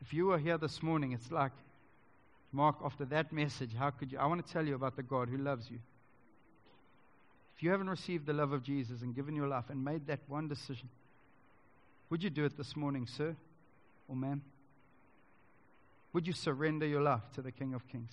If 0.00 0.12
you 0.12 0.30
are 0.32 0.38
here 0.38 0.58
this 0.58 0.82
morning, 0.82 1.12
it's 1.12 1.32
like, 1.32 1.52
Mark, 2.52 2.76
after 2.84 3.04
that 3.06 3.32
message, 3.32 3.74
how 3.74 3.90
could 3.90 4.12
you? 4.12 4.18
I 4.18 4.26
want 4.26 4.44
to 4.44 4.52
tell 4.52 4.66
you 4.66 4.74
about 4.74 4.96
the 4.96 5.02
God 5.02 5.28
who 5.28 5.36
loves 5.36 5.70
you. 5.70 5.78
If 7.56 7.62
you 7.62 7.70
haven't 7.70 7.90
received 7.90 8.26
the 8.26 8.32
love 8.32 8.52
of 8.52 8.62
Jesus 8.62 9.02
and 9.02 9.14
given 9.14 9.34
your 9.34 9.48
life 9.48 9.64
and 9.70 9.84
made 9.84 10.06
that 10.06 10.20
one 10.28 10.46
decision, 10.46 10.88
would 12.10 12.22
you 12.22 12.30
do 12.30 12.44
it 12.44 12.56
this 12.56 12.76
morning, 12.76 13.06
sir 13.06 13.34
or 14.08 14.16
ma'am? 14.16 14.42
Would 16.12 16.26
you 16.26 16.32
surrender 16.32 16.86
your 16.86 17.02
life 17.02 17.22
to 17.34 17.42
the 17.42 17.52
King 17.52 17.74
of 17.74 17.86
Kings? 17.88 18.10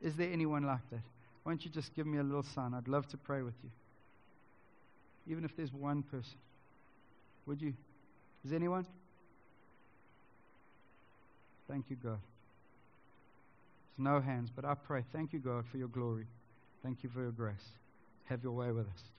Is 0.00 0.16
there 0.16 0.30
anyone 0.32 0.64
like 0.64 0.88
that? 0.90 1.02
Why 1.42 1.52
don't 1.52 1.64
you 1.64 1.70
just 1.70 1.94
give 1.94 2.06
me 2.06 2.18
a 2.18 2.22
little 2.22 2.42
sign? 2.42 2.74
I'd 2.74 2.88
love 2.88 3.06
to 3.08 3.16
pray 3.16 3.42
with 3.42 3.54
you. 3.62 3.70
Even 5.28 5.44
if 5.44 5.56
there's 5.56 5.72
one 5.72 6.02
person. 6.02 6.38
Would 7.46 7.60
you? 7.60 7.74
Is 8.44 8.52
anyone? 8.52 8.86
Thank 11.68 11.90
you, 11.90 11.96
God. 11.96 12.18
There's 13.96 14.04
no 14.04 14.20
hands. 14.20 14.50
But 14.54 14.64
I 14.64 14.74
pray, 14.74 15.04
thank 15.12 15.32
you, 15.32 15.38
God, 15.38 15.64
for 15.70 15.78
your 15.78 15.88
glory. 15.88 16.26
Thank 16.82 17.02
you 17.02 17.10
for 17.10 17.22
your 17.22 17.32
grace. 17.32 17.72
Have 18.24 18.42
your 18.42 18.52
way 18.52 18.72
with 18.72 18.86
us. 18.86 19.10